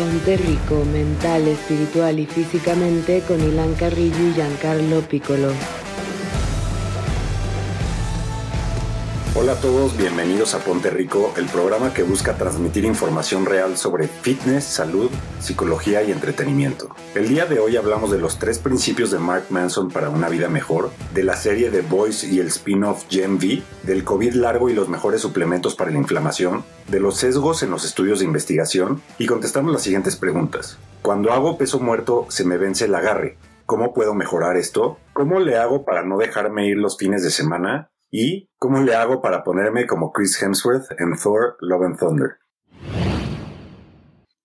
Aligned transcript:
Ponte 0.00 0.38
Rico, 0.38 0.82
mental, 0.86 1.46
espiritual 1.46 2.18
y 2.18 2.24
físicamente 2.24 3.20
con 3.28 3.38
Ilan 3.38 3.74
Carrillo 3.74 4.30
y 4.30 4.32
Giancarlo 4.32 5.02
Piccolo. 5.02 5.52
Hola 9.36 9.52
a 9.52 9.60
todos, 9.60 9.96
bienvenidos 9.96 10.56
a 10.56 10.58
Ponte 10.58 10.90
Rico, 10.90 11.32
el 11.36 11.46
programa 11.46 11.94
que 11.94 12.02
busca 12.02 12.36
transmitir 12.36 12.84
información 12.84 13.46
real 13.46 13.76
sobre 13.76 14.08
fitness, 14.08 14.64
salud, 14.64 15.08
psicología 15.38 16.02
y 16.02 16.10
entretenimiento. 16.10 16.88
El 17.14 17.28
día 17.28 17.46
de 17.46 17.60
hoy 17.60 17.76
hablamos 17.76 18.10
de 18.10 18.18
los 18.18 18.40
tres 18.40 18.58
principios 18.58 19.12
de 19.12 19.20
Mark 19.20 19.44
Manson 19.48 19.88
para 19.88 20.10
una 20.10 20.28
vida 20.28 20.48
mejor, 20.48 20.90
de 21.14 21.22
la 21.22 21.36
serie 21.36 21.70
The 21.70 21.82
Voice 21.82 22.26
y 22.26 22.40
el 22.40 22.48
spin-off 22.48 23.04
Gen 23.08 23.36
V, 23.36 23.62
del 23.84 24.02
COVID 24.02 24.34
largo 24.34 24.68
y 24.68 24.74
los 24.74 24.88
mejores 24.88 25.20
suplementos 25.20 25.76
para 25.76 25.92
la 25.92 25.98
inflamación, 25.98 26.64
de 26.88 26.98
los 26.98 27.16
sesgos 27.16 27.62
en 27.62 27.70
los 27.70 27.84
estudios 27.84 28.18
de 28.18 28.24
investigación 28.24 29.00
y 29.16 29.26
contestamos 29.26 29.72
las 29.72 29.82
siguientes 29.82 30.16
preguntas. 30.16 30.76
Cuando 31.02 31.32
hago 31.32 31.56
peso 31.56 31.78
muerto 31.78 32.26
se 32.30 32.44
me 32.44 32.58
vence 32.58 32.86
el 32.86 32.94
agarre. 32.96 33.38
¿Cómo 33.64 33.94
puedo 33.94 34.12
mejorar 34.12 34.56
esto? 34.56 34.98
¿Cómo 35.12 35.38
le 35.38 35.56
hago 35.56 35.84
para 35.84 36.02
no 36.02 36.18
dejarme 36.18 36.66
ir 36.66 36.78
los 36.78 36.98
fines 36.98 37.22
de 37.22 37.30
semana? 37.30 37.89
¿Y 38.10 38.50
cómo 38.58 38.82
le 38.82 38.94
hago 38.94 39.22
para 39.22 39.44
ponerme 39.44 39.86
como 39.86 40.12
Chris 40.12 40.42
Hemsworth 40.42 40.90
en 40.98 41.16
Thor 41.16 41.56
Love 41.60 41.84
and 41.84 41.98
Thunder? 41.98 42.30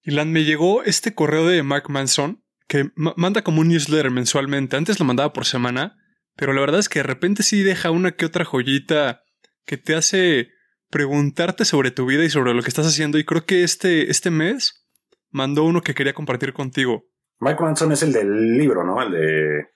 Ilan, 0.04 0.32
me 0.32 0.44
llegó 0.44 0.84
este 0.84 1.16
correo 1.16 1.48
de 1.48 1.64
Mark 1.64 1.90
Manson 1.90 2.44
que 2.68 2.91
manda 2.96 3.44
como 3.44 3.62
un 3.62 3.70
newsletter 3.70 4.12
mensualmente. 4.12 4.78
Antes 4.78 5.00
lo 5.00 5.05
mandaba 5.05 5.34
por 5.34 5.46
semana, 5.46 5.98
pero 6.36 6.54
la 6.54 6.62
verdad 6.62 6.80
es 6.80 6.90
que 6.90 7.00
de 7.00 7.04
repente 7.04 7.44
sí 7.44 7.64
deja 7.64 7.91
una 7.91 8.12
que 8.12 8.26
otra 8.26 8.46
joyita 8.46 9.24
que 9.66 9.77
te 9.77 9.96
hace 9.96 10.50
preguntarte 10.90 11.66
sobre 11.66 11.91
tu 11.91 12.05
vida 12.05 12.24
y 12.24 12.30
sobre 12.30 12.54
lo 12.54 12.62
que 12.62 12.70
estás 12.70 12.88
haciendo. 12.88 13.18
Y 13.18 13.26
creo 13.26 13.46
que 13.46 13.63
este, 13.63 14.12
este 14.12 14.30
mes 14.30 14.88
mandó 15.32 15.63
uno 15.63 15.82
que 15.82 15.93
quería 15.93 16.13
compartir 16.13 16.54
contigo. 16.54 17.05
Mike 17.40 17.62
Manson 17.62 17.91
es 17.91 18.04
el 18.04 18.13
del 18.13 18.58
libro, 18.58 18.84
¿no? 18.84 19.02
El 19.02 19.12
de. 19.12 19.68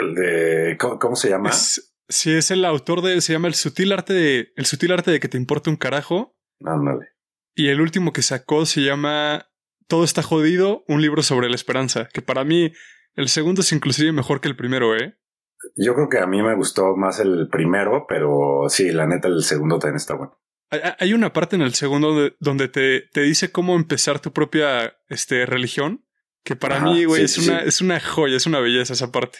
El 0.00 0.14
de. 0.14 0.76
¿Cómo, 0.78 1.16
se 1.16 1.28
llama? 1.28 1.50
Sí, 2.10 2.32
es 2.32 2.50
el 2.50 2.64
autor 2.64 3.02
de. 3.02 3.20
Se 3.20 3.32
llama 3.32 3.48
El 3.48 3.54
sutil 3.54 3.92
arte 3.92 4.12
de. 4.12 4.52
El 4.56 4.66
sutil 4.66 4.92
arte 4.92 5.10
de 5.10 5.20
que 5.20 5.28
te 5.28 5.38
importe 5.38 5.70
un 5.70 5.76
carajo. 5.76 6.36
Ándale. 6.62 7.08
Y 7.54 7.68
el 7.68 7.80
último 7.80 8.12
que 8.12 8.22
sacó 8.22 8.66
se 8.66 8.82
llama 8.82 9.48
Todo 9.86 10.04
está 10.04 10.22
jodido, 10.22 10.84
un 10.88 11.00
libro 11.00 11.22
sobre 11.22 11.48
la 11.48 11.54
esperanza. 11.54 12.08
Que 12.12 12.20
para 12.20 12.44
mí, 12.44 12.72
el 13.14 13.28
segundo 13.28 13.62
es 13.62 13.72
inclusive 13.72 14.12
mejor 14.12 14.40
que 14.40 14.48
el 14.48 14.56
primero, 14.56 14.96
¿eh? 14.96 15.16
Yo 15.76 15.94
creo 15.94 16.08
que 16.08 16.18
a 16.18 16.26
mí 16.26 16.42
me 16.42 16.54
gustó 16.56 16.96
más 16.96 17.20
el 17.20 17.48
primero, 17.48 18.06
pero 18.08 18.64
sí, 18.68 18.90
la 18.90 19.06
neta, 19.06 19.28
el 19.28 19.42
segundo 19.42 19.78
también 19.78 19.96
está 19.96 20.14
bueno. 20.14 20.38
Hay 20.98 21.12
una 21.12 21.32
parte 21.32 21.56
en 21.56 21.62
el 21.62 21.74
segundo 21.74 22.30
donde 22.38 22.68
te, 22.68 23.02
te 23.12 23.22
dice 23.22 23.50
cómo 23.50 23.74
empezar 23.74 24.20
tu 24.20 24.32
propia 24.32 24.96
este, 25.08 25.44
religión, 25.44 26.06
que 26.44 26.56
para 26.56 26.80
mí, 26.80 27.04
güey, 27.04 27.24
es, 27.24 27.38
una, 27.38 27.60
es 27.60 27.80
una 27.80 28.00
joya, 28.00 28.36
es 28.36 28.46
una 28.46 28.60
belleza 28.60 28.92
esa 28.92 29.12
parte. 29.12 29.38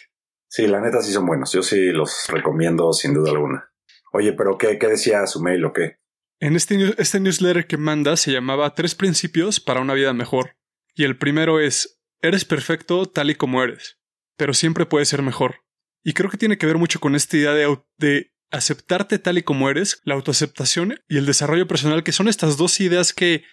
Sí, 0.50 0.66
la 0.66 0.80
neta 0.80 1.00
sí 1.00 1.12
son 1.12 1.26
buenos. 1.26 1.52
Yo 1.52 1.62
sí 1.62 1.92
los 1.92 2.26
recomiendo 2.28 2.92
sin 2.92 3.14
duda 3.14 3.30
alguna. 3.30 3.70
Oye, 4.12 4.32
pero 4.32 4.58
¿qué, 4.58 4.78
qué 4.78 4.88
decía 4.88 5.24
su 5.28 5.40
mail 5.40 5.64
o 5.64 5.72
qué? 5.72 6.00
En 6.40 6.56
este, 6.56 6.76
este 7.00 7.20
newsletter 7.20 7.68
que 7.68 7.76
manda 7.76 8.16
se 8.16 8.32
llamaba 8.32 8.74
Tres 8.74 8.96
principios 8.96 9.60
para 9.60 9.80
una 9.80 9.94
vida 9.94 10.12
mejor. 10.12 10.56
Y 10.94 11.04
el 11.04 11.16
primero 11.16 11.60
es, 11.60 12.00
eres 12.20 12.44
perfecto 12.44 13.06
tal 13.06 13.30
y 13.30 13.36
como 13.36 13.62
eres, 13.62 14.00
pero 14.36 14.52
siempre 14.52 14.86
puedes 14.86 15.08
ser 15.08 15.22
mejor. 15.22 15.62
Y 16.02 16.14
creo 16.14 16.30
que 16.30 16.36
tiene 16.36 16.58
que 16.58 16.66
ver 16.66 16.78
mucho 16.78 16.98
con 16.98 17.14
esta 17.14 17.36
idea 17.36 17.52
de, 17.52 17.78
de 17.98 18.32
aceptarte 18.50 19.20
tal 19.20 19.38
y 19.38 19.44
como 19.44 19.70
eres, 19.70 20.00
la 20.04 20.14
autoaceptación 20.14 20.98
y 21.08 21.18
el 21.18 21.26
desarrollo 21.26 21.68
personal, 21.68 22.02
que 22.02 22.12
son 22.12 22.26
estas 22.26 22.56
dos 22.56 22.80
ideas 22.80 23.12
que 23.12 23.44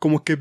como 0.00 0.24
que 0.24 0.36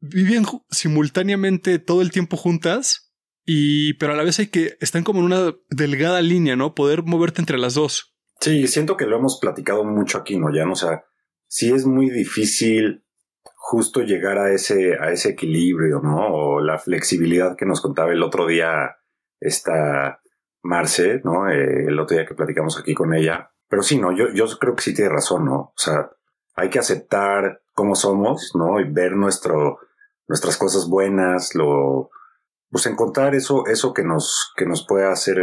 viven 0.00 0.46
simultáneamente 0.70 1.78
todo 1.78 2.00
el 2.00 2.10
tiempo 2.10 2.38
juntas 2.38 3.09
y, 3.44 3.94
pero 3.94 4.12
a 4.12 4.16
la 4.16 4.22
vez 4.22 4.38
hay 4.38 4.48
que, 4.48 4.76
están 4.80 5.04
como 5.04 5.20
en 5.20 5.26
una 5.26 5.54
delgada 5.70 6.20
línea, 6.22 6.56
¿no? 6.56 6.74
Poder 6.74 7.02
moverte 7.02 7.40
entre 7.40 7.58
las 7.58 7.74
dos. 7.74 8.14
Sí, 8.40 8.66
siento 8.68 8.96
que 8.96 9.06
lo 9.06 9.18
hemos 9.18 9.38
platicado 9.40 9.84
mucho 9.84 10.18
aquí, 10.18 10.38
¿no? 10.38 10.54
Ya. 10.54 10.68
O 10.68 10.74
sea, 10.74 11.04
sí 11.46 11.72
es 11.72 11.84
muy 11.84 12.10
difícil 12.10 13.04
justo 13.56 14.00
llegar 14.02 14.38
a 14.38 14.52
ese, 14.52 14.94
a 14.98 15.10
ese 15.10 15.30
equilibrio, 15.30 16.00
¿no? 16.00 16.26
O 16.28 16.60
la 16.60 16.78
flexibilidad 16.78 17.56
que 17.56 17.66
nos 17.66 17.80
contaba 17.80 18.12
el 18.12 18.22
otro 18.22 18.46
día 18.46 18.96
esta 19.38 20.20
Marce, 20.62 21.20
¿no? 21.24 21.48
Eh, 21.48 21.86
el 21.88 21.98
otro 21.98 22.16
día 22.16 22.26
que 22.26 22.34
platicamos 22.34 22.78
aquí 22.78 22.94
con 22.94 23.14
ella. 23.14 23.50
Pero 23.68 23.82
sí, 23.82 23.98
no, 23.98 24.12
yo, 24.16 24.32
yo 24.32 24.46
creo 24.58 24.74
que 24.74 24.82
sí 24.82 24.94
tiene 24.94 25.10
razón, 25.10 25.44
¿no? 25.44 25.56
O 25.56 25.74
sea, 25.76 26.10
hay 26.54 26.68
que 26.68 26.78
aceptar 26.78 27.62
cómo 27.72 27.94
somos, 27.94 28.52
¿no? 28.54 28.80
Y 28.80 28.90
ver 28.90 29.12
nuestro, 29.12 29.78
nuestras 30.28 30.56
cosas 30.56 30.88
buenas, 30.88 31.54
lo, 31.54 32.10
pues 32.70 32.86
encontrar 32.86 33.34
eso, 33.34 33.66
eso 33.66 33.92
que 33.92 34.04
nos, 34.04 34.52
que 34.56 34.66
nos 34.66 34.86
pueda 34.86 35.12
hacer 35.12 35.38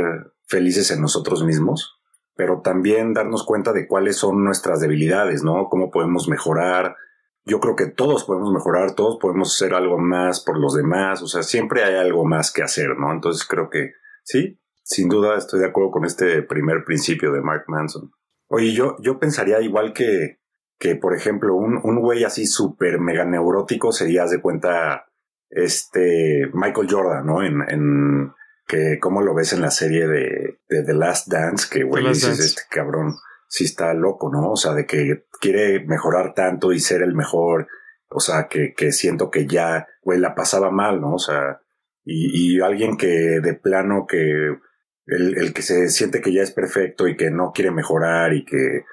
felices 0.47 0.91
en 0.91 1.01
nosotros 1.01 1.43
mismos, 1.43 1.99
pero 2.35 2.61
también 2.61 3.13
darnos 3.13 3.43
cuenta 3.43 3.73
de 3.73 3.87
cuáles 3.87 4.15
son 4.17 4.43
nuestras 4.43 4.79
debilidades, 4.79 5.43
¿no? 5.43 5.67
Cómo 5.69 5.91
podemos 5.91 6.29
mejorar. 6.29 6.95
Yo 7.43 7.59
creo 7.59 7.75
que 7.75 7.87
todos 7.87 8.23
podemos 8.23 8.53
mejorar, 8.53 8.93
todos 8.93 9.17
podemos 9.19 9.53
hacer 9.53 9.73
algo 9.73 9.97
más 9.97 10.41
por 10.41 10.59
los 10.59 10.73
demás, 10.73 11.21
o 11.21 11.27
sea, 11.27 11.43
siempre 11.43 11.83
hay 11.83 11.95
algo 11.95 12.25
más 12.25 12.51
que 12.51 12.63
hacer, 12.63 12.97
¿no? 12.97 13.11
Entonces 13.11 13.45
creo 13.47 13.69
que 13.69 13.93
sí, 14.23 14.59
sin 14.83 15.09
duda 15.09 15.37
estoy 15.37 15.59
de 15.59 15.67
acuerdo 15.67 15.91
con 15.91 16.05
este 16.05 16.41
primer 16.43 16.85
principio 16.85 17.31
de 17.31 17.41
Mark 17.41 17.65
Manson. 17.67 18.11
Oye, 18.47 18.73
yo, 18.73 18.95
yo 19.01 19.19
pensaría 19.19 19.59
igual 19.61 19.93
que, 19.93 20.39
que 20.79 20.95
por 20.95 21.13
ejemplo, 21.13 21.55
un, 21.55 21.79
un 21.83 21.99
güey 21.99 22.23
así 22.23 22.45
súper 22.45 22.99
mega 22.99 23.25
neurótico 23.25 23.91
sería, 23.91 24.25
de 24.25 24.41
cuenta, 24.41 25.07
este 25.49 26.49
Michael 26.53 26.87
Jordan, 26.89 27.25
¿no? 27.25 27.43
En, 27.43 27.61
en 27.69 28.33
que 28.67 28.99
cómo 28.99 29.21
lo 29.21 29.33
ves 29.33 29.53
en 29.53 29.61
la 29.61 29.71
serie 29.71 30.07
de, 30.07 30.59
de 30.67 30.83
The 30.83 30.93
Last 30.93 31.27
Dance, 31.27 31.67
que 31.71 31.83
güey 31.83 32.07
dices, 32.07 32.39
este 32.39 32.63
cabrón 32.69 33.15
sí 33.47 33.63
está 33.63 33.93
loco, 33.93 34.29
¿no? 34.31 34.51
O 34.51 34.57
sea, 34.57 34.73
de 34.73 34.85
que 34.85 35.25
quiere 35.39 35.85
mejorar 35.85 36.33
tanto 36.33 36.73
y 36.73 36.79
ser 36.79 37.01
el 37.01 37.15
mejor, 37.15 37.67
o 38.09 38.19
sea, 38.19 38.47
que, 38.49 38.73
que 38.75 38.91
siento 38.91 39.31
que 39.31 39.47
ya, 39.47 39.87
güey, 40.01 40.19
la 40.19 40.35
pasaba 40.35 40.69
mal, 40.69 40.99
¿no? 40.99 41.13
O 41.13 41.19
sea, 41.19 41.61
y, 42.03 42.55
y 42.57 42.61
alguien 42.61 42.97
que 42.97 43.39
de 43.41 43.53
plano 43.53 44.05
que 44.07 44.57
el, 45.05 45.37
el 45.37 45.53
que 45.53 45.61
se 45.61 45.87
siente 45.89 46.21
que 46.21 46.33
ya 46.33 46.43
es 46.43 46.51
perfecto 46.51 47.07
y 47.07 47.15
que 47.15 47.31
no 47.31 47.51
quiere 47.53 47.71
mejorar 47.71 48.33
y 48.33 48.43
que, 48.43 48.83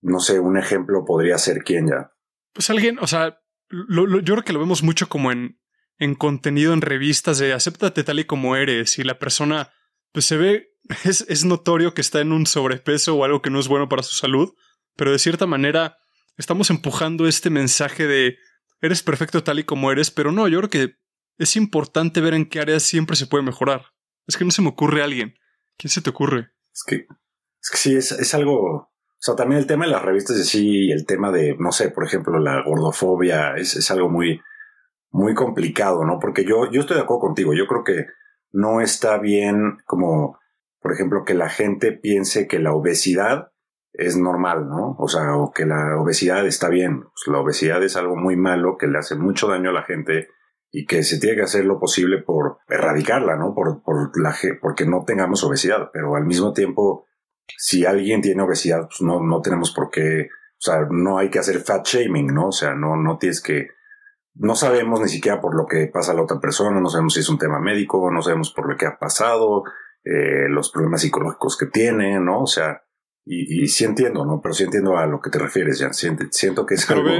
no 0.00 0.20
sé, 0.20 0.40
un 0.40 0.56
ejemplo 0.56 1.04
podría 1.04 1.36
ser 1.36 1.62
quién 1.62 1.88
ya. 1.88 2.12
Pues 2.54 2.70
alguien, 2.70 2.98
o 2.98 3.06
sea, 3.06 3.38
lo, 3.68 4.20
yo 4.20 4.34
creo 4.34 4.44
que 4.44 4.52
lo 4.54 4.60
vemos 4.60 4.82
mucho 4.82 5.08
como 5.08 5.32
en, 5.32 5.58
en 6.02 6.16
contenido 6.16 6.72
en 6.72 6.80
revistas 6.80 7.38
de 7.38 7.52
acéptate 7.52 8.02
tal 8.02 8.18
y 8.18 8.24
como 8.24 8.56
eres 8.56 8.98
y 8.98 9.04
la 9.04 9.20
persona 9.20 9.72
pues 10.10 10.26
se 10.26 10.36
ve, 10.36 10.74
es, 11.04 11.24
es 11.28 11.44
notorio 11.44 11.94
que 11.94 12.00
está 12.00 12.20
en 12.20 12.32
un 12.32 12.44
sobrepeso 12.44 13.14
o 13.14 13.24
algo 13.24 13.40
que 13.40 13.50
no 13.50 13.60
es 13.60 13.68
bueno 13.68 13.88
para 13.88 14.02
su 14.02 14.14
salud, 14.14 14.52
pero 14.96 15.12
de 15.12 15.20
cierta 15.20 15.46
manera 15.46 15.98
estamos 16.36 16.70
empujando 16.70 17.28
este 17.28 17.50
mensaje 17.50 18.08
de 18.08 18.36
eres 18.80 19.02
perfecto 19.04 19.44
tal 19.44 19.60
y 19.60 19.64
como 19.64 19.92
eres, 19.92 20.10
pero 20.10 20.32
no, 20.32 20.48
yo 20.48 20.58
creo 20.58 20.70
que 20.70 20.96
es 21.38 21.54
importante 21.54 22.20
ver 22.20 22.34
en 22.34 22.46
qué 22.46 22.58
áreas 22.58 22.82
siempre 22.82 23.14
se 23.14 23.28
puede 23.28 23.44
mejorar. 23.44 23.86
Es 24.26 24.36
que 24.36 24.44
no 24.44 24.50
se 24.50 24.62
me 24.62 24.68
ocurre 24.68 25.02
alguien. 25.02 25.34
¿Quién 25.76 25.90
se 25.90 26.02
te 26.02 26.10
ocurre? 26.10 26.50
Es 26.72 26.82
que, 26.84 26.96
es 26.96 27.70
que 27.70 27.76
sí, 27.78 27.94
es, 27.94 28.10
es 28.10 28.34
algo. 28.34 28.54
O 28.54 28.90
sea, 29.18 29.36
también 29.36 29.60
el 29.60 29.68
tema 29.68 29.84
de 29.84 29.92
las 29.92 30.02
revistas 30.02 30.36
y 30.36 30.44
sí, 30.44 30.90
el 30.90 31.06
tema 31.06 31.30
de, 31.30 31.56
no 31.58 31.70
sé, 31.70 31.90
por 31.90 32.04
ejemplo, 32.04 32.40
la 32.40 32.62
gordofobia, 32.64 33.54
es, 33.56 33.76
es 33.76 33.88
algo 33.92 34.08
muy, 34.08 34.40
muy 35.12 35.34
complicado, 35.34 36.04
¿no? 36.04 36.18
Porque 36.18 36.44
yo, 36.44 36.70
yo 36.70 36.80
estoy 36.80 36.96
de 36.96 37.02
acuerdo 37.02 37.20
contigo. 37.20 37.52
Yo 37.54 37.66
creo 37.66 37.84
que 37.84 38.06
no 38.50 38.80
está 38.80 39.18
bien 39.18 39.78
como, 39.84 40.38
por 40.80 40.92
ejemplo, 40.92 41.24
que 41.24 41.34
la 41.34 41.48
gente 41.48 41.92
piense 41.92 42.48
que 42.48 42.58
la 42.58 42.72
obesidad 42.72 43.52
es 43.92 44.16
normal, 44.16 44.68
¿no? 44.68 44.96
O 44.98 45.06
sea, 45.06 45.36
o 45.36 45.52
que 45.52 45.66
la 45.66 46.00
obesidad 46.00 46.46
está 46.46 46.70
bien. 46.70 47.02
Pues 47.02 47.26
la 47.26 47.40
obesidad 47.40 47.82
es 47.82 47.96
algo 47.96 48.16
muy 48.16 48.36
malo 48.36 48.76
que 48.78 48.86
le 48.86 48.98
hace 48.98 49.14
mucho 49.16 49.48
daño 49.48 49.70
a 49.70 49.74
la 49.74 49.82
gente 49.82 50.28
y 50.70 50.86
que 50.86 51.02
se 51.02 51.20
tiene 51.20 51.36
que 51.36 51.42
hacer 51.42 51.66
lo 51.66 51.78
posible 51.78 52.22
por 52.22 52.58
erradicarla, 52.66 53.36
¿no? 53.36 53.54
Por, 53.54 53.82
por 53.82 54.18
la, 54.18 54.34
porque 54.62 54.86
no 54.86 55.04
tengamos 55.04 55.44
obesidad. 55.44 55.90
Pero 55.92 56.16
al 56.16 56.24
mismo 56.24 56.54
tiempo, 56.54 57.04
si 57.58 57.84
alguien 57.84 58.22
tiene 58.22 58.42
obesidad, 58.42 58.86
pues 58.86 59.02
no, 59.02 59.20
no 59.20 59.42
tenemos 59.42 59.72
por 59.74 59.90
qué, 59.90 60.28
o 60.30 60.60
sea, 60.60 60.86
no 60.90 61.18
hay 61.18 61.28
que 61.28 61.38
hacer 61.38 61.58
fat 61.60 61.86
shaming, 61.86 62.28
¿no? 62.28 62.48
O 62.48 62.52
sea, 62.52 62.74
no, 62.74 62.96
no 62.96 63.18
tienes 63.18 63.42
que 63.42 63.68
no 64.34 64.54
sabemos 64.54 65.00
ni 65.00 65.08
siquiera 65.08 65.40
por 65.40 65.54
lo 65.54 65.66
que 65.66 65.86
pasa 65.92 66.12
a 66.12 66.14
la 66.14 66.22
otra 66.22 66.40
persona, 66.40 66.80
no 66.80 66.88
sabemos 66.88 67.14
si 67.14 67.20
es 67.20 67.28
un 67.28 67.38
tema 67.38 67.60
médico, 67.60 68.10
no 68.10 68.22
sabemos 68.22 68.52
por 68.52 68.68
lo 68.68 68.76
que 68.76 68.86
ha 68.86 68.98
pasado, 68.98 69.64
eh, 70.04 70.48
los 70.48 70.70
problemas 70.70 71.02
psicológicos 71.02 71.56
que 71.56 71.66
tiene, 71.66 72.18
¿no? 72.18 72.42
O 72.42 72.46
sea, 72.46 72.82
y, 73.24 73.62
y, 73.62 73.68
sí 73.68 73.84
entiendo, 73.84 74.24
¿no? 74.24 74.40
Pero 74.42 74.54
sí 74.54 74.64
entiendo 74.64 74.96
a 74.96 75.06
lo 75.06 75.20
que 75.20 75.30
te 75.30 75.38
refieres, 75.38 75.78
ya. 75.78 75.92
Siento, 75.92 76.66
que 76.66 76.74
es 76.74 76.90
algo 76.90 77.10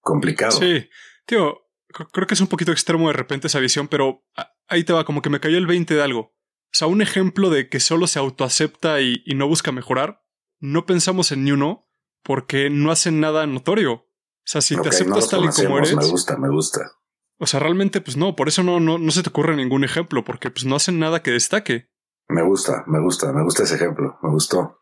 complicado. 0.00 0.52
Sí, 0.52 0.88
tío, 1.24 1.68
creo 2.12 2.26
que 2.26 2.34
es 2.34 2.40
un 2.40 2.48
poquito 2.48 2.72
extremo 2.72 3.06
de 3.08 3.12
repente 3.12 3.46
esa 3.46 3.60
visión, 3.60 3.86
pero 3.86 4.24
ahí 4.66 4.82
te 4.82 4.92
va, 4.92 5.04
como 5.04 5.22
que 5.22 5.30
me 5.30 5.38
cayó 5.38 5.56
el 5.56 5.68
20 5.68 5.94
de 5.94 6.02
algo. 6.02 6.20
O 6.20 6.72
sea, 6.72 6.88
un 6.88 7.02
ejemplo 7.02 7.50
de 7.50 7.68
que 7.68 7.78
solo 7.78 8.08
se 8.08 8.18
autoacepta 8.18 9.00
y, 9.00 9.22
y 9.24 9.34
no 9.34 9.46
busca 9.46 9.70
mejorar, 9.70 10.24
no 10.58 10.86
pensamos 10.86 11.30
en 11.30 11.44
ni 11.44 11.52
uno 11.52 11.88
porque 12.22 12.70
no 12.70 12.90
hacen 12.90 13.20
nada 13.20 13.46
notorio. 13.46 14.09
O 14.50 14.52
sea, 14.52 14.62
si 14.62 14.74
te 14.82 14.88
aceptas 14.88 15.28
tal 15.28 15.44
y 15.44 15.48
como 15.48 15.78
eres. 15.78 15.94
Me 15.94 16.04
gusta, 16.08 16.36
me 16.36 16.48
gusta. 16.48 16.90
O 17.38 17.46
sea, 17.46 17.60
realmente, 17.60 18.00
pues 18.00 18.16
no, 18.16 18.34
por 18.34 18.48
eso 18.48 18.64
no, 18.64 18.80
no, 18.80 18.98
no 18.98 19.10
se 19.12 19.22
te 19.22 19.28
ocurre 19.28 19.54
ningún 19.54 19.84
ejemplo, 19.84 20.24
porque 20.24 20.50
pues 20.50 20.64
no 20.64 20.74
hacen 20.74 20.98
nada 20.98 21.22
que 21.22 21.30
destaque. 21.30 21.88
Me 22.28 22.42
gusta, 22.42 22.82
me 22.88 23.00
gusta, 23.00 23.32
me 23.32 23.44
gusta 23.44 23.62
ese 23.62 23.76
ejemplo, 23.76 24.18
me 24.24 24.30
gustó. 24.30 24.80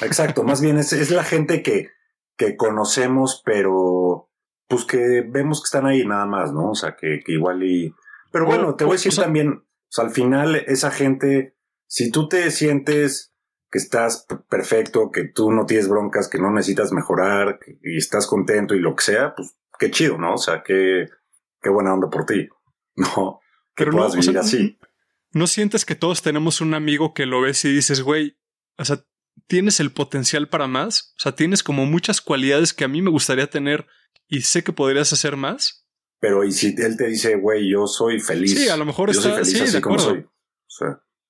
Exacto, 0.00 0.44
más 0.44 0.60
bien 0.60 0.78
es, 0.78 0.92
es 0.92 1.10
la 1.10 1.24
gente 1.24 1.60
que, 1.60 1.88
que 2.36 2.56
conocemos, 2.56 3.42
pero 3.44 4.30
pues 4.68 4.84
que 4.84 5.24
vemos 5.28 5.60
que 5.60 5.66
están 5.66 5.86
ahí 5.86 6.06
nada 6.06 6.26
más, 6.26 6.52
¿no? 6.52 6.70
O 6.70 6.74
sea, 6.76 6.94
que, 6.94 7.18
que 7.26 7.32
igual 7.32 7.64
y... 7.64 7.92
Pero 8.30 8.46
bueno, 8.46 8.76
te 8.76 8.84
voy 8.84 8.92
a 8.92 8.94
decir 8.94 9.16
también, 9.16 9.48
o 9.48 9.64
sea, 9.88 10.04
al 10.04 10.12
final 10.12 10.54
esa 10.54 10.92
gente, 10.92 11.56
si 11.88 12.12
tú 12.12 12.28
te 12.28 12.48
sientes 12.52 13.33
que 13.74 13.78
estás 13.78 14.24
perfecto, 14.48 15.10
que 15.10 15.24
tú 15.24 15.50
no 15.50 15.66
tienes 15.66 15.88
broncas, 15.88 16.28
que 16.28 16.38
no 16.38 16.52
necesitas 16.52 16.92
mejorar 16.92 17.58
y 17.82 17.96
estás 17.96 18.28
contento 18.28 18.76
y 18.76 18.78
lo 18.78 18.94
que 18.94 19.02
sea, 19.02 19.34
pues 19.34 19.56
qué 19.80 19.90
chido, 19.90 20.16
¿no? 20.16 20.34
O 20.34 20.38
sea, 20.38 20.62
qué, 20.62 21.08
qué 21.60 21.70
buena 21.70 21.92
onda 21.92 22.08
por 22.08 22.24
ti, 22.24 22.48
¿no? 22.94 23.40
Que 23.74 23.84
Pero 23.84 23.90
puedas 23.90 24.14
vivir 24.14 24.38
así. 24.38 24.78
¿No 25.32 25.48
sientes 25.48 25.84
que 25.84 25.96
todos 25.96 26.22
tenemos 26.22 26.60
un 26.60 26.72
amigo 26.72 27.14
que 27.14 27.26
lo 27.26 27.40
ves 27.40 27.64
y 27.64 27.74
dices, 27.74 28.02
güey, 28.02 28.38
o 28.78 28.84
sea, 28.84 29.04
tienes 29.48 29.80
el 29.80 29.90
potencial 29.90 30.48
para 30.48 30.68
más? 30.68 31.12
O 31.18 31.22
sea, 31.22 31.34
tienes 31.34 31.64
como 31.64 31.84
muchas 31.84 32.20
cualidades 32.20 32.74
que 32.74 32.84
a 32.84 32.88
mí 32.88 33.02
me 33.02 33.10
gustaría 33.10 33.50
tener 33.50 33.88
y 34.28 34.42
sé 34.42 34.62
que 34.62 34.72
podrías 34.72 35.12
hacer 35.12 35.36
más. 35.36 35.84
Pero 36.20 36.44
y 36.44 36.52
si 36.52 36.76
él 36.78 36.96
te 36.96 37.08
dice, 37.08 37.34
güey, 37.34 37.68
yo 37.68 37.88
soy 37.88 38.20
feliz. 38.20 38.54
Sí, 38.56 38.68
a 38.68 38.76
lo 38.76 38.84
mejor 38.84 39.10
está. 39.10 39.44
sí, 39.44 39.58
de 39.58 39.78
acuerdo. 39.78 40.32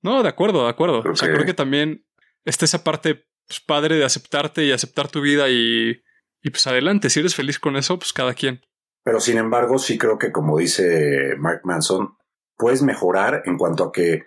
no, 0.02 0.22
de 0.22 0.28
acuerdo, 0.28 0.64
de 0.64 0.68
acuerdo. 0.68 1.02
o 1.10 1.16
sea, 1.16 1.32
creo 1.32 1.46
que 1.46 1.54
también 1.54 2.04
está 2.44 2.64
esa 2.64 2.84
parte 2.84 3.26
pues, 3.46 3.60
padre 3.60 3.96
de 3.96 4.04
aceptarte 4.04 4.64
y 4.64 4.72
aceptar 4.72 5.08
tu 5.08 5.20
vida 5.20 5.48
y, 5.48 6.02
y 6.42 6.50
pues 6.50 6.66
adelante. 6.66 7.10
Si 7.10 7.20
eres 7.20 7.34
feliz 7.34 7.58
con 7.58 7.76
eso, 7.76 7.98
pues 7.98 8.12
cada 8.12 8.34
quien. 8.34 8.60
Pero 9.02 9.20
sin 9.20 9.38
embargo, 9.38 9.78
sí 9.78 9.98
creo 9.98 10.18
que 10.18 10.32
como 10.32 10.58
dice 10.58 11.34
Mark 11.38 11.60
Manson, 11.64 12.16
puedes 12.56 12.82
mejorar 12.82 13.42
en 13.44 13.58
cuanto 13.58 13.84
a 13.84 13.92
que 13.92 14.22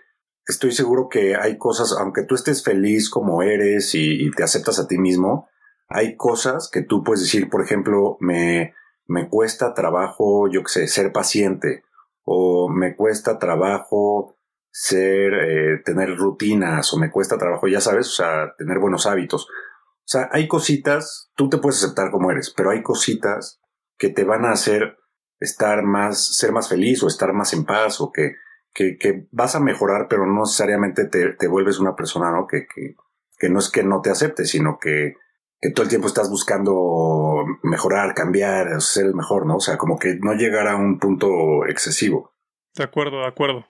estoy 0.48 0.72
seguro 0.72 1.08
que 1.08 1.36
hay 1.36 1.58
cosas, 1.58 1.94
aunque 1.98 2.22
tú 2.22 2.34
estés 2.34 2.64
feliz 2.64 3.10
como 3.10 3.42
eres 3.42 3.94
y, 3.94 4.30
te 4.30 4.42
aceptas 4.42 4.78
a 4.78 4.88
ti 4.88 4.98
mismo, 4.98 5.48
hay 5.88 6.16
cosas 6.16 6.70
que 6.72 6.82
tú 6.82 7.04
puedes 7.04 7.22
decir, 7.22 7.50
por 7.50 7.62
ejemplo, 7.62 8.16
me, 8.20 8.74
me 9.06 9.28
cuesta 9.28 9.74
trabajo, 9.74 10.48
yo 10.48 10.62
qué 10.62 10.68
sé, 10.68 10.88
ser 10.88 11.12
paciente, 11.12 11.82
o 12.24 12.68
me 12.70 12.96
cuesta 12.96 13.38
trabajo 13.38 14.37
ser, 14.80 15.34
eh, 15.34 15.82
tener 15.84 16.16
rutinas, 16.16 16.94
o 16.94 16.98
me 16.98 17.10
cuesta 17.10 17.36
trabajo, 17.36 17.66
ya 17.66 17.80
sabes, 17.80 18.06
o 18.06 18.12
sea, 18.12 18.54
tener 18.56 18.78
buenos 18.78 19.06
hábitos. 19.06 19.48
O 19.50 20.04
sea, 20.04 20.28
hay 20.30 20.46
cositas, 20.46 21.32
tú 21.34 21.48
te 21.48 21.58
puedes 21.58 21.82
aceptar 21.82 22.12
como 22.12 22.30
eres, 22.30 22.54
pero 22.56 22.70
hay 22.70 22.80
cositas 22.80 23.60
que 23.96 24.08
te 24.08 24.22
van 24.22 24.44
a 24.44 24.52
hacer 24.52 24.96
estar 25.40 25.82
más, 25.82 26.36
ser 26.36 26.52
más 26.52 26.68
feliz 26.68 27.02
o 27.02 27.08
estar 27.08 27.32
más 27.32 27.52
en 27.54 27.64
paz 27.64 28.00
o 28.00 28.12
que, 28.12 28.34
que, 28.72 28.96
que 28.98 29.26
vas 29.32 29.56
a 29.56 29.60
mejorar, 29.60 30.06
pero 30.08 30.26
no 30.26 30.42
necesariamente 30.42 31.06
te, 31.06 31.32
te 31.32 31.48
vuelves 31.48 31.80
una 31.80 31.96
persona, 31.96 32.30
¿no? 32.30 32.46
Que, 32.46 32.68
que, 32.72 32.94
que, 33.36 33.48
no 33.48 33.58
es 33.58 33.70
que 33.70 33.82
no 33.82 34.00
te 34.00 34.10
aceptes, 34.10 34.48
sino 34.48 34.78
que, 34.78 35.14
que 35.60 35.70
todo 35.72 35.82
el 35.82 35.88
tiempo 35.88 36.06
estás 36.06 36.30
buscando 36.30 37.44
mejorar, 37.64 38.14
cambiar, 38.14 38.80
ser 38.80 39.06
el 39.06 39.14
mejor, 39.16 39.44
¿no? 39.44 39.56
O 39.56 39.60
sea, 39.60 39.76
como 39.76 39.98
que 39.98 40.18
no 40.20 40.34
llegar 40.34 40.68
a 40.68 40.76
un 40.76 41.00
punto 41.00 41.66
excesivo. 41.66 42.32
De 42.76 42.84
acuerdo, 42.84 43.22
de 43.22 43.26
acuerdo. 43.26 43.66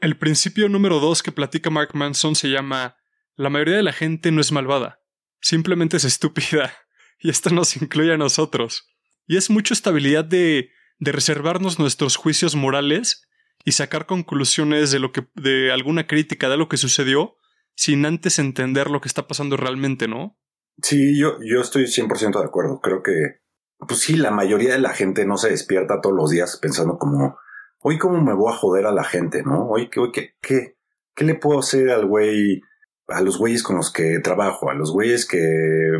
El 0.00 0.16
principio 0.18 0.68
número 0.68 1.00
dos 1.00 1.22
que 1.22 1.32
platica 1.32 1.70
Mark 1.70 1.90
Manson 1.94 2.34
se 2.34 2.48
llama 2.48 2.96
La 3.36 3.50
mayoría 3.50 3.76
de 3.76 3.82
la 3.82 3.92
gente 3.92 4.30
no 4.30 4.40
es 4.40 4.52
malvada, 4.52 5.00
simplemente 5.40 5.96
es 5.96 6.04
estúpida. 6.04 6.72
Y 7.20 7.30
esto 7.30 7.48
nos 7.48 7.76
incluye 7.76 8.12
a 8.12 8.18
nosotros. 8.18 8.92
Y 9.26 9.38
es 9.38 9.48
mucha 9.48 9.72
estabilidad 9.72 10.24
de 10.24 10.68
de 10.98 11.12
reservarnos 11.12 11.78
nuestros 11.78 12.16
juicios 12.16 12.54
morales 12.54 13.28
y 13.64 13.72
sacar 13.72 14.06
conclusiones 14.06 14.90
de 14.90 14.98
lo 14.98 15.12
que 15.12 15.26
de 15.34 15.72
alguna 15.72 16.06
crítica 16.06 16.48
de 16.48 16.56
lo 16.56 16.68
que 16.68 16.76
sucedió 16.76 17.36
sin 17.76 18.06
antes 18.06 18.38
entender 18.38 18.90
lo 18.90 19.00
que 19.00 19.08
está 19.08 19.26
pasando 19.26 19.56
realmente, 19.56 20.06
¿no? 20.06 20.38
Sí, 20.82 21.18
yo, 21.18 21.38
yo 21.40 21.60
estoy 21.60 21.84
100% 21.84 22.38
de 22.38 22.44
acuerdo. 22.44 22.80
Creo 22.80 23.02
que, 23.02 23.40
pues 23.78 24.00
sí, 24.00 24.16
la 24.16 24.30
mayoría 24.30 24.72
de 24.72 24.78
la 24.78 24.92
gente 24.92 25.24
no 25.24 25.36
se 25.36 25.50
despierta 25.50 26.00
todos 26.00 26.14
los 26.14 26.30
días 26.30 26.58
pensando 26.60 26.98
como, 26.98 27.38
hoy 27.86 27.98
cómo 27.98 28.20
me 28.22 28.32
voy 28.32 28.50
a 28.50 28.56
joder 28.56 28.86
a 28.86 28.92
la 28.92 29.04
gente, 29.04 29.42
¿no? 29.42 29.68
Hoy, 29.68 29.90
hoy 29.98 30.10
¿qué, 30.10 30.34
qué, 30.40 30.78
qué 31.14 31.24
le 31.24 31.34
puedo 31.34 31.58
hacer 31.58 31.90
al 31.90 32.06
güey, 32.06 32.62
a 33.08 33.20
los 33.20 33.36
güeyes 33.36 33.62
con 33.62 33.76
los 33.76 33.92
que 33.92 34.20
trabajo, 34.20 34.70
a 34.70 34.74
los 34.74 34.90
güeyes 34.90 35.26
que 35.26 35.38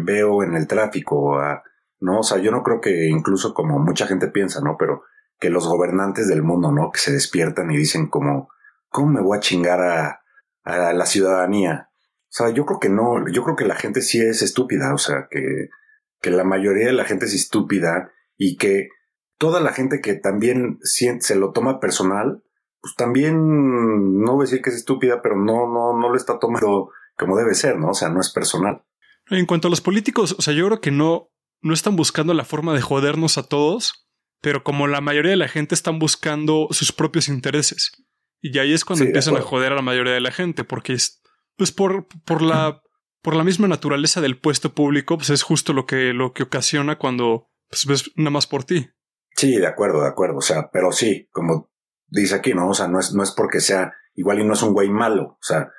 veo 0.02 0.42
en 0.42 0.54
el 0.54 0.66
tráfico, 0.66 1.38
a, 1.38 1.62
¿no? 2.00 2.20
O 2.20 2.22
sea, 2.22 2.38
yo 2.38 2.50
no 2.50 2.62
creo 2.62 2.80
que 2.80 3.08
incluso 3.08 3.52
como 3.52 3.78
mucha 3.78 4.06
gente 4.06 4.28
piensa, 4.28 4.62
¿no? 4.62 4.76
Pero 4.78 5.02
que 5.38 5.50
los 5.50 5.68
gobernantes 5.68 6.26
del 6.26 6.42
mundo, 6.42 6.72
¿no? 6.72 6.90
Que 6.90 7.00
se 7.00 7.12
despiertan 7.12 7.70
y 7.70 7.76
dicen 7.76 8.08
como, 8.08 8.48
¿cómo 8.88 9.08
me 9.08 9.20
voy 9.20 9.36
a 9.36 9.40
chingar 9.40 9.82
a, 9.82 10.22
a 10.62 10.94
la 10.94 11.04
ciudadanía? 11.04 11.90
O 11.92 12.30
sea, 12.30 12.48
yo 12.48 12.64
creo 12.64 12.80
que 12.80 12.88
no, 12.88 13.28
yo 13.28 13.44
creo 13.44 13.56
que 13.56 13.66
la 13.66 13.76
gente 13.76 14.00
sí 14.00 14.22
es 14.22 14.40
estúpida, 14.40 14.94
o 14.94 14.98
sea, 14.98 15.28
que, 15.30 15.68
que 16.22 16.30
la 16.30 16.44
mayoría 16.44 16.86
de 16.86 16.92
la 16.94 17.04
gente 17.04 17.26
es 17.26 17.34
estúpida 17.34 18.10
y 18.38 18.56
que 18.56 18.88
toda 19.44 19.60
la 19.60 19.74
gente 19.74 20.00
que 20.00 20.14
también 20.14 20.78
se 20.80 21.36
lo 21.36 21.52
toma 21.52 21.78
personal, 21.78 22.42
pues 22.80 22.94
también 22.94 24.22
no 24.22 24.36
voy 24.36 24.44
a 24.44 24.46
decir 24.46 24.62
que 24.62 24.70
es 24.70 24.76
estúpida, 24.76 25.20
pero 25.20 25.36
no, 25.36 25.70
no, 25.70 26.00
no 26.00 26.08
lo 26.08 26.16
está 26.16 26.38
tomando 26.38 26.88
como 27.14 27.36
debe 27.36 27.52
ser, 27.54 27.78
¿no? 27.78 27.90
O 27.90 27.94
sea, 27.94 28.08
no 28.08 28.22
es 28.22 28.32
personal. 28.32 28.86
En 29.28 29.44
cuanto 29.44 29.68
a 29.68 29.70
los 29.70 29.82
políticos, 29.82 30.34
o 30.38 30.40
sea, 30.40 30.54
yo 30.54 30.64
creo 30.66 30.80
que 30.80 30.90
no, 30.90 31.28
no 31.60 31.74
están 31.74 31.94
buscando 31.94 32.32
la 32.32 32.46
forma 32.46 32.72
de 32.72 32.80
jodernos 32.80 33.36
a 33.36 33.42
todos, 33.42 34.08
pero 34.40 34.64
como 34.64 34.86
la 34.86 35.02
mayoría 35.02 35.32
de 35.32 35.36
la 35.36 35.48
gente 35.48 35.74
están 35.74 35.98
buscando 35.98 36.68
sus 36.70 36.90
propios 36.90 37.28
intereses. 37.28 37.92
Y 38.40 38.58
ahí 38.58 38.72
es 38.72 38.86
cuando 38.86 39.04
empiezan 39.04 39.36
a 39.36 39.42
joder 39.42 39.72
a 39.72 39.76
la 39.76 39.82
mayoría 39.82 40.14
de 40.14 40.22
la 40.22 40.32
gente, 40.32 40.64
porque 40.64 40.94
es, 40.94 41.20
pues 41.58 41.70
por, 41.70 42.08
por 42.24 42.40
la, 42.40 42.80
por 43.20 43.36
la 43.36 43.44
misma 43.44 43.68
naturaleza 43.68 44.22
del 44.22 44.38
puesto 44.38 44.72
público, 44.72 45.18
pues 45.18 45.28
es 45.28 45.42
justo 45.42 45.74
lo 45.74 45.84
que, 45.84 46.14
lo 46.14 46.32
que 46.32 46.44
ocasiona 46.44 46.96
cuando 46.96 47.50
pues, 47.68 47.84
ves 47.84 48.10
nada 48.16 48.30
más 48.30 48.46
por 48.46 48.64
ti. 48.64 48.88
Sí, 49.36 49.56
de 49.56 49.66
acuerdo, 49.66 50.02
de 50.02 50.08
acuerdo. 50.08 50.38
O 50.38 50.42
sea, 50.42 50.70
pero 50.70 50.92
sí, 50.92 51.28
como 51.32 51.70
dice 52.06 52.36
aquí, 52.36 52.54
¿no? 52.54 52.68
O 52.68 52.74
sea, 52.74 52.88
no 52.88 53.00
es, 53.00 53.12
no 53.12 53.22
es 53.22 53.32
porque 53.32 53.60
sea 53.60 53.92
igual 54.14 54.40
y 54.40 54.44
no 54.44 54.54
es 54.54 54.62
un 54.62 54.72
güey 54.72 54.88
malo, 54.88 55.24
o 55.24 55.42
sea, 55.42 55.72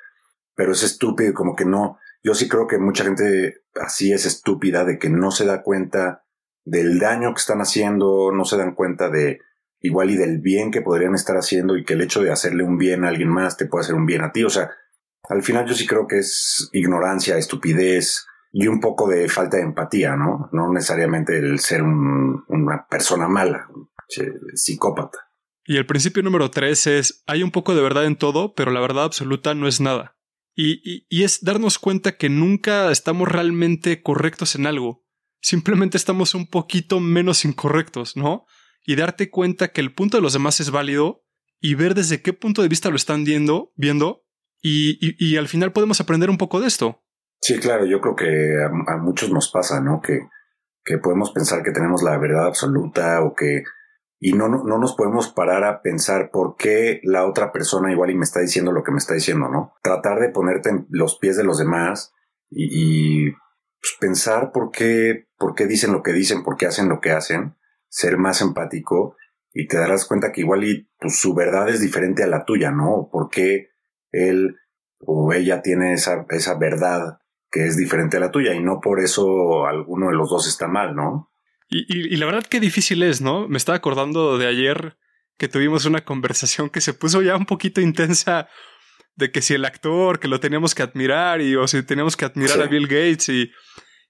pero 0.54 0.72
es 0.72 0.82
estúpido, 0.82 1.32
como 1.32 1.56
que 1.56 1.64
no, 1.64 1.98
yo 2.22 2.34
sí 2.34 2.48
creo 2.48 2.66
que 2.66 2.78
mucha 2.78 3.04
gente 3.04 3.62
así 3.80 4.12
es 4.12 4.26
estúpida 4.26 4.84
de 4.84 4.98
que 4.98 5.08
no 5.08 5.30
se 5.30 5.46
da 5.46 5.62
cuenta 5.62 6.24
del 6.64 6.98
daño 6.98 7.32
que 7.32 7.40
están 7.40 7.60
haciendo, 7.60 8.32
no 8.32 8.44
se 8.44 8.56
dan 8.56 8.74
cuenta 8.74 9.08
de 9.08 9.40
igual 9.80 10.10
y 10.10 10.16
del 10.16 10.40
bien 10.40 10.70
que 10.70 10.82
podrían 10.82 11.14
estar 11.14 11.36
haciendo 11.36 11.76
y 11.76 11.84
que 11.84 11.94
el 11.94 12.02
hecho 12.02 12.22
de 12.22 12.32
hacerle 12.32 12.64
un 12.64 12.78
bien 12.78 13.04
a 13.04 13.08
alguien 13.08 13.28
más 13.28 13.56
te 13.56 13.66
puede 13.66 13.84
hacer 13.84 13.94
un 13.94 14.06
bien 14.06 14.22
a 14.22 14.32
ti. 14.32 14.42
O 14.44 14.50
sea, 14.50 14.70
al 15.28 15.42
final 15.42 15.66
yo 15.66 15.74
sí 15.74 15.86
creo 15.86 16.06
que 16.06 16.18
es 16.18 16.68
ignorancia, 16.72 17.36
estupidez 17.36 18.26
y 18.58 18.68
un 18.68 18.80
poco 18.80 19.06
de 19.06 19.28
falta 19.28 19.58
de 19.58 19.64
empatía, 19.64 20.16
¿no? 20.16 20.48
No 20.50 20.72
necesariamente 20.72 21.36
el 21.36 21.58
ser 21.58 21.82
una 21.82 22.86
persona 22.88 23.28
mala, 23.28 23.68
psicópata. 24.54 25.18
Y 25.66 25.76
el 25.76 25.84
principio 25.84 26.22
número 26.22 26.50
tres 26.50 26.86
es, 26.86 27.22
hay 27.26 27.42
un 27.42 27.50
poco 27.50 27.74
de 27.74 27.82
verdad 27.82 28.06
en 28.06 28.16
todo, 28.16 28.54
pero 28.54 28.70
la 28.70 28.80
verdad 28.80 29.04
absoluta 29.04 29.54
no 29.54 29.68
es 29.68 29.82
nada. 29.82 30.16
Y, 30.54 31.04
y, 31.10 31.24
es 31.24 31.44
darnos 31.44 31.78
cuenta 31.78 32.16
que 32.16 32.30
nunca 32.30 32.90
estamos 32.90 33.28
realmente 33.28 34.02
correctos 34.02 34.54
en 34.54 34.66
algo. 34.66 35.04
Simplemente 35.42 35.98
estamos 35.98 36.34
un 36.34 36.46
poquito 36.46 36.98
menos 36.98 37.44
incorrectos, 37.44 38.16
¿no? 38.16 38.46
Y 38.86 38.96
darte 38.96 39.28
cuenta 39.28 39.68
que 39.68 39.82
el 39.82 39.92
punto 39.92 40.16
de 40.16 40.22
los 40.22 40.32
demás 40.32 40.60
es 40.60 40.70
válido 40.70 41.26
y 41.60 41.74
ver 41.74 41.94
desde 41.94 42.22
qué 42.22 42.32
punto 42.32 42.62
de 42.62 42.68
vista 42.68 42.88
lo 42.88 42.96
están 42.96 43.24
viendo, 43.24 43.74
viendo 43.76 44.26
y, 44.62 44.98
y, 45.24 45.36
al 45.36 45.46
final 45.46 45.72
podemos 45.72 46.00
aprender 46.00 46.30
un 46.30 46.38
poco 46.38 46.60
de 46.60 46.68
esto. 46.68 47.04
Sí, 47.40 47.58
claro, 47.58 47.84
yo 47.84 48.00
creo 48.00 48.16
que 48.16 48.64
a, 48.64 48.96
muchos 48.96 49.30
nos 49.30 49.50
pasa, 49.50 49.80
¿no? 49.80 50.00
Que, 50.00 50.20
que 50.84 50.98
podemos 50.98 51.32
pensar 51.32 51.62
que 51.62 51.72
tenemos 51.72 52.02
la 52.02 52.18
verdad 52.18 52.46
absoluta 52.46 53.22
o 53.22 53.34
que 53.34 53.64
y 54.18 54.32
no, 54.32 54.48
no, 54.48 54.64
no, 54.64 54.78
nos 54.78 54.94
podemos 54.94 55.28
parar 55.28 55.64
a 55.64 55.82
pensar 55.82 56.30
por 56.30 56.56
qué 56.56 57.00
la 57.02 57.26
otra 57.26 57.52
persona 57.52 57.92
igual 57.92 58.10
y 58.10 58.14
me 58.14 58.24
está 58.24 58.40
diciendo 58.40 58.72
lo 58.72 58.82
que 58.82 58.90
me 58.90 58.98
está 58.98 59.12
diciendo, 59.12 59.48
¿no? 59.48 59.74
Tratar 59.82 60.20
de 60.20 60.30
ponerte 60.30 60.70
en 60.70 60.86
los 60.88 61.18
pies 61.18 61.36
de 61.36 61.44
los 61.44 61.58
demás 61.58 62.14
y, 62.48 63.26
y 63.28 63.30
pues, 63.32 63.96
pensar 64.00 64.52
por 64.52 64.70
qué, 64.70 65.28
por 65.36 65.54
qué 65.54 65.66
dicen 65.66 65.92
lo 65.92 66.02
que 66.02 66.12
dicen, 66.12 66.42
por 66.42 66.56
qué 66.56 66.66
hacen 66.66 66.88
lo 66.88 67.00
que 67.00 67.10
hacen, 67.10 67.56
ser 67.88 68.16
más 68.16 68.40
empático 68.40 69.16
y 69.52 69.68
te 69.68 69.76
darás 69.76 70.06
cuenta 70.06 70.32
que 70.32 70.40
igual 70.40 70.64
y 70.64 70.88
pues, 70.98 71.18
su 71.18 71.34
verdad 71.34 71.68
es 71.68 71.80
diferente 71.80 72.22
a 72.22 72.26
la 72.26 72.44
tuya, 72.44 72.70
¿no? 72.70 73.08
¿Por 73.12 73.28
qué 73.28 73.68
él 74.12 74.56
o 74.98 75.32
ella 75.34 75.60
tiene 75.60 75.92
esa, 75.92 76.24
esa 76.30 76.54
verdad 76.54 77.18
que 77.50 77.66
es 77.66 77.76
diferente 77.76 78.16
a 78.16 78.20
la 78.20 78.30
tuya 78.30 78.54
y 78.54 78.62
no 78.62 78.80
por 78.80 79.00
eso 79.00 79.66
alguno 79.66 80.08
de 80.08 80.16
los 80.16 80.28
dos 80.30 80.46
está 80.48 80.68
mal, 80.68 80.94
¿no? 80.94 81.32
Y, 81.68 82.16
la 82.16 82.26
verdad 82.26 82.44
que 82.44 82.60
difícil 82.60 83.02
es, 83.02 83.20
¿no? 83.20 83.48
Me 83.48 83.56
estaba 83.56 83.76
acordando 83.76 84.38
de 84.38 84.46
ayer 84.46 84.96
que 85.36 85.48
tuvimos 85.48 85.84
una 85.84 86.04
conversación 86.04 86.70
que 86.70 86.80
se 86.80 86.94
puso 86.94 87.22
ya 87.22 87.36
un 87.36 87.46
poquito 87.46 87.80
intensa 87.80 88.48
de 89.16 89.32
que 89.32 89.42
si 89.42 89.54
el 89.54 89.64
actor, 89.64 90.20
que 90.20 90.28
lo 90.28 90.38
teníamos 90.38 90.74
que 90.74 90.82
admirar 90.82 91.40
y 91.40 91.56
o 91.56 91.66
si 91.66 91.82
teníamos 91.82 92.16
que 92.16 92.24
admirar 92.24 92.60
a 92.60 92.66
Bill 92.66 92.86
Gates 92.86 93.28
y, 93.30 93.50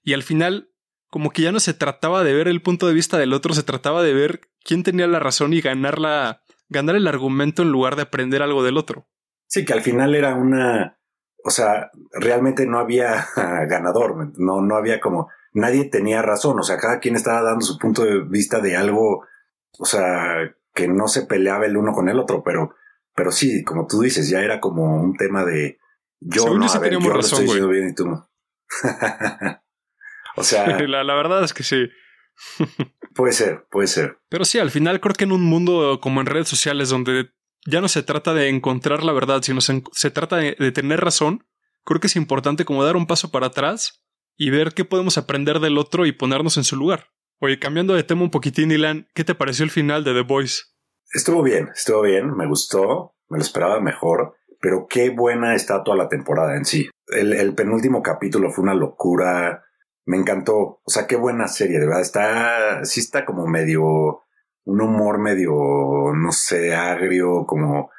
y 0.03 0.13
al 0.13 0.21
final 0.21 0.69
como 1.09 1.31
que 1.31 1.41
ya 1.41 1.51
no 1.51 1.59
se 1.59 1.73
trataba 1.73 2.23
de 2.23 2.33
ver 2.33 2.47
el 2.47 2.61
punto 2.61 2.87
de 2.87 2.93
vista 2.93 3.17
del 3.17 3.33
otro, 3.33 3.53
se 3.53 3.63
trataba 3.63 4.03
de 4.03 4.13
ver 4.13 4.41
quién 4.63 4.83
tenía 4.83 5.07
la 5.07 5.19
razón 5.19 5.53
y 5.53 5.61
ganar 5.61 5.99
la, 5.99 6.43
ganar 6.69 6.95
el 6.95 7.07
argumento 7.07 7.63
en 7.63 7.71
lugar 7.71 7.95
de 7.95 8.03
aprender 8.03 8.41
algo 8.41 8.63
del 8.63 8.77
otro. 8.77 9.07
Sí, 9.47 9.63
que 9.65 9.73
al 9.73 9.81
final 9.81 10.13
era 10.15 10.35
una, 10.35 10.99
o 11.43 11.49
sea, 11.49 11.91
realmente 12.11 12.65
no 12.65 12.79
había 12.79 13.27
ganador, 13.67 14.33
no, 14.37 14.61
no 14.61 14.75
había 14.75 14.99
como, 14.99 15.29
nadie 15.53 15.85
tenía 15.85 16.21
razón, 16.21 16.59
o 16.59 16.63
sea, 16.63 16.77
cada 16.77 16.99
quien 16.99 17.15
estaba 17.15 17.41
dando 17.41 17.65
su 17.65 17.77
punto 17.77 18.03
de 18.03 18.23
vista 18.23 18.59
de 18.59 18.75
algo, 18.75 19.25
o 19.79 19.85
sea, 19.85 20.55
que 20.73 20.87
no 20.87 21.07
se 21.07 21.25
peleaba 21.25 21.65
el 21.65 21.77
uno 21.77 21.93
con 21.93 22.09
el 22.09 22.19
otro, 22.19 22.43
pero, 22.43 22.75
pero 23.15 23.31
sí, 23.31 23.63
como 23.63 23.87
tú 23.87 24.01
dices, 24.01 24.29
ya 24.29 24.41
era 24.41 24.59
como 24.59 25.01
un 25.01 25.15
tema 25.15 25.43
de 25.43 25.79
yo 26.19 26.57
no, 26.57 26.65
a 26.65 26.79
ver, 26.79 26.93
yo 26.93 26.99
razón, 26.99 27.45
lo 27.45 27.53
estoy 27.53 27.69
bien 27.69 27.89
y 27.89 27.95
tú 27.95 28.07
no. 28.07 28.29
o 30.35 30.43
sea, 30.43 30.67
la, 30.87 31.03
la 31.03 31.15
verdad 31.15 31.43
es 31.43 31.53
que 31.53 31.63
sí. 31.63 31.89
puede 33.13 33.33
ser, 33.33 33.65
puede 33.69 33.87
ser. 33.87 34.19
Pero 34.29 34.45
sí, 34.45 34.59
al 34.59 34.71
final 34.71 34.99
creo 34.99 35.13
que 35.13 35.25
en 35.25 35.31
un 35.31 35.43
mundo 35.43 35.99
como 36.01 36.21
en 36.21 36.27
redes 36.27 36.47
sociales 36.47 36.89
donde 36.89 37.29
ya 37.67 37.81
no 37.81 37.89
se 37.89 38.01
trata 38.01 38.33
de 38.33 38.47
encontrar 38.47 39.03
la 39.03 39.11
verdad, 39.11 39.41
sino 39.41 39.59
se, 39.59 39.83
se 39.91 40.09
trata 40.09 40.37
de, 40.37 40.71
tener 40.71 41.01
razón, 41.01 41.45
creo 41.83 41.99
que 41.99 42.07
es 42.07 42.15
importante 42.15 42.63
como 42.63 42.83
dar 42.83 42.95
un 42.95 43.07
paso 43.07 43.29
para 43.29 43.47
atrás 43.47 44.03
y 44.37 44.49
ver 44.49 44.73
qué 44.73 44.85
podemos 44.85 45.17
aprender 45.17 45.59
del 45.59 45.77
otro 45.77 46.05
y 46.05 46.13
ponernos 46.13 46.55
en 46.55 46.63
su 46.63 46.77
lugar. 46.77 47.07
Oye, 47.39 47.59
cambiando 47.59 47.93
de 47.93 48.03
tema 48.03 48.23
un 48.23 48.31
poquitín, 48.31 48.71
Ilan, 48.71 49.07
¿qué 49.13 49.25
te 49.25 49.35
pareció 49.35 49.65
el 49.65 49.71
final 49.71 50.05
de 50.05 50.13
The 50.13 50.21
Voice? 50.21 50.63
Estuvo 51.13 51.43
bien, 51.43 51.69
estuvo 51.75 52.01
bien, 52.01 52.35
me 52.35 52.47
gustó, 52.47 53.15
me 53.27 53.37
lo 53.37 53.43
esperaba 53.43 53.81
mejor, 53.81 54.35
pero 54.61 54.87
qué 54.89 55.09
buena 55.09 55.53
está 55.53 55.83
toda 55.83 55.97
la 55.97 56.07
temporada 56.07 56.55
en 56.55 56.63
sí. 56.63 56.89
El, 57.07 57.33
el 57.33 57.53
penúltimo 57.53 58.01
capítulo 58.01 58.49
fue 58.49 58.63
una 58.63 58.75
locura, 58.75 59.65
me 60.05 60.15
encantó, 60.15 60.55
o 60.55 60.89
sea, 60.89 61.05
qué 61.05 61.17
buena 61.17 61.49
serie, 61.49 61.79
de 61.79 61.85
verdad, 61.85 62.01
está, 62.01 62.85
sí 62.85 63.01
está 63.01 63.25
como 63.25 63.45
medio, 63.45 64.21
un 64.67 64.81
humor 64.81 65.17
medio, 65.17 65.51
no 66.13 66.31
sé, 66.31 66.75
agrio, 66.75 67.45
como, 67.47 67.89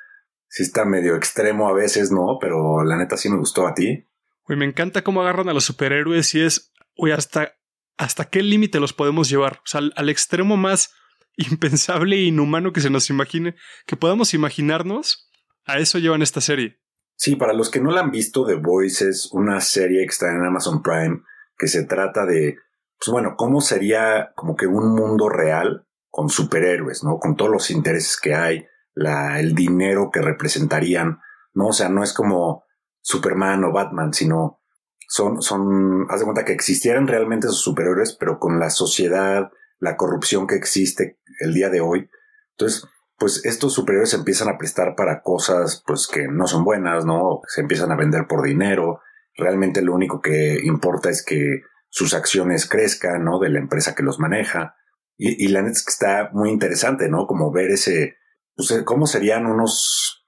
sí 0.48 0.62
está 0.62 0.84
medio 0.84 1.16
extremo 1.16 1.68
a 1.68 1.72
veces, 1.72 2.12
¿no? 2.12 2.38
Pero 2.40 2.84
la 2.84 2.96
neta 2.96 3.16
sí 3.16 3.30
me 3.30 3.38
gustó 3.38 3.66
a 3.66 3.74
ti. 3.74 4.06
Uy, 4.48 4.56
me 4.56 4.66
encanta 4.66 5.02
cómo 5.02 5.22
agarran 5.22 5.48
a 5.48 5.54
los 5.54 5.64
superhéroes 5.64 6.34
y 6.34 6.42
es, 6.42 6.72
uy, 6.94 7.12
hasta 7.12 7.54
hasta 7.98 8.26
qué 8.26 8.42
límite 8.42 8.78
los 8.78 8.92
podemos 8.92 9.28
llevar, 9.28 9.54
o 9.54 9.66
sea, 9.66 9.80
al, 9.94 10.08
extremo 10.08 10.56
más 10.56 10.94
impensable 11.36 12.16
e 12.16 12.22
inhumano 12.26 12.72
que 12.72 12.80
se 12.80 12.90
nos 12.90 13.10
imagine, 13.10 13.56
que 13.86 13.96
podamos 13.96 14.34
imaginarnos, 14.34 15.30
a 15.66 15.78
eso 15.78 15.98
llevan 15.98 16.22
esta 16.22 16.40
serie. 16.40 16.80
Sí, 17.16 17.34
para 17.34 17.52
los 17.52 17.70
que 17.70 17.80
no 17.80 17.90
la 17.90 18.00
han 18.00 18.12
visto, 18.12 18.46
The 18.46 18.54
Voice 18.54 19.08
es 19.08 19.28
una 19.32 19.60
serie 19.60 20.02
que 20.02 20.12
está 20.12 20.30
en 20.30 20.44
Amazon 20.44 20.82
Prime 20.82 21.22
que 21.58 21.66
se 21.66 21.84
trata 21.84 22.24
de, 22.24 22.56
pues 22.98 23.10
bueno, 23.10 23.34
cómo 23.36 23.60
sería 23.60 24.30
como 24.36 24.54
que 24.54 24.68
un 24.68 24.94
mundo 24.94 25.28
real 25.28 25.87
con 26.10 26.28
superhéroes, 26.28 27.04
¿no? 27.04 27.18
Con 27.18 27.36
todos 27.36 27.50
los 27.50 27.70
intereses 27.70 28.18
que 28.20 28.34
hay, 28.34 28.66
la, 28.94 29.40
el 29.40 29.54
dinero 29.54 30.10
que 30.12 30.20
representarían, 30.20 31.20
¿no? 31.54 31.68
O 31.68 31.72
sea, 31.72 31.88
no 31.88 32.02
es 32.02 32.12
como 32.12 32.64
Superman 33.00 33.64
o 33.64 33.72
Batman, 33.72 34.12
sino 34.12 34.60
son, 35.08 35.40
son, 35.40 36.06
haz 36.10 36.20
de 36.20 36.24
cuenta 36.24 36.44
que 36.44 36.52
existieran 36.52 37.08
realmente 37.08 37.46
esos 37.46 37.62
superhéroes, 37.62 38.16
pero 38.18 38.38
con 38.38 38.58
la 38.60 38.70
sociedad, 38.70 39.50
la 39.78 39.96
corrupción 39.96 40.46
que 40.46 40.56
existe 40.56 41.18
el 41.40 41.54
día 41.54 41.70
de 41.70 41.80
hoy. 41.80 42.10
Entonces, 42.52 42.86
pues 43.16 43.44
estos 43.44 43.72
superhéroes 43.72 44.10
se 44.10 44.16
empiezan 44.16 44.48
a 44.48 44.58
prestar 44.58 44.94
para 44.94 45.22
cosas, 45.22 45.82
pues 45.86 46.06
que 46.06 46.28
no 46.28 46.46
son 46.46 46.64
buenas, 46.64 47.04
¿no? 47.04 47.40
Se 47.48 47.60
empiezan 47.60 47.90
a 47.90 47.96
vender 47.96 48.26
por 48.28 48.42
dinero. 48.42 49.00
Realmente 49.34 49.82
lo 49.82 49.94
único 49.94 50.20
que 50.20 50.60
importa 50.62 51.10
es 51.10 51.24
que 51.24 51.62
sus 51.88 52.14
acciones 52.14 52.68
crezcan, 52.68 53.24
¿no? 53.24 53.38
De 53.38 53.48
la 53.48 53.58
empresa 53.58 53.94
que 53.94 54.02
los 54.02 54.20
maneja. 54.20 54.76
Y, 55.18 55.44
y 55.44 55.48
la 55.48 55.60
neta 55.60 55.72
es 55.72 55.84
que 55.84 55.90
está 55.90 56.30
muy 56.32 56.50
interesante, 56.50 57.10
¿no? 57.10 57.26
Como 57.26 57.52
ver 57.52 57.70
ese, 57.70 58.16
pues, 58.56 58.82
cómo 58.84 59.06
serían 59.06 59.46
unos 59.46 60.24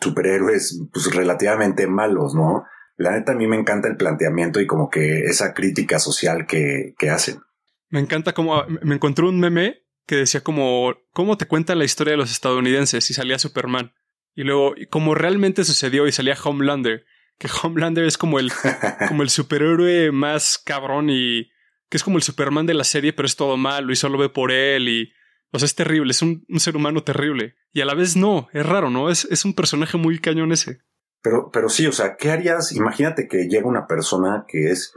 superhéroes, 0.00 0.80
pues 0.92 1.12
relativamente 1.14 1.86
malos, 1.86 2.34
¿no? 2.34 2.64
la 2.96 3.12
neta 3.12 3.32
a 3.32 3.34
mí 3.34 3.46
me 3.46 3.56
encanta 3.56 3.88
el 3.88 3.96
planteamiento 3.96 4.60
y 4.60 4.66
como 4.66 4.88
que 4.90 5.24
esa 5.24 5.52
crítica 5.52 5.98
social 5.98 6.46
que, 6.46 6.94
que 6.98 7.10
hacen. 7.10 7.40
Me 7.88 8.00
encanta 8.00 8.32
como 8.32 8.64
me 8.82 8.94
encontré 8.94 9.24
un 9.24 9.40
meme 9.40 9.82
que 10.06 10.16
decía 10.16 10.42
como 10.42 10.94
cómo 11.12 11.36
te 11.36 11.46
cuenta 11.46 11.74
la 11.74 11.84
historia 11.84 12.12
de 12.12 12.18
los 12.18 12.30
estadounidenses 12.30 13.10
y 13.10 13.14
salía 13.14 13.38
Superman. 13.38 13.92
Y 14.34 14.42
luego, 14.42 14.74
como 14.90 15.14
realmente 15.14 15.64
sucedió 15.64 16.06
y 16.06 16.12
salía 16.12 16.36
Homelander, 16.42 17.04
que 17.38 17.48
Homelander 17.62 18.04
es 18.04 18.18
como 18.18 18.38
el, 18.38 18.52
como 19.08 19.22
el 19.22 19.30
superhéroe 19.30 20.12
más 20.12 20.58
cabrón 20.58 21.08
y 21.08 21.50
que 21.88 21.96
es 21.96 22.04
como 22.04 22.16
el 22.16 22.22
Superman 22.22 22.66
de 22.66 22.74
la 22.74 22.84
serie, 22.84 23.12
pero 23.12 23.26
es 23.26 23.36
todo 23.36 23.56
malo 23.56 23.92
y 23.92 23.96
solo 23.96 24.18
ve 24.18 24.28
por 24.28 24.52
él 24.52 24.88
y... 24.88 25.12
O 25.52 25.58
sea, 25.60 25.66
es 25.66 25.76
terrible, 25.76 26.10
es 26.10 26.20
un, 26.20 26.44
ser 26.56 26.76
humano 26.76 27.04
terrible. 27.04 27.54
Y 27.72 27.80
a 27.80 27.84
la 27.84 27.94
vez 27.94 28.16
no, 28.16 28.48
es 28.52 28.66
raro, 28.66 28.90
¿no? 28.90 29.08
Es, 29.08 29.24
es 29.26 29.44
un 29.44 29.54
personaje 29.54 29.96
muy 29.96 30.18
cañón 30.18 30.50
ese. 30.50 30.80
Pero, 31.22 31.50
pero 31.52 31.68
sí, 31.68 31.86
o 31.86 31.92
sea, 31.92 32.16
¿qué 32.16 32.32
harías? 32.32 32.72
Imagínate 32.72 33.28
que 33.28 33.46
llega 33.48 33.68
una 33.68 33.86
persona 33.86 34.44
que 34.48 34.70
es 34.72 34.92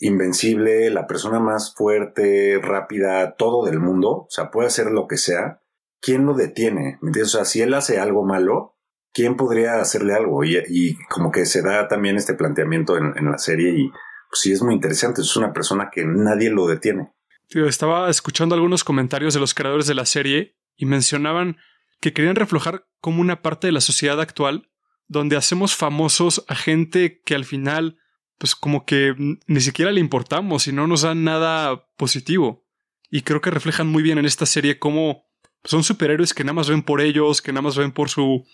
invencible, 0.00 0.90
la 0.90 1.06
persona 1.06 1.40
más 1.40 1.74
fuerte, 1.74 2.58
rápida, 2.62 3.34
todo 3.36 3.64
del 3.66 3.80
mundo, 3.80 4.10
o 4.10 4.26
sea, 4.30 4.50
puede 4.50 4.68
hacer 4.68 4.86
lo 4.86 5.06
que 5.06 5.16
sea. 5.16 5.62
¿Quién 6.00 6.26
lo 6.26 6.34
detiene? 6.34 6.98
¿Me 7.02 7.08
entiendes? 7.08 7.34
O 7.34 7.38
sea, 7.38 7.44
si 7.44 7.60
él 7.60 7.74
hace 7.74 7.98
algo 7.98 8.24
malo, 8.24 8.76
¿quién 9.12 9.36
podría 9.36 9.80
hacerle 9.80 10.14
algo? 10.14 10.44
Y, 10.44 10.58
y 10.68 10.96
como 11.08 11.32
que 11.32 11.44
se 11.44 11.62
da 11.62 11.88
también 11.88 12.16
este 12.16 12.34
planteamiento 12.34 12.96
en, 12.96 13.16
en 13.16 13.30
la 13.30 13.38
serie 13.38 13.70
y 13.70 13.90
pues 14.28 14.40
sí 14.40 14.52
es 14.52 14.62
muy 14.62 14.74
interesante. 14.74 15.22
Es 15.22 15.36
una 15.36 15.52
persona 15.52 15.90
que 15.92 16.04
nadie 16.04 16.50
lo 16.50 16.66
detiene. 16.66 17.12
Estaba 17.48 18.10
escuchando 18.10 18.54
algunos 18.54 18.84
comentarios 18.84 19.34
de 19.34 19.40
los 19.40 19.54
creadores 19.54 19.86
de 19.86 19.94
la 19.94 20.04
serie 20.04 20.56
y 20.76 20.86
mencionaban 20.86 21.56
que 22.00 22.12
querían 22.12 22.36
reflejar 22.36 22.86
como 23.00 23.20
una 23.20 23.42
parte 23.42 23.66
de 23.66 23.72
la 23.72 23.80
sociedad 23.80 24.20
actual 24.20 24.70
donde 25.06 25.36
hacemos 25.36 25.74
famosos 25.74 26.44
a 26.48 26.54
gente 26.54 27.22
que 27.24 27.34
al 27.34 27.46
final, 27.46 27.98
pues 28.36 28.54
como 28.54 28.84
que 28.84 29.14
ni 29.46 29.60
siquiera 29.60 29.90
le 29.90 30.00
importamos 30.00 30.68
y 30.68 30.72
no 30.72 30.86
nos 30.86 31.02
dan 31.02 31.24
nada 31.24 31.86
positivo. 31.96 32.66
Y 33.10 33.22
creo 33.22 33.40
que 33.40 33.50
reflejan 33.50 33.86
muy 33.86 34.02
bien 34.02 34.18
en 34.18 34.26
esta 34.26 34.44
serie 34.44 34.78
cómo 34.78 35.24
son 35.64 35.82
superhéroes 35.82 36.34
que 36.34 36.44
nada 36.44 36.52
más 36.52 36.68
ven 36.68 36.82
por 36.82 37.00
ellos, 37.00 37.40
que 37.40 37.52
nada 37.52 37.62
más 37.62 37.76
ven 37.76 37.92
por 37.92 38.10
su 38.10 38.44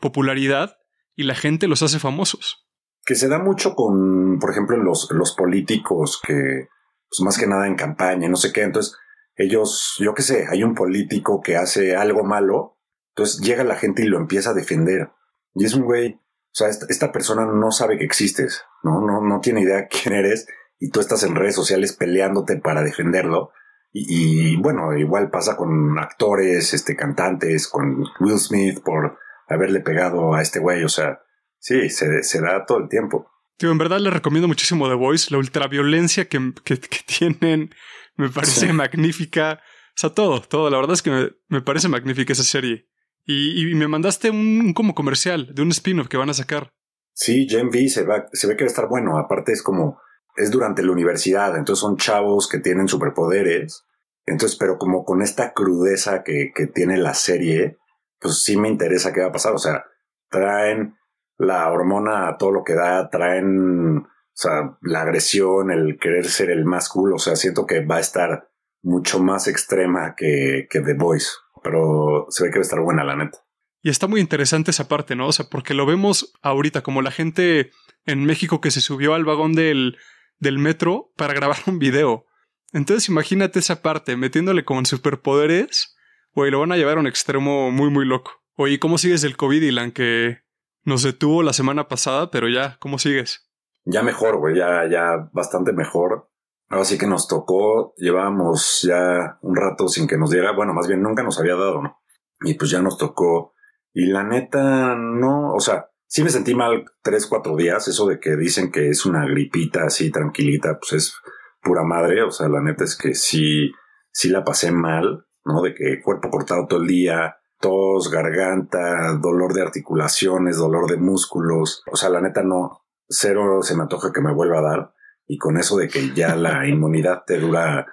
popularidad 0.00 0.78
y 1.14 1.24
la 1.24 1.34
gente 1.34 1.68
los 1.68 1.82
hace 1.82 1.98
famosos. 1.98 2.67
Que 3.08 3.14
se 3.14 3.28
da 3.28 3.38
mucho 3.38 3.74
con, 3.74 4.38
por 4.38 4.50
ejemplo, 4.50 4.76
los, 4.76 5.08
los 5.12 5.34
políticos 5.34 6.20
que, 6.22 6.68
pues 7.08 7.20
más 7.24 7.38
que 7.38 7.46
nada 7.46 7.66
en 7.66 7.74
campaña, 7.74 8.28
no 8.28 8.36
sé 8.36 8.52
qué, 8.52 8.64
entonces 8.64 8.98
ellos, 9.34 9.96
yo 9.98 10.12
qué 10.12 10.20
sé, 10.20 10.44
hay 10.50 10.62
un 10.62 10.74
político 10.74 11.40
que 11.40 11.56
hace 11.56 11.96
algo 11.96 12.22
malo, 12.22 12.76
entonces 13.14 13.40
llega 13.40 13.64
la 13.64 13.76
gente 13.76 14.02
y 14.02 14.08
lo 14.08 14.18
empieza 14.18 14.50
a 14.50 14.54
defender. 14.54 15.12
Y 15.54 15.64
es 15.64 15.72
un 15.72 15.84
güey, 15.84 16.16
o 16.16 16.50
sea, 16.52 16.68
esta, 16.68 17.10
persona 17.10 17.46
no 17.46 17.70
sabe 17.70 17.96
que 17.96 18.04
existes, 18.04 18.64
¿no? 18.82 19.00
¿no? 19.00 19.22
No 19.22 19.40
tiene 19.40 19.62
idea 19.62 19.86
quién 19.90 20.14
eres 20.14 20.46
y 20.78 20.90
tú 20.90 21.00
estás 21.00 21.22
en 21.22 21.34
redes 21.34 21.54
sociales 21.54 21.94
peleándote 21.94 22.58
para 22.58 22.82
defenderlo. 22.82 23.52
Y, 23.90 24.60
bueno, 24.60 24.94
igual 24.98 25.30
pasa 25.30 25.56
con 25.56 25.98
actores, 25.98 26.74
este, 26.74 26.94
cantantes, 26.94 27.68
con 27.68 28.04
Will 28.20 28.38
Smith 28.38 28.82
por 28.84 29.18
haberle 29.48 29.80
pegado 29.80 30.34
a 30.34 30.42
este 30.42 30.58
güey. 30.58 30.84
O 30.84 30.90
sea, 30.90 31.22
sí, 31.58 31.88
se, 31.90 32.22
se 32.22 32.40
da 32.40 32.64
todo 32.66 32.78
el 32.78 32.88
tiempo. 32.88 33.30
Tío, 33.58 33.72
en 33.72 33.78
verdad 33.78 33.98
le 33.98 34.10
recomiendo 34.10 34.46
muchísimo 34.46 34.88
The 34.88 34.94
Voice. 34.94 35.30
La 35.30 35.38
ultraviolencia 35.38 36.28
que, 36.28 36.52
que, 36.64 36.76
tienen 37.06 37.74
me 38.16 38.28
parece 38.28 38.72
magnífica. 38.72 39.60
O 39.62 40.00
sea, 40.00 40.10
todo, 40.10 40.40
todo. 40.40 40.70
La 40.70 40.76
verdad 40.78 40.94
es 40.94 41.02
que 41.02 41.10
me, 41.10 41.30
me 41.48 41.60
parece 41.60 41.88
magnífica 41.88 42.32
esa 42.32 42.44
serie. 42.44 42.88
Y, 43.30 43.74
me 43.74 43.88
mandaste 43.88 44.30
un, 44.30 44.72
como 44.72 44.94
comercial 44.94 45.54
de 45.54 45.60
un 45.60 45.70
spin-off 45.70 46.08
que 46.08 46.16
van 46.16 46.30
a 46.30 46.34
sacar. 46.34 46.72
Sí, 47.12 47.46
Gen 47.46 47.68
V 47.68 47.88
se, 47.88 48.04
va, 48.04 48.26
se 48.32 48.46
ve 48.46 48.56
que 48.56 48.64
va 48.64 48.68
a 48.68 48.70
estar 48.70 48.88
bueno. 48.88 49.18
Aparte 49.18 49.52
es 49.52 49.62
como, 49.62 50.00
es 50.36 50.50
durante 50.50 50.82
la 50.82 50.92
universidad, 50.92 51.54
entonces 51.56 51.80
son 51.80 51.98
chavos 51.98 52.48
que 52.48 52.58
tienen 52.58 52.88
superpoderes. 52.88 53.84
Entonces, 54.24 54.56
pero 54.56 54.78
como 54.78 55.04
con 55.04 55.20
esta 55.20 55.52
crudeza 55.52 56.22
que, 56.22 56.52
que 56.54 56.68
tiene 56.68 56.96
la 56.96 57.12
serie, 57.12 57.76
pues 58.18 58.42
sí 58.42 58.56
me 58.56 58.68
interesa 58.68 59.12
qué 59.12 59.20
va 59.20 59.26
a 59.26 59.32
pasar. 59.32 59.52
O 59.52 59.58
sea, 59.58 59.84
traen 60.30 60.97
la 61.38 61.70
hormona 61.70 62.36
todo 62.38 62.50
lo 62.50 62.64
que 62.64 62.74
da, 62.74 63.08
traen, 63.08 63.98
o 63.98 64.08
sea, 64.32 64.76
la 64.82 65.02
agresión, 65.02 65.70
el 65.70 65.98
querer 65.98 66.26
ser 66.26 66.50
el 66.50 66.64
más 66.64 66.88
cool. 66.88 67.14
O 67.14 67.18
sea, 67.18 67.36
siento 67.36 67.66
que 67.66 67.84
va 67.84 67.96
a 67.96 68.00
estar 68.00 68.50
mucho 68.82 69.20
más 69.20 69.48
extrema 69.48 70.14
que, 70.16 70.66
que 70.70 70.80
The 70.80 70.94
Voice 70.94 71.28
pero 71.62 72.26
se 72.30 72.44
ve 72.44 72.50
que 72.50 72.58
va 72.58 72.62
a 72.62 72.62
estar 72.62 72.80
buena, 72.80 73.04
la 73.04 73.16
neta. 73.16 73.38
Y 73.82 73.90
está 73.90 74.06
muy 74.06 74.20
interesante 74.20 74.70
esa 74.70 74.88
parte, 74.88 75.14
¿no? 75.14 75.28
O 75.28 75.32
sea, 75.32 75.46
porque 75.48 75.74
lo 75.74 75.86
vemos 75.86 76.32
ahorita 76.42 76.82
como 76.82 77.02
la 77.02 77.10
gente 77.10 77.70
en 78.06 78.24
México 78.24 78.60
que 78.60 78.70
se 78.70 78.80
subió 78.80 79.14
al 79.14 79.24
vagón 79.24 79.52
del, 79.52 79.96
del 80.38 80.58
metro 80.58 81.12
para 81.16 81.34
grabar 81.34 81.58
un 81.66 81.78
video. 81.78 82.26
Entonces 82.72 83.08
imagínate 83.08 83.58
esa 83.58 83.82
parte, 83.82 84.16
metiéndole 84.16 84.64
como 84.64 84.80
en 84.80 84.86
superpoderes, 84.86 85.96
güey, 86.32 86.50
lo 86.50 86.60
van 86.60 86.72
a 86.72 86.76
llevar 86.76 86.98
a 86.98 87.00
un 87.00 87.06
extremo 87.06 87.70
muy, 87.70 87.90
muy 87.90 88.04
loco. 88.04 88.42
Oye, 88.56 88.78
¿cómo 88.78 88.98
sigues 88.98 89.22
del 89.22 89.36
COVID, 89.36 89.62
Ilan? 89.62 89.92
Que 89.92 90.40
nos 90.88 91.02
detuvo 91.02 91.42
la 91.42 91.52
semana 91.52 91.86
pasada, 91.86 92.30
pero 92.30 92.48
ya, 92.48 92.78
¿cómo 92.80 92.98
sigues? 92.98 93.48
Ya 93.84 94.02
mejor, 94.02 94.38
güey, 94.38 94.56
ya, 94.56 94.88
ya 94.90 95.30
bastante 95.32 95.72
mejor. 95.72 96.30
Así 96.68 96.98
que 96.98 97.06
nos 97.06 97.28
tocó, 97.28 97.94
llevábamos 97.96 98.80
ya 98.82 99.38
un 99.42 99.56
rato 99.56 99.88
sin 99.88 100.06
que 100.06 100.18
nos 100.18 100.30
diera, 100.30 100.52
bueno, 100.52 100.74
más 100.74 100.88
bien 100.88 101.02
nunca 101.02 101.22
nos 101.22 101.38
había 101.38 101.54
dado, 101.54 101.82
¿no? 101.82 102.00
Y 102.40 102.54
pues 102.54 102.70
ya 102.70 102.82
nos 102.82 102.98
tocó. 102.98 103.54
Y 103.92 104.06
la 104.06 104.24
neta, 104.24 104.94
no, 104.96 105.52
o 105.54 105.60
sea, 105.60 105.90
sí 106.06 106.22
me 106.22 106.30
sentí 106.30 106.54
mal 106.54 106.84
tres, 107.02 107.26
cuatro 107.26 107.56
días. 107.56 107.88
Eso 107.88 108.06
de 108.06 108.20
que 108.20 108.36
dicen 108.36 108.70
que 108.70 108.90
es 108.90 109.06
una 109.06 109.26
gripita 109.26 109.84
así 109.84 110.10
tranquilita, 110.10 110.78
pues 110.78 110.92
es 110.92 111.16
pura 111.62 111.84
madre. 111.84 112.22
O 112.22 112.30
sea, 112.30 112.48
la 112.48 112.62
neta 112.62 112.84
es 112.84 112.96
que 112.96 113.14
sí, 113.14 113.72
sí 114.12 114.28
la 114.28 114.44
pasé 114.44 114.70
mal, 114.70 115.26
¿no? 115.44 115.62
De 115.62 115.74
que 115.74 116.02
cuerpo 116.02 116.30
cortado 116.30 116.66
todo 116.66 116.80
el 116.80 116.86
día, 116.86 117.36
tos, 117.60 118.10
garganta, 118.10 119.14
dolor 119.20 119.52
de 119.52 119.62
articulaciones, 119.62 120.56
dolor 120.56 120.90
de 120.90 120.96
músculos. 120.96 121.82
O 121.90 121.96
sea, 121.96 122.10
la 122.10 122.20
neta 122.20 122.42
no, 122.42 122.84
cero 123.08 123.62
se 123.62 123.76
me 123.76 123.82
antoja 123.82 124.12
que 124.12 124.20
me 124.20 124.32
vuelva 124.32 124.58
a 124.58 124.62
dar. 124.62 124.94
Y 125.26 125.38
con 125.38 125.58
eso 125.58 125.76
de 125.76 125.88
que 125.88 126.14
ya 126.14 126.36
la 126.36 126.66
inmunidad 126.68 127.24
te 127.26 127.38
dura 127.38 127.86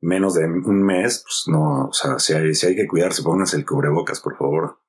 menos 0.00 0.34
de 0.34 0.44
un 0.44 0.82
mes, 0.82 1.24
pues 1.24 1.44
no, 1.48 1.86
o 1.86 1.92
sea, 1.92 2.18
si 2.18 2.32
hay, 2.32 2.54
si 2.54 2.66
hay 2.66 2.76
que 2.76 2.86
cuidarse, 2.86 3.22
pónganse 3.22 3.56
el 3.56 3.66
cubrebocas, 3.66 4.20
por 4.20 4.36
favor. 4.36 4.80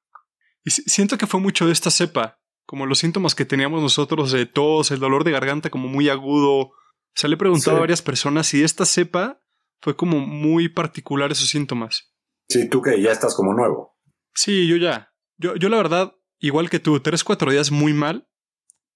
Y 0.63 0.69
siento 0.71 1.17
que 1.17 1.25
fue 1.25 1.39
mucho 1.39 1.65
de 1.65 1.71
esta 1.71 1.89
cepa, 1.89 2.39
como 2.65 2.85
los 2.85 2.99
síntomas 2.99 3.33
que 3.33 3.45
teníamos 3.45 3.81
nosotros 3.81 4.31
de 4.31 4.45
tos, 4.45 4.91
el 4.91 4.99
dolor 4.99 5.23
de 5.23 5.31
garganta 5.31 5.69
como 5.69 5.87
muy 5.87 6.09
agudo. 6.09 6.59
O 6.59 6.73
sea, 7.15 7.27
le 7.27 7.35
he 7.35 7.39
preguntado 7.39 7.77
a 7.77 7.81
varias 7.81 8.03
personas 8.03 8.47
si 8.47 8.63
esta 8.63 8.85
cepa 8.85 9.41
fue 9.81 9.95
como 9.95 10.19
muy 10.19 10.69
particular 10.69 11.31
esos 11.31 11.49
síntomas. 11.49 12.13
Sí, 12.47 12.69
tú 12.69 12.81
que 12.81 13.01
ya 13.01 13.11
estás 13.11 13.35
como 13.35 13.53
nuevo. 13.53 13.88
Sí, 14.33 14.67
yo 14.67 14.77
ya. 14.77 15.11
Yo, 15.37 15.55
yo 15.55 15.69
la 15.69 15.77
verdad, 15.77 16.13
igual 16.39 16.69
que 16.69 16.79
tú, 16.79 16.99
tres, 16.99 17.23
cuatro 17.23 17.51
días 17.51 17.71
muy 17.71 17.93
mal, 17.93 18.27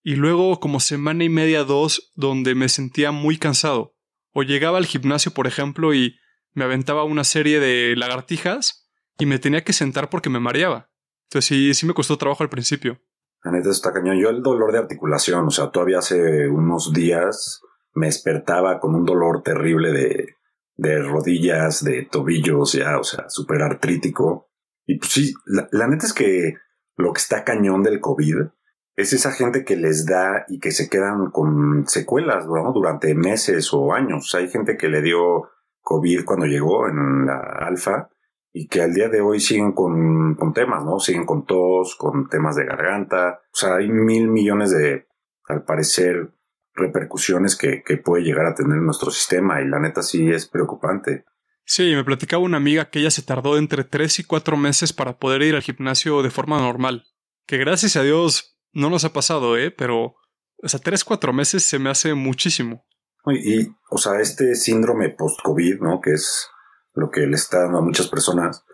y 0.04 0.16
luego 0.16 0.60
como 0.60 0.80
semana 0.80 1.24
y 1.24 1.30
media, 1.30 1.64
dos, 1.64 2.12
donde 2.16 2.56
me 2.56 2.68
sentía 2.68 3.12
muy 3.12 3.38
cansado. 3.38 3.96
O 4.34 4.44
llegaba 4.44 4.78
al 4.78 4.86
gimnasio, 4.86 5.34
por 5.34 5.48
ejemplo, 5.48 5.94
y 5.94 6.16
me 6.54 6.66
aventaba 6.66 7.04
una 7.04 7.24
serie 7.24 7.60
de 7.60 7.96
lagartijas 7.96 8.90
y 9.18 9.26
me 9.26 9.40
tenía 9.40 9.64
que 9.64 9.74
sentar 9.74 10.10
porque 10.10 10.30
me 10.30 10.40
mareaba. 10.40 10.90
Entonces 11.30 11.46
sí, 11.46 11.74
sí 11.74 11.86
me 11.86 11.94
costó 11.94 12.18
trabajo 12.18 12.44
al 12.44 12.50
principio. 12.50 13.00
La 13.44 13.52
neta 13.52 13.70
está 13.70 13.94
cañón. 13.94 14.20
Yo 14.20 14.30
el 14.30 14.42
dolor 14.42 14.72
de 14.72 14.80
articulación, 14.80 15.48
o 15.48 15.52
sea, 15.52 15.72
todavía 15.72 16.00
hace 16.00 16.48
unos 16.48 16.94
días 16.94 17.62
me 17.94 18.08
despertaba 18.08 18.80
con 18.80 18.96
un 18.96 19.06
dolor 19.06 19.42
terrible 19.44 19.92
de, 19.92 20.36
de 20.76 21.02
rodillas, 21.02 21.84
de 21.84 22.08
tobillos, 22.12 22.74
ya, 22.74 22.98
o 23.00 23.04
sea, 23.04 23.30
súper 23.30 23.62
artrítico. 23.62 24.50
Y 24.86 24.98
pues 24.98 25.12
sí, 25.12 25.34
la, 25.46 25.88
neta 25.88 26.06
es 26.06 26.14
que 26.14 26.56
lo 26.96 27.14
que 27.14 27.20
está 27.20 27.44
cañón 27.44 27.84
del 27.84 28.00
COVID 28.00 28.48
es 28.96 29.14
esa 29.14 29.32
gente 29.32 29.66
que 29.66 29.76
les 29.76 30.06
da 30.06 30.46
y 30.48 30.60
que 30.60 30.72
se 30.72 30.90
quedan 30.90 31.32
con 31.32 31.88
secuelas, 31.88 32.46
¿no? 32.48 32.72
Durante 32.74 33.16
meses 33.16 33.74
o 33.74 33.94
años. 33.94 34.34
Hay 34.36 34.50
gente 34.50 34.78
que 34.78 34.90
le 34.90 35.02
dio 35.02 35.50
COVID 35.82 36.26
cuando 36.26 36.46
llegó 36.46 36.88
en 36.88 37.26
la 37.26 37.40
alfa 37.40 38.10
y 38.52 38.68
que 38.68 38.82
al 38.82 38.94
día 38.94 39.10
de 39.10 39.22
hoy 39.22 39.40
siguen 39.40 39.72
con, 39.72 40.36
con 40.36 40.54
temas, 40.54 40.84
¿no? 40.84 41.00
Siguen 41.00 41.26
con 41.26 41.46
tos, 41.46 41.96
con 41.96 42.30
temas 42.30 42.56
de 42.56 42.66
garganta. 42.66 43.42
O 43.52 43.56
sea, 43.56 43.76
hay 43.76 43.90
mil 43.90 44.28
millones 44.28 44.72
de, 44.72 45.08
al 45.46 45.64
parecer, 45.64 46.34
repercusiones 46.76 47.56
que, 47.56 47.84
que 47.84 47.98
puede 47.98 48.24
llegar 48.24 48.46
a 48.46 48.56
tener 48.56 48.78
nuestro 48.78 49.12
sistema 49.12 49.62
y 49.62 49.68
la 49.68 49.80
neta 49.80 50.04
sí 50.04 50.30
es 50.30 50.48
preocupante. 50.48 51.26
Sí, 51.66 51.94
me 51.96 52.04
platicaba 52.04 52.44
una 52.44 52.58
amiga 52.58 52.90
que 52.90 53.00
ella 53.00 53.12
se 53.12 53.22
tardó 53.22 53.58
entre 53.58 53.84
tres 53.84 54.20
y 54.20 54.24
cuatro 54.24 54.58
meses 54.58 54.92
para 54.94 55.18
poder 55.18 55.42
ir 55.44 55.56
al 55.56 55.62
gimnasio 55.62 56.22
de 56.22 56.30
forma 56.30 56.60
normal. 56.60 57.06
Que 57.46 57.58
gracias 57.58 57.96
a 57.96 58.04
Dios 58.04 58.58
no 58.74 58.90
nos 58.90 59.06
ha 59.06 59.14
pasado, 59.14 59.58
¿eh? 59.58 59.72
Pero, 59.72 60.16
o 60.62 60.68
sea, 60.68 60.80
tres, 60.80 61.04
cuatro 61.04 61.32
meses 61.32 61.64
se 61.64 61.80
me 61.80 61.90
hace 61.90 62.14
muchísimo. 62.14 62.86
Y, 63.28 63.70
o 63.90 63.98
sea, 63.98 64.20
este 64.20 64.56
síndrome 64.56 65.10
post-COVID, 65.10 65.80
¿no? 65.80 66.02
Que 66.02 66.12
es 66.12 66.50
lo 66.94 67.10
que 67.10 67.22
le 67.22 67.36
está 67.36 67.62
dando 67.62 67.80
a 67.80 67.84
muchas 67.84 68.08
personas. 68.08 68.66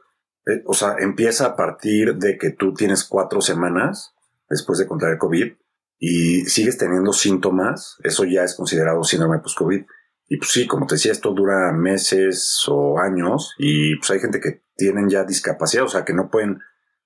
Eh, 0.47 0.63
o 0.65 0.73
sea, 0.73 0.95
empieza 0.99 1.45
a 1.45 1.55
partir 1.55 2.15
de 2.15 2.37
que 2.37 2.51
tú 2.51 2.73
tienes 2.73 3.03
cuatro 3.03 3.41
semanas 3.41 4.15
después 4.49 4.79
de 4.79 4.87
contraer 4.87 5.19
COVID 5.19 5.53
y 5.99 6.45
sigues 6.45 6.77
teniendo 6.77 7.13
síntomas. 7.13 7.97
Eso 8.03 8.23
ya 8.23 8.43
es 8.43 8.55
considerado 8.55 9.03
síndrome 9.03 9.39
post-COVID. 9.39 9.83
Y 10.29 10.37
pues 10.37 10.51
sí, 10.51 10.67
como 10.67 10.85
te 10.85 10.95
decía, 10.95 11.11
esto 11.11 11.33
dura 11.33 11.73
meses 11.73 12.63
o 12.67 12.99
años 12.99 13.55
y 13.57 13.97
pues 13.97 14.11
hay 14.11 14.19
gente 14.19 14.39
que 14.39 14.63
tienen 14.75 15.09
ya 15.09 15.23
discapacidad, 15.23 15.85
o 15.85 15.89
sea, 15.89 16.05
que 16.05 16.13
no 16.13 16.29
pueden, 16.29 16.59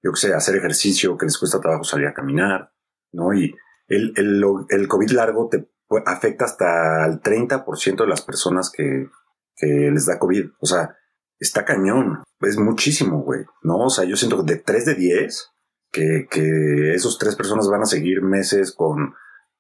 yo 0.04 0.12
qué 0.12 0.20
sé, 0.20 0.34
hacer 0.34 0.58
ejercicio, 0.58 1.18
que 1.18 1.26
les 1.26 1.38
cuesta 1.38 1.62
trabajo 1.62 1.86
salir 1.86 2.08
a 2.08 2.14
caminar, 2.14 2.74
¿no? 3.14 3.34
Y 3.34 3.56
el, 3.88 4.14
el, 4.18 4.44
el 4.70 4.88
COVID 4.90 5.12
largo 5.12 5.48
te 5.50 5.70
afecta 6.06 6.46
hasta 6.46 7.06
el 7.06 7.22
30% 7.22 7.96
de 7.96 8.08
las 8.08 8.22
personas 8.22 8.70
que, 8.70 9.08
que 9.56 9.68
les 9.92 10.06
da 10.06 10.20
COVID. 10.20 10.52
O 10.60 10.66
sea, 10.66 10.98
está 11.40 11.66
cañón. 11.66 12.24
Es 12.42 12.58
muchísimo, 12.58 13.22
güey. 13.22 13.46
¿No? 13.62 13.86
O 13.86 13.90
sea, 13.90 14.04
yo 14.04 14.18
siento 14.18 14.44
que 14.44 14.54
de 14.54 14.60
3 14.60 14.86
de 14.86 14.96
10, 14.96 15.52
que, 15.92 16.28
que 16.30 16.94
esos 16.94 17.18
tres 17.18 17.36
personas 17.36 17.70
van 17.70 17.84
a 17.84 17.86
seguir 17.86 18.22
meses 18.22 18.74
con 18.74 19.14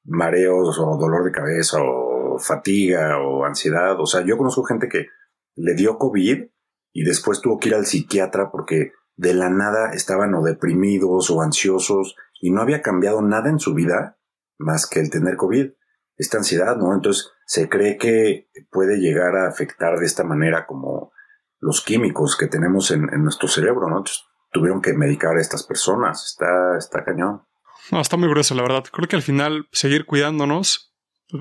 mareos 0.03 0.79
o 0.79 0.97
dolor 0.97 1.23
de 1.23 1.31
cabeza 1.31 1.77
o 1.81 2.37
fatiga 2.39 3.19
o 3.19 3.45
ansiedad. 3.45 3.99
O 3.99 4.05
sea, 4.05 4.21
yo 4.25 4.37
conozco 4.37 4.63
gente 4.63 4.89
que 4.89 5.07
le 5.55 5.75
dio 5.75 5.97
COVID 5.97 6.45
y 6.93 7.03
después 7.03 7.41
tuvo 7.41 7.59
que 7.59 7.69
ir 7.69 7.75
al 7.75 7.85
psiquiatra 7.85 8.51
porque 8.51 8.91
de 9.15 9.33
la 9.33 9.49
nada 9.49 9.91
estaban 9.93 10.33
o 10.33 10.43
deprimidos 10.43 11.29
o 11.29 11.41
ansiosos 11.41 12.15
y 12.41 12.51
no 12.51 12.61
había 12.61 12.81
cambiado 12.81 13.21
nada 13.21 13.49
en 13.49 13.59
su 13.59 13.73
vida 13.73 14.17
más 14.57 14.87
que 14.87 14.99
el 14.99 15.09
tener 15.09 15.35
COVID, 15.35 15.71
esta 16.17 16.37
ansiedad, 16.37 16.77
¿no? 16.77 16.93
Entonces 16.93 17.31
se 17.45 17.69
cree 17.69 17.97
que 17.97 18.49
puede 18.71 18.97
llegar 18.97 19.35
a 19.35 19.47
afectar 19.47 19.99
de 19.99 20.05
esta 20.05 20.23
manera 20.23 20.65
como 20.65 21.11
los 21.59 21.81
químicos 21.81 22.35
que 22.35 22.47
tenemos 22.47 22.91
en, 22.91 23.05
nuestro 23.23 23.47
cerebro, 23.47 23.87
¿no? 23.87 23.99
Entonces, 23.99 24.25
tuvieron 24.51 24.81
que 24.81 24.93
medicar 24.93 25.37
a 25.37 25.41
estas 25.41 25.63
personas, 25.63 26.25
está, 26.25 26.77
está 26.77 27.03
cañón. 27.03 27.43
No, 27.91 28.01
está 28.01 28.17
muy 28.17 28.29
grueso, 28.29 28.55
la 28.55 28.61
verdad. 28.61 28.83
Creo 28.91 29.07
que 29.07 29.15
al 29.15 29.21
final 29.21 29.67
seguir 29.71 30.05
cuidándonos, 30.05 30.93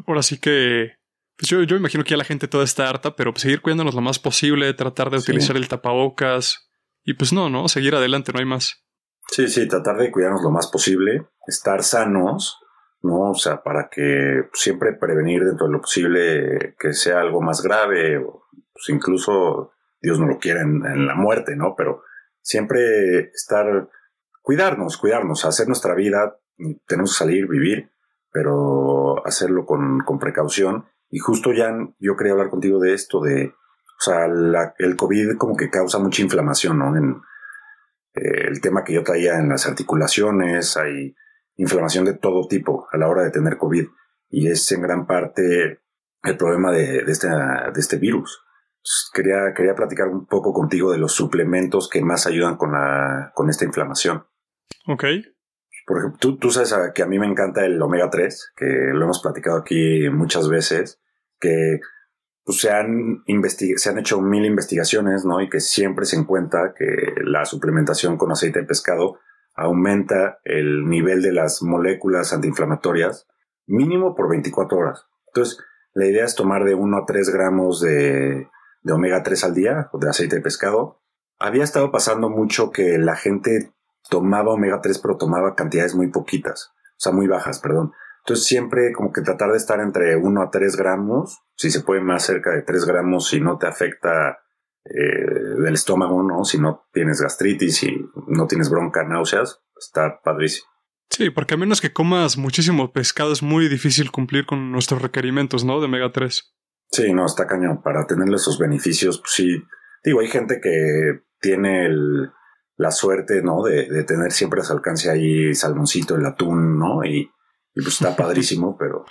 ahora 0.07 0.23
sí 0.23 0.39
que 0.39 0.97
pues 1.37 1.49
yo, 1.49 1.63
yo 1.63 1.77
imagino 1.77 2.05
que 2.05 2.11
ya 2.11 2.17
la 2.17 2.25
gente 2.25 2.47
toda 2.47 2.65
está 2.65 2.89
harta, 2.89 3.17
pero 3.17 3.33
seguir 3.37 3.63
cuidándonos 3.63 3.95
lo 3.95 4.01
más 4.01 4.19
posible, 4.19 4.75
tratar 4.75 5.11
de 5.11 5.19
utilizar 5.19 5.57
el 5.57 5.69
tapabocas 5.69 6.71
y 7.05 7.15
pues 7.15 7.33
no, 7.33 7.51
¿no? 7.51 7.69
Seguir 7.69 7.95
adelante, 7.95 8.33
no 8.33 8.39
hay 8.39 8.45
más. 8.45 8.85
Sí, 9.29 9.49
sí, 9.49 9.67
tratar 9.67 9.97
de 9.97 10.11
cuidarnos 10.11 10.43
lo 10.43 10.51
más 10.51 10.71
posible, 10.71 11.27
estar 11.47 11.83
sanos, 11.83 12.61
¿no? 13.03 13.31
O 13.31 13.35
sea, 13.35 13.63
para 13.63 13.89
que 13.91 14.49
siempre 14.53 14.93
prevenir 14.93 15.43
dentro 15.45 15.67
de 15.67 15.73
lo 15.73 15.81
posible 15.81 16.77
que 16.79 16.93
sea 16.93 17.21
algo 17.21 17.41
más 17.41 17.63
grave, 17.63 18.21
pues 18.73 18.89
incluso 18.89 19.73
Dios 20.01 20.21
no 20.21 20.27
lo 20.27 20.39
quiera 20.39 20.61
en, 20.63 21.07
la 21.07 21.15
muerte, 21.15 21.57
¿no? 21.57 21.75
Pero 21.77 22.03
siempre 22.41 23.31
estar, 23.35 23.89
cuidarnos, 24.43 24.99
cuidarnos, 24.99 25.45
hacer 25.45 25.67
nuestra 25.67 25.95
vida, 25.95 26.39
tenemos 26.87 27.13
que 27.13 27.25
salir, 27.25 27.49
vivir, 27.49 27.91
pero 28.31 29.27
hacerlo 29.27 29.65
con, 29.65 30.01
con 30.01 30.19
precaución. 30.19 30.87
Y 31.09 31.19
justo 31.19 31.53
ya 31.53 31.73
yo 31.99 32.17
quería 32.17 32.33
hablar 32.33 32.51
contigo 32.51 32.79
de 32.79 32.95
esto, 32.95 33.21
de, 33.21 33.47
o 33.47 34.01
sea, 34.01 34.27
el 34.79 34.97
COVID 34.97 35.37
como 35.39 35.57
que 35.57 35.71
causa 35.71 35.99
mucha 35.99 36.23
inflamación, 36.23 36.79
¿no? 36.79 36.97
En, 36.97 37.23
eh, 38.15 38.49
el 38.49 38.61
tema 38.61 38.85
que 38.85 38.93
yo 38.93 39.03
traía 39.03 39.39
en 39.39 39.49
las 39.49 39.67
articulaciones, 39.67 40.77
hay 40.77 41.15
inflamación 41.57 42.05
de 42.05 42.15
todo 42.15 42.47
tipo 42.47 42.87
a 42.93 42.97
la 42.99 43.09
hora 43.09 43.23
de 43.23 43.31
tener 43.31 43.57
COVID 43.57 43.87
y 44.29 44.49
es 44.49 44.71
en 44.73 44.83
gran 44.83 45.07
parte 45.07 45.81
el 46.23 46.37
problema 46.37 46.73
de, 46.73 46.99
este, 47.07 47.29
de 47.29 47.81
este 47.81 47.97
virus. 47.97 48.45
quería, 49.13 49.53
quería 49.55 49.75
platicar 49.75 50.09
un 50.09 50.27
poco 50.27 50.53
contigo 50.53 50.93
de 50.93 50.99
los 50.99 51.13
suplementos 51.13 51.89
que 51.89 52.03
más 52.03 52.27
ayudan 52.27 52.57
con, 52.57 52.73
la, 52.73 53.33
con 53.35 53.51
esta 53.51 53.65
inflamación. 53.65 54.27
Ok. 54.87 55.05
Por 55.87 55.99
ejemplo, 55.99 56.19
tú, 56.21 56.39
tú 56.39 56.51
sabes 56.51 56.93
que 56.95 57.03
a 57.03 57.07
mí 57.07 57.19
me 57.19 57.27
encanta 57.27 57.65
el 57.65 57.81
omega 57.81 58.09
3, 58.11 58.53
que 58.57 58.67
lo 58.93 59.05
hemos 59.05 59.21
platicado 59.21 59.59
aquí 59.59 60.09
muchas 60.11 60.49
veces, 60.49 61.01
que 61.41 61.81
pues 62.45 62.59
se 62.59 62.71
han, 62.71 63.23
se 63.77 63.91
han 63.91 63.99
hecho 63.99 64.21
mil 64.21 64.45
investigaciones, 64.45 65.25
¿no? 65.25 65.41
Y 65.41 65.49
que 65.49 65.61
siempre 65.61 66.07
se 66.07 66.17
encuentra 66.17 66.75
que 66.77 66.87
la 67.23 67.45
suplementación 67.45 68.17
con 68.17 68.33
aceite 68.33 68.61
de 68.61 68.67
pescado 68.67 69.19
aumenta 69.55 70.39
el 70.45 70.89
nivel 70.89 71.23
de 71.23 71.33
las 71.33 71.63
moléculas 71.63 72.33
antiinflamatorias 72.33 73.27
mínimo 73.67 74.15
por 74.15 74.29
24 74.29 74.79
horas. 74.79 75.07
Entonces, 75.29 75.59
la 75.95 76.07
idea 76.07 76.25
es 76.25 76.35
tomar 76.35 76.65
de 76.65 76.75
1 76.75 76.97
a 76.97 77.07
3 77.07 77.31
gramos 77.31 77.81
de, 77.81 78.49
de 78.83 78.93
omega 78.93 79.23
3 79.23 79.45
al 79.45 79.55
día, 79.55 79.89
o 79.93 79.99
de 79.99 80.09
aceite 80.09 80.37
de 80.37 80.43
pescado. 80.43 81.01
Había 81.39 81.65
estado 81.65 81.91
pasando 81.91 82.29
mucho 82.29 82.71
que 82.71 82.99
la 82.99 83.17
gente 83.17 83.73
tomaba 84.09 84.53
omega 84.53 84.81
3, 84.81 84.99
pero 84.99 85.17
tomaba 85.17 85.55
cantidades 85.55 85.95
muy 85.95 86.09
poquitas, 86.09 86.73
o 86.75 87.01
sea, 87.01 87.13
muy 87.13 87.27
bajas, 87.27 87.61
perdón. 87.61 87.93
Entonces 88.25 88.47
siempre 88.47 88.93
como 88.93 89.13
que 89.13 89.23
tratar 89.23 89.51
de 89.51 89.57
estar 89.57 89.81
entre 89.81 90.17
1 90.17 90.43
a 90.43 90.51
3 90.51 90.77
gramos, 90.77 91.43
si 91.57 91.71
se 91.71 91.81
puede 91.81 92.01
más 92.01 92.25
cerca 92.25 92.51
de 92.51 92.63
3 92.63 92.85
gramos 92.85 93.29
si 93.29 93.41
no 93.41 93.59
te 93.59 93.67
afecta 93.67 94.39
eh, 94.85 95.61
del 95.63 95.75
estómago, 95.75 96.23
¿no? 96.23 96.45
Si 96.45 96.59
no 96.59 96.89
tienes 96.93 97.21
gastritis 97.21 97.83
y 97.83 97.97
no 98.29 98.47
tienes 98.47 98.71
bronca, 98.71 99.05
náuseas, 99.05 99.61
está 99.77 100.21
padrísimo. 100.23 100.69
Sí, 101.11 101.31
porque 101.31 101.55
a 101.55 101.57
menos 101.57 101.81
que 101.81 101.93
comas 101.93 102.39
muchísimo 102.39 102.93
pescado 102.93 103.33
es 103.33 103.43
muy 103.43 103.69
difícil 103.69 104.11
cumplir 104.11 104.47
con 104.47 104.73
nuestros 104.73 105.03
requerimientos, 105.03 105.65
¿no? 105.65 105.79
De 105.79 105.87
omega 105.87 106.11
3. 106.11 106.55
Sí, 106.91 107.13
no, 107.13 107.27
está 107.27 107.47
cañón. 107.47 107.83
Para 107.83 108.07
tenerle 108.07 108.37
esos 108.37 108.59
beneficios, 108.59 109.19
pues 109.19 109.33
sí. 109.33 109.63
Digo, 110.05 110.21
hay 110.21 110.29
gente 110.29 110.61
que 110.61 111.23
tiene 111.41 111.89
la 112.77 112.91
suerte, 112.91 113.43
¿no? 113.43 113.63
De, 113.63 113.89
de, 113.89 114.05
tener 114.05 114.33
siempre 114.33 114.61
a 114.61 114.65
su 114.65 114.73
alcance 114.73 115.11
ahí 115.11 115.55
salmoncito, 115.55 116.17
el 116.17 116.27
atún, 116.27 116.79
¿no? 116.79 117.05
Y, 117.05 117.31
y 117.75 117.83
pues 117.83 118.01
está 118.01 118.17
padrísimo, 118.17 118.77
pero 118.79 119.05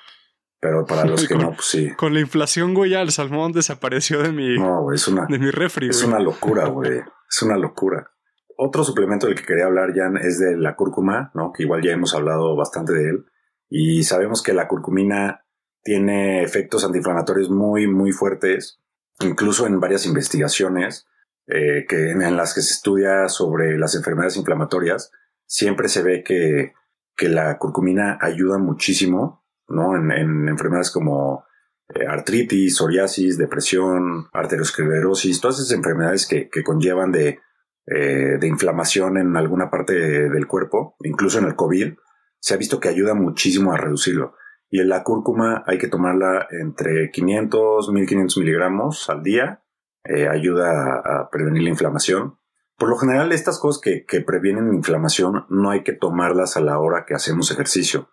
pero 0.62 0.86
para 0.86 1.06
los 1.06 1.28
que 1.28 1.34
no, 1.34 1.54
pues 1.54 1.66
sí. 1.66 1.92
Con 1.96 2.14
la 2.14 2.20
inflación, 2.20 2.76
güey, 2.76 2.92
ya 2.92 3.02
el 3.02 3.12
salmón 3.12 3.52
desapareció 3.52 4.22
de 4.22 4.32
mi, 4.32 4.60
no, 4.60 4.92
es 4.94 5.08
una, 5.08 5.26
de 5.28 5.40
mi 5.40 5.50
refri. 5.50 5.90
Es 5.90 6.04
una 6.04 6.20
locura, 6.20 6.68
güey. 6.68 7.02
Es 7.28 7.42
una 7.42 7.58
locura. 7.58 8.12
Otro 8.58 8.84
suplemento 8.84 9.26
del 9.26 9.36
que 9.36 9.44
quería 9.44 9.66
hablar, 9.66 9.92
Jan, 9.96 10.18
es 10.18 10.38
de 10.38 10.56
la 10.56 10.76
cúrcuma, 10.76 11.32
¿no? 11.34 11.52
Que 11.52 11.64
igual 11.64 11.82
ya 11.82 11.94
hemos 11.94 12.14
hablado 12.14 12.56
bastante 12.56 12.94
de 12.94 13.10
él. 13.10 13.26
Y 13.70 14.04
sabemos 14.04 14.44
que 14.44 14.54
la 14.54 14.68
curcumina 14.68 15.46
tiene 15.82 16.44
efectos 16.44 16.86
antiinflamatorios 16.86 17.50
muy, 17.50 17.88
muy 17.88 18.12
fuertes, 18.12 18.80
incluso 19.20 19.66
en 19.66 19.80
varias 19.80 20.06
investigaciones 20.06 21.08
eh, 21.52 21.86
que, 21.88 22.12
en 22.12 22.38
las 22.38 22.54
que 22.54 22.62
se 22.62 22.74
estudia 22.74 23.28
sobre 23.30 23.78
las 23.78 23.96
enfermedades 23.96 24.38
inflamatorias, 24.38 25.12
siempre 25.46 25.90
se 25.90 26.02
ve 26.02 26.24
que, 26.24 26.74
que 27.16 27.30
la 27.30 27.58
curcumina 27.58 28.18
ayuda 28.22 28.58
muchísimo 28.58 29.42
¿no? 29.72 29.96
En, 29.96 30.48
enfermedades 30.48 30.92
como 30.92 31.46
eh, 31.94 32.06
artritis, 32.08 32.76
psoriasis, 32.76 33.38
depresión, 33.38 34.28
arteriosclerosis, 34.34 35.42
todas 35.42 35.60
esas 35.60 35.72
enfermedades 35.72 36.28
que, 36.28 36.50
conllevan 36.64 37.12
de, 37.12 37.40
eh, 37.88 38.38
de, 38.40 38.48
inflamación 38.48 39.18
en 39.18 39.36
alguna 39.36 39.70
parte 39.70 39.94
del 39.94 40.48
cuerpo, 40.48 40.96
incluso 41.04 41.40
en 41.40 41.46
el 41.46 41.56
COVID, 41.56 41.94
se 42.40 42.54
ha 42.54 42.58
visto 42.58 42.80
que 42.80 42.90
ayuda 42.90 43.14
muchísimo 43.14 43.74
a 43.74 43.78
reducirlo. 43.78 44.36
Y 44.70 44.80
en 44.80 44.90
la 44.90 45.04
cúrcuma 45.04 45.64
hay 45.68 45.78
que 45.78 45.88
tomarla 45.88 46.48
entre 46.52 47.12
500, 47.12 47.92
1500 47.92 48.38
miligramos 48.38 49.10
al 49.10 49.22
día. 49.22 49.64
Eh, 50.04 50.28
ayuda 50.28 51.02
a, 51.04 51.30
prevenir 51.30 51.64
la 51.64 51.70
inflamación. 51.70 52.38
Por 52.78 52.90
lo 52.90 52.98
general, 52.98 53.32
estas 53.32 53.60
cosas 53.60 53.82
que, 53.82 54.06
que 54.06 54.22
previenen 54.22 54.74
inflamación 54.74 55.46
no 55.50 55.70
hay 55.70 55.84
que 55.84 55.94
tomarlas 55.94 56.58
a 56.58 56.62
la 56.62 56.80
hora 56.80 57.06
que 57.06 57.14
hacemos 57.14 57.52
ejercicio 57.52 58.10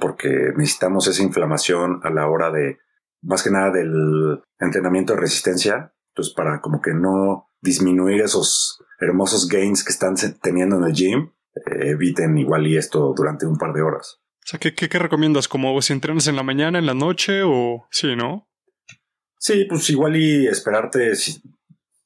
porque 0.00 0.52
necesitamos 0.56 1.06
esa 1.08 1.22
inflamación 1.22 2.00
a 2.02 2.10
la 2.10 2.28
hora 2.28 2.50
de, 2.50 2.78
más 3.22 3.42
que 3.42 3.50
nada 3.50 3.70
del 3.70 4.42
entrenamiento 4.58 5.14
de 5.14 5.20
resistencia, 5.20 5.92
pues 6.14 6.30
para 6.30 6.60
como 6.60 6.80
que 6.80 6.94
no 6.94 7.48
disminuir 7.60 8.22
esos 8.22 8.82
hermosos 9.00 9.48
gains 9.48 9.84
que 9.84 9.92
están 9.92 10.14
teniendo 10.40 10.76
en 10.76 10.84
el 10.84 10.92
gym, 10.92 11.32
eh, 11.54 11.90
eviten 11.90 12.38
igual 12.38 12.66
y 12.66 12.76
esto 12.76 13.12
durante 13.16 13.46
un 13.46 13.58
par 13.58 13.72
de 13.72 13.82
horas. 13.82 14.20
O 14.44 14.46
sea, 14.46 14.58
¿qué, 14.58 14.74
qué, 14.74 14.98
recomiendas? 14.98 15.46
¿Como 15.46 15.80
si 15.82 15.92
entrenas 15.92 16.26
en 16.26 16.36
la 16.36 16.42
mañana, 16.42 16.78
en 16.78 16.86
la 16.86 16.94
noche 16.94 17.42
o 17.44 17.86
sí, 17.90 18.16
no? 18.16 18.48
Sí, 19.42 19.64
pues 19.68 19.90
igual 19.90 20.14
y 20.14 20.46
esperarte, 20.46 21.14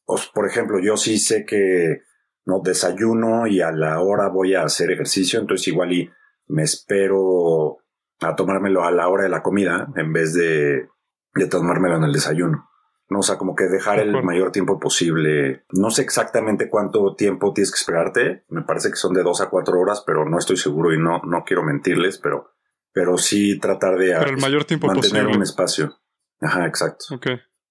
pues, 0.07 0.27
por 0.33 0.47
ejemplo, 0.47 0.79
yo 0.81 0.97
sí 0.97 1.19
sé 1.19 1.45
que 1.45 2.01
no 2.47 2.63
desayuno 2.65 3.47
y 3.47 3.61
a 3.61 3.73
la 3.73 4.01
hora 4.01 4.31
voy 4.31 4.55
a 4.55 4.63
hacer 4.63 4.91
ejercicio, 4.91 5.39
entonces 5.39 5.69
igual 5.69 5.93
y 5.93 6.11
me 6.47 6.63
espero 6.63 7.77
a 8.21 8.35
tomármelo 8.37 8.85
a 8.85 8.91
la 8.91 9.09
hora 9.09 9.25
de 9.25 9.29
la 9.29 9.43
comida 9.43 9.87
en 9.97 10.15
vez 10.15 10.33
de, 10.33 10.89
de 11.35 11.47
tomármelo 11.47 11.99
en 11.99 12.05
el 12.05 12.13
desayuno. 12.15 12.71
No, 13.11 13.19
o 13.19 13.23
sea, 13.23 13.37
como 13.37 13.55
que 13.55 13.65
dejar 13.65 13.99
el 13.99 14.13
mayor 14.25 14.51
tiempo 14.51 14.81
posible. 14.81 15.67
No 15.73 15.91
sé 15.91 16.01
exactamente 16.01 16.71
cuánto 16.71 17.17
tiempo 17.17 17.53
tienes 17.53 17.71
que 17.71 17.79
esperarte. 17.79 18.47
Me 18.49 18.63
parece 18.63 18.89
que 18.89 18.97
son 18.97 19.13
de 19.13 19.23
dos 19.23 19.43
a 19.43 19.51
cuatro 19.51 19.79
horas, 19.79 20.03
pero 20.07 20.25
no 20.25 20.39
estoy 20.39 20.57
seguro 20.57 20.95
y 20.95 20.99
no, 20.99 21.21
no 21.23 21.45
quiero 21.45 21.63
mentirles, 21.63 22.17
pero, 22.17 22.55
pero 22.93 23.19
sí 23.19 23.59
tratar 23.59 23.99
de 23.99 24.13
el 24.13 24.39
mayor 24.39 24.65
tiempo 24.65 24.87
mantener 24.87 25.27
un 25.27 25.43
espacio. 25.43 25.99
Ajá, 26.41 26.67
exacto. 26.67 27.07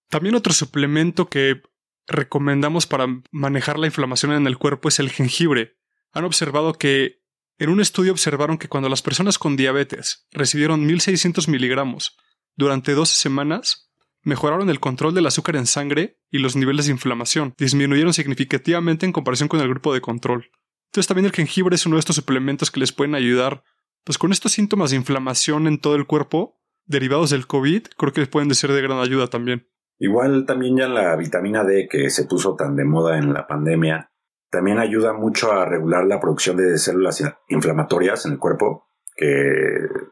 También 0.10 0.36
otro 0.36 0.54
suplemento 0.54 1.30
que 1.30 1.62
recomendamos 2.08 2.86
para 2.86 3.08
manejar 3.32 3.80
la 3.80 3.88
inflamación 3.88 4.34
en 4.34 4.48
el 4.48 4.58
cuerpo 4.58 4.90
es 4.90 5.00
el 5.00 5.10
jengibre. 5.10 5.78
Han 6.12 6.26
observado 6.26 6.74
que 6.74 7.24
en 7.58 7.70
un 7.70 7.82
estudio 7.82 8.12
observaron 8.12 8.58
que 8.58 8.68
cuando 8.70 8.90
las 8.90 9.02
personas 9.02 9.40
con 9.40 9.56
diabetes 9.56 10.28
recibieron 10.32 10.88
1.600 10.88 11.48
miligramos 11.48 12.18
durante 12.56 12.94
12 12.94 13.16
semanas, 13.16 13.92
mejoraron 14.22 14.70
el 14.70 14.80
control 14.80 15.14
del 15.14 15.28
azúcar 15.28 15.56
en 15.56 15.68
sangre 15.68 16.20
y 16.30 16.40
los 16.40 16.56
niveles 16.56 16.86
de 16.86 16.92
inflamación 16.92 17.54
disminuyeron 17.58 18.14
significativamente 18.14 19.06
en 19.06 19.14
comparación 19.14 19.48
con 19.48 19.62
el 19.62 19.70
grupo 19.70 19.94
de 19.94 20.02
control. 20.02 20.52
Entonces 20.88 21.08
también 21.08 21.26
el 21.26 21.32
jengibre 21.32 21.76
es 21.76 21.86
uno 21.86 21.96
de 21.96 22.02
estos 22.02 22.16
suplementos 22.16 22.72
que 22.72 22.80
les 22.80 22.92
pueden 22.92 23.16
ayudar, 23.16 23.64
pues 24.04 24.18
con 24.18 24.32
estos 24.32 24.54
síntomas 24.54 24.92
de 24.92 24.98
inflamación 24.98 25.68
en 25.68 25.80
todo 25.80 25.96
el 25.96 26.08
cuerpo, 26.08 26.60
derivados 26.86 27.32
del 27.32 27.48
COVID, 27.48 27.88
creo 27.98 28.14
que 28.14 28.22
les 28.22 28.30
pueden 28.30 28.54
ser 28.54 28.72
de 28.72 28.82
gran 28.82 29.00
ayuda 29.00 29.28
también. 29.28 29.68
Igual 29.98 30.46
también 30.46 30.78
ya 30.78 30.88
la 30.88 31.16
vitamina 31.16 31.64
D 31.64 31.88
que 31.90 32.10
se 32.10 32.26
puso 32.26 32.56
tan 32.56 32.76
de 32.76 32.84
moda 32.84 33.18
en 33.18 33.34
la 33.34 33.48
pandemia, 33.48 34.12
también 34.50 34.80
ayuda 34.80 35.14
mucho 35.14 35.52
a 35.52 35.66
regular 35.66 36.06
la 36.06 36.20
producción 36.20 36.58
de 36.58 36.78
células 36.78 37.24
inflamatorias 37.50 38.26
en 38.26 38.34
el 38.34 38.40
cuerpo, 38.40 38.88
que 39.16 39.34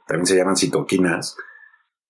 también 0.07 0.25
se 0.25 0.36
llaman 0.36 0.57
citoquinas. 0.57 1.36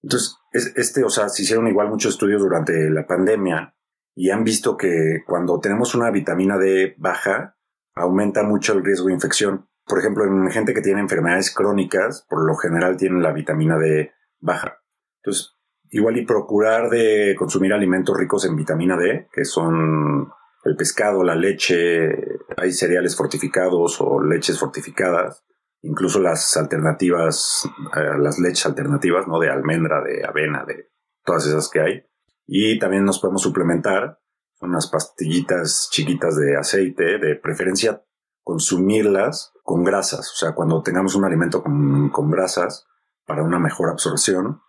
Entonces, 0.02 0.38
este, 0.52 1.04
o 1.04 1.10
sea, 1.10 1.30
se 1.30 1.44
hicieron 1.44 1.68
igual 1.68 1.90
muchos 1.90 2.14
estudios 2.14 2.42
durante 2.42 2.90
la 2.90 3.06
pandemia 3.08 3.76
y 4.16 4.30
han 4.30 4.44
visto 4.44 4.78
que 4.78 5.22
cuando 5.26 5.60
tenemos 5.60 5.96
una 5.96 6.12
vitamina 6.12 6.58
D 6.58 6.96
baja, 6.98 7.58
aumenta 7.96 8.44
mucho 8.44 8.74
el 8.74 8.84
riesgo 8.84 9.08
de 9.08 9.14
infección. 9.14 9.70
Por 9.86 10.00
ejemplo, 10.00 10.26
en 10.26 10.50
gente 10.52 10.74
que 10.74 10.82
tiene 10.82 11.02
enfermedades 11.02 11.54
crónicas, 11.54 12.26
por 12.30 12.46
lo 12.46 12.56
general 12.56 12.98
tienen 12.98 13.22
la 13.22 13.32
vitamina 13.32 13.78
D 13.78 14.12
baja. 14.44 14.82
Entonces, 15.22 15.56
igual 15.90 16.18
y 16.18 16.26
procurar 16.26 16.90
de 16.90 17.36
consumir 17.38 17.74
alimentos 17.74 18.18
ricos 18.18 18.46
en 18.46 18.56
vitamina 18.56 18.98
D, 18.98 19.30
que 19.32 19.46
son 19.46 20.32
el 20.66 20.76
pescado, 20.76 21.24
la 21.24 21.36
leche, 21.36 22.10
hay 22.58 22.72
cereales 22.72 23.16
fortificados 23.16 24.00
o 24.00 24.22
leches 24.22 24.60
fortificadas, 24.60 25.44
incluso 25.82 26.20
las 26.20 26.56
alternativas, 26.58 27.64
eh, 27.96 28.18
las 28.20 28.40
leches 28.40 28.66
alternativas, 28.66 29.28
¿no? 29.28 29.40
De 29.40 29.50
almendra, 29.50 30.02
de 30.02 30.26
avena, 30.26 30.66
de 30.66 30.90
todas 31.24 31.48
esas 31.48 31.70
que 31.70 31.80
hay. 31.80 32.04
Y 32.46 32.80
también 32.80 33.06
nos 33.06 33.20
podemos 33.20 33.42
suplementar 33.42 34.20
unas 34.60 34.90
pastillitas 34.90 35.90
chiquitas 35.92 36.38
de 36.38 36.58
aceite, 36.58 37.18
de 37.18 37.36
preferencia 37.36 38.04
consumirlas 38.44 39.54
con 39.64 39.84
grasas, 39.86 40.32
o 40.34 40.36
sea, 40.36 40.54
cuando 40.54 40.82
tengamos 40.84 41.16
un 41.16 41.24
alimento 41.24 41.64
con, 41.64 42.10
con 42.10 42.30
grasas 42.30 42.86
para 43.26 43.44
una 43.44 43.60
mejor 43.60 43.90
absorción. 43.90 44.62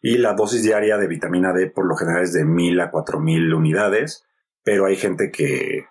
Y 0.00 0.18
la 0.18 0.34
dosis 0.34 0.62
diaria 0.62 0.98
de 0.98 1.08
vitamina 1.08 1.52
D 1.52 1.70
por 1.70 1.86
lo 1.86 1.96
general 1.96 2.22
es 2.22 2.32
de 2.32 2.44
1000 2.44 2.80
a 2.80 2.90
4000 2.90 3.54
unidades 3.54 4.24
pero 4.64 4.86
hay 4.86 4.96
gente 4.96 5.30
que, 5.30 5.86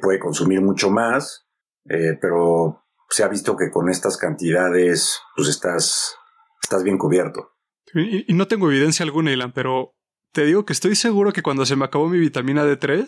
puede 0.00 0.18
consumir 0.18 0.60
mucho 0.60 0.90
más, 0.90 1.46
eh, 1.88 2.18
pero 2.20 2.82
se 3.08 3.22
ha 3.22 3.28
visto 3.28 3.56
que 3.56 3.70
con 3.70 3.88
estas 3.88 4.16
cantidades, 4.16 5.20
pues 5.36 5.48
estás, 5.48 6.16
estás 6.60 6.82
bien 6.82 6.98
cubierto. 6.98 7.52
Y, 7.94 8.32
no 8.34 8.48
tengo 8.48 8.68
evidencia 8.68 9.04
alguna, 9.04 9.30
Ilan, 9.30 9.52
pero 9.52 9.94
te 10.32 10.44
digo 10.44 10.64
que 10.64 10.72
estoy 10.72 10.96
seguro 10.96 11.32
que 11.32 11.42
cuando 11.42 11.64
se 11.64 11.76
me 11.76 11.84
acabó 11.84 12.08
mi 12.08 12.18
vitamina 12.18 12.64
D3, 12.64 13.06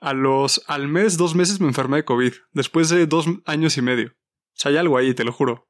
a 0.00 0.12
los, 0.12 0.62
al 0.68 0.86
mes, 0.86 1.16
dos 1.16 1.34
meses 1.34 1.60
me 1.60 1.66
enfermé 1.66 1.96
de 1.96 2.04
COVID, 2.04 2.34
después 2.52 2.90
de 2.90 3.06
dos 3.06 3.26
años 3.46 3.76
y 3.76 3.82
medio. 3.82 4.10
O 4.10 4.56
sea, 4.56 4.70
hay 4.70 4.76
algo 4.76 4.96
ahí, 4.96 5.14
te 5.14 5.24
lo 5.24 5.32
juro. 5.32 5.66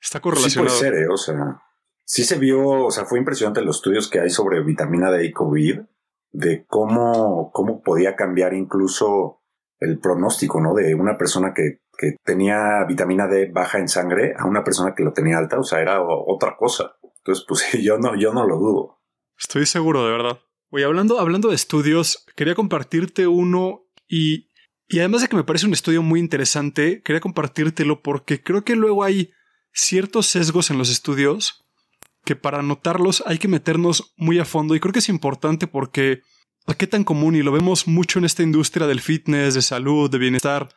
Está 0.00 0.20
correlacionado. 0.20 0.74
Sí 0.74 0.80
puede 0.80 0.92
ser, 0.92 1.02
¿eh? 1.02 1.08
o 1.08 1.16
sea, 1.16 1.62
sí 2.04 2.24
se 2.24 2.38
vio, 2.38 2.62
o 2.68 2.90
sea, 2.90 3.04
fue 3.04 3.18
impresionante 3.18 3.62
los 3.62 3.76
estudios 3.76 4.08
que 4.08 4.20
hay 4.20 4.30
sobre 4.30 4.62
vitamina 4.62 5.10
D 5.10 5.24
y 5.24 5.32
COVID 5.32 5.80
de 6.32 6.66
cómo, 6.66 7.50
cómo 7.52 7.82
podía 7.82 8.16
cambiar 8.16 8.54
incluso 8.54 9.42
el 9.78 9.98
pronóstico, 10.00 10.60
¿no? 10.60 10.74
De 10.74 10.94
una 10.94 11.16
persona 11.16 11.52
que, 11.54 11.82
que, 11.96 12.16
tenía 12.24 12.84
vitamina 12.88 13.28
D 13.28 13.50
baja 13.52 13.78
en 13.78 13.88
sangre 13.88 14.34
a 14.36 14.46
una 14.46 14.64
persona 14.64 14.94
que 14.94 15.04
lo 15.04 15.12
tenía 15.12 15.38
alta, 15.38 15.58
o 15.58 15.62
sea, 15.62 15.80
era 15.80 16.02
otra 16.02 16.56
cosa. 16.56 16.96
Entonces, 17.18 17.44
pues 17.46 17.72
yo 17.82 17.98
no, 17.98 18.16
yo 18.16 18.32
no 18.32 18.46
lo 18.46 18.58
dudo. 18.58 19.00
Estoy 19.38 19.66
seguro, 19.66 20.04
de 20.04 20.12
verdad. 20.12 20.40
Oye, 20.70 20.84
hablando, 20.84 21.20
hablando 21.20 21.48
de 21.48 21.54
estudios, 21.54 22.26
quería 22.36 22.54
compartirte 22.54 23.28
uno 23.28 23.86
y, 24.08 24.50
y 24.88 24.98
además 24.98 25.22
de 25.22 25.28
que 25.28 25.36
me 25.36 25.44
parece 25.44 25.66
un 25.66 25.72
estudio 25.72 26.02
muy 26.02 26.18
interesante, 26.18 27.00
quería 27.02 27.20
compartírtelo 27.20 28.02
porque 28.02 28.42
creo 28.42 28.64
que 28.64 28.74
luego 28.74 29.04
hay 29.04 29.30
ciertos 29.74 30.26
sesgos 30.26 30.70
en 30.70 30.78
los 30.78 30.88
estudios 30.88 31.64
que 32.24 32.36
para 32.36 32.62
notarlos 32.62 33.22
hay 33.26 33.38
que 33.38 33.48
meternos 33.48 34.14
muy 34.16 34.38
a 34.38 34.44
fondo 34.44 34.74
y 34.74 34.80
creo 34.80 34.92
que 34.92 35.00
es 35.00 35.08
importante 35.08 35.66
porque 35.66 36.22
¿a 36.66 36.74
qué 36.74 36.86
tan 36.86 37.04
común? 37.04 37.34
Y 37.36 37.42
lo 37.42 37.52
vemos 37.52 37.86
mucho 37.86 38.18
en 38.18 38.24
esta 38.24 38.42
industria 38.42 38.86
del 38.86 39.00
fitness, 39.00 39.54
de 39.54 39.62
salud, 39.62 40.10
de 40.10 40.18
bienestar, 40.18 40.68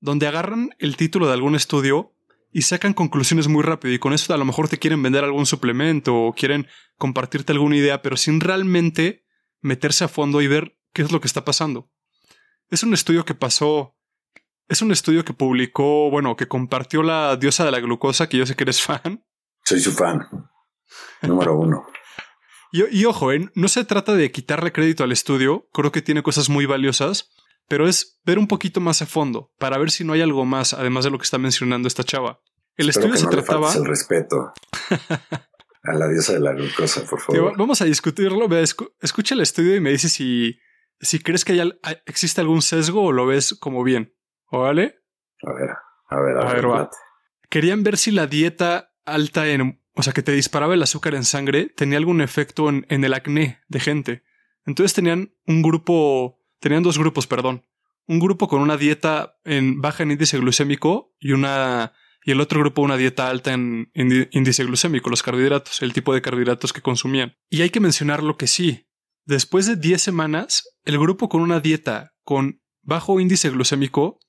donde 0.00 0.26
agarran 0.26 0.70
el 0.78 0.96
título 0.96 1.28
de 1.28 1.34
algún 1.34 1.54
estudio 1.54 2.12
y 2.52 2.62
sacan 2.62 2.94
conclusiones 2.94 3.46
muy 3.46 3.62
rápido 3.62 3.94
y 3.94 3.98
con 3.98 4.14
eso 4.14 4.32
a 4.32 4.38
lo 4.38 4.44
mejor 4.44 4.68
te 4.68 4.78
quieren 4.78 5.02
vender 5.02 5.22
algún 5.22 5.46
suplemento 5.46 6.16
o 6.16 6.32
quieren 6.32 6.66
compartirte 6.96 7.52
alguna 7.52 7.76
idea, 7.76 8.02
pero 8.02 8.16
sin 8.16 8.40
realmente 8.40 9.24
meterse 9.60 10.04
a 10.04 10.08
fondo 10.08 10.40
y 10.40 10.48
ver 10.48 10.78
qué 10.92 11.02
es 11.02 11.12
lo 11.12 11.20
que 11.20 11.28
está 11.28 11.44
pasando. 11.44 11.90
Es 12.70 12.82
un 12.82 12.94
estudio 12.94 13.24
que 13.24 13.34
pasó 13.34 13.95
es 14.68 14.82
un 14.82 14.92
estudio 14.92 15.24
que 15.24 15.32
publicó, 15.32 16.10
bueno, 16.10 16.36
que 16.36 16.48
compartió 16.48 17.02
la 17.02 17.36
diosa 17.36 17.64
de 17.64 17.70
la 17.70 17.80
glucosa, 17.80 18.28
que 18.28 18.38
yo 18.38 18.46
sé 18.46 18.54
que 18.56 18.64
eres 18.64 18.82
fan. 18.82 19.24
Soy 19.64 19.80
su 19.80 19.92
fan. 19.92 20.20
Número 21.22 21.56
uno. 21.58 21.86
Y, 22.72 23.00
y 23.00 23.04
ojo, 23.04 23.32
¿eh? 23.32 23.48
no 23.54 23.68
se 23.68 23.84
trata 23.84 24.14
de 24.14 24.30
quitarle 24.32 24.72
crédito 24.72 25.04
al 25.04 25.12
estudio, 25.12 25.68
creo 25.72 25.92
que 25.92 26.02
tiene 26.02 26.22
cosas 26.22 26.48
muy 26.48 26.66
valiosas, 26.66 27.30
pero 27.68 27.88
es 27.88 28.20
ver 28.24 28.38
un 28.38 28.46
poquito 28.48 28.80
más 28.80 29.02
a 29.02 29.06
fondo 29.06 29.52
para 29.58 29.78
ver 29.78 29.90
si 29.90 30.04
no 30.04 30.12
hay 30.12 30.20
algo 30.20 30.44
más, 30.44 30.74
además 30.74 31.04
de 31.04 31.10
lo 31.10 31.18
que 31.18 31.24
está 31.24 31.38
mencionando 31.38 31.88
esta 31.88 32.04
chava. 32.04 32.40
El 32.76 32.88
Espero 32.90 33.06
estudio 33.06 33.12
que 33.14 33.18
se 33.18 33.24
no 33.24 33.30
le 33.30 33.36
trataba. 33.42 33.66
faltes 33.68 33.82
el 33.82 33.88
respeto 33.88 34.52
a 35.82 35.92
la 35.94 36.08
diosa 36.08 36.32
de 36.34 36.40
la 36.40 36.52
glucosa, 36.52 37.00
por 37.08 37.18
Tío, 37.20 37.36
favor. 37.36 37.56
vamos 37.56 37.80
a 37.80 37.84
discutirlo. 37.86 38.46
Escucha 39.00 39.34
el 39.34 39.40
estudio 39.40 39.74
y 39.76 39.80
me 39.80 39.90
dice 39.90 40.08
si, 40.08 40.58
si 41.00 41.18
crees 41.20 41.44
que 41.44 41.52
hay- 41.60 41.72
existe 42.06 42.40
algún 42.40 42.62
sesgo 42.62 43.02
o 43.04 43.12
lo 43.12 43.26
ves 43.26 43.56
como 43.58 43.82
bien. 43.82 44.12
¿Vale? 44.50 44.96
A 45.42 45.52
ver, 45.52 45.70
a 46.08 46.20
ver, 46.20 46.36
a, 46.38 46.50
A 46.50 46.54
ver. 46.54 46.68
va. 46.68 46.90
Querían 47.48 47.82
ver 47.82 47.96
si 47.96 48.10
la 48.10 48.26
dieta 48.26 48.92
alta 49.04 49.46
en, 49.48 49.82
o 49.94 50.02
sea, 50.02 50.12
que 50.12 50.22
te 50.22 50.32
disparaba 50.32 50.74
el 50.74 50.82
azúcar 50.82 51.14
en 51.14 51.24
sangre, 51.24 51.66
tenía 51.76 51.98
algún 51.98 52.20
efecto 52.20 52.68
en, 52.68 52.86
en 52.88 53.04
el 53.04 53.14
acné 53.14 53.60
de 53.68 53.80
gente. 53.80 54.22
Entonces 54.64 54.94
tenían 54.94 55.32
un 55.46 55.62
grupo, 55.62 56.42
tenían 56.60 56.82
dos 56.82 56.98
grupos, 56.98 57.26
perdón. 57.26 57.64
Un 58.06 58.18
grupo 58.20 58.48
con 58.48 58.60
una 58.60 58.76
dieta 58.76 59.36
en 59.44 59.80
baja 59.80 60.02
en 60.02 60.12
índice 60.12 60.38
glucémico 60.38 61.14
y 61.18 61.32
una, 61.32 61.92
y 62.24 62.32
el 62.32 62.40
otro 62.40 62.60
grupo 62.60 62.82
una 62.82 62.96
dieta 62.96 63.28
alta 63.28 63.52
en 63.52 63.90
índice 63.94 64.64
glucémico, 64.64 65.10
los 65.10 65.22
carbohidratos, 65.22 65.82
el 65.82 65.92
tipo 65.92 66.14
de 66.14 66.22
carbohidratos 66.22 66.72
que 66.72 66.82
consumían. 66.82 67.36
Y 67.48 67.62
hay 67.62 67.70
que 67.70 67.80
mencionar 67.80 68.22
lo 68.22 68.36
que 68.36 68.46
sí. 68.46 68.88
Después 69.24 69.66
de 69.66 69.76
10 69.76 70.00
semanas, 70.00 70.76
el 70.84 70.98
grupo 70.98 71.28
con 71.28 71.40
una 71.42 71.60
dieta 71.60 72.14
con 72.22 72.60
bajo 72.82 73.18
índice 73.18 73.50
glucémico 73.50 74.20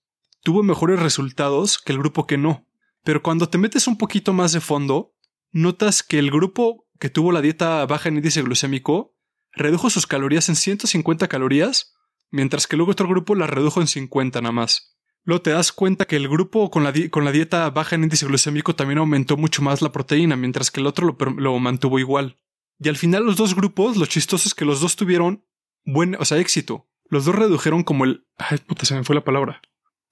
tuvo 0.47 0.63
mejores 0.63 1.01
resultados 1.01 1.77
que 1.77 1.91
el 1.91 1.99
grupo 1.99 2.25
que 2.25 2.37
no. 2.37 2.65
Pero 3.03 3.21
cuando 3.21 3.49
te 3.49 3.57
metes 3.57 3.85
un 3.85 3.97
poquito 3.97 4.31
más 4.31 4.53
de 4.53 4.61
fondo, 4.61 5.13
notas 5.51 6.03
que 6.03 6.19
el 6.19 6.31
grupo 6.31 6.87
que 7.01 7.09
tuvo 7.09 7.33
la 7.33 7.41
dieta 7.41 7.85
baja 7.85 8.07
en 8.07 8.15
índice 8.15 8.41
glucémico 8.43 9.13
redujo 9.51 9.89
sus 9.89 10.07
calorías 10.07 10.47
en 10.47 10.55
150 10.55 11.27
calorías, 11.27 11.97
mientras 12.31 12.65
que 12.65 12.77
luego 12.77 12.93
otro 12.93 13.09
grupo 13.09 13.35
las 13.35 13.49
redujo 13.49 13.81
en 13.81 13.87
50 13.87 14.39
nada 14.39 14.53
más. 14.53 14.97
Luego 15.25 15.41
te 15.41 15.49
das 15.49 15.73
cuenta 15.73 16.05
que 16.05 16.15
el 16.15 16.29
grupo 16.29 16.71
con 16.71 16.85
la, 16.85 16.93
con 17.11 17.25
la 17.25 17.33
dieta 17.33 17.69
baja 17.69 17.95
en 17.95 18.03
índice 18.03 18.25
glucémico 18.25 18.73
también 18.73 18.99
aumentó 18.99 19.35
mucho 19.35 19.61
más 19.61 19.81
la 19.81 19.91
proteína, 19.91 20.37
mientras 20.37 20.71
que 20.71 20.79
el 20.79 20.87
otro 20.87 21.17
lo 21.19 21.59
mantuvo 21.59 21.99
igual. 21.99 22.39
Y 22.79 22.87
al 22.87 22.95
final 22.95 23.25
los 23.25 23.35
dos 23.35 23.53
grupos, 23.53 23.97
lo 23.97 24.05
chistoso 24.05 24.47
es 24.47 24.55
que 24.55 24.63
los 24.63 24.79
dos 24.79 24.95
tuvieron 24.95 25.43
buen, 25.83 26.15
o 26.15 26.23
sea, 26.23 26.37
éxito. 26.37 26.87
Los 27.09 27.25
dos 27.25 27.35
redujeron 27.35 27.83
como 27.83 28.05
el... 28.05 28.25
Ay, 28.37 28.59
puta, 28.59 28.85
se 28.85 28.95
me 28.95 29.03
fue 29.03 29.13
la 29.13 29.25
palabra. 29.25 29.61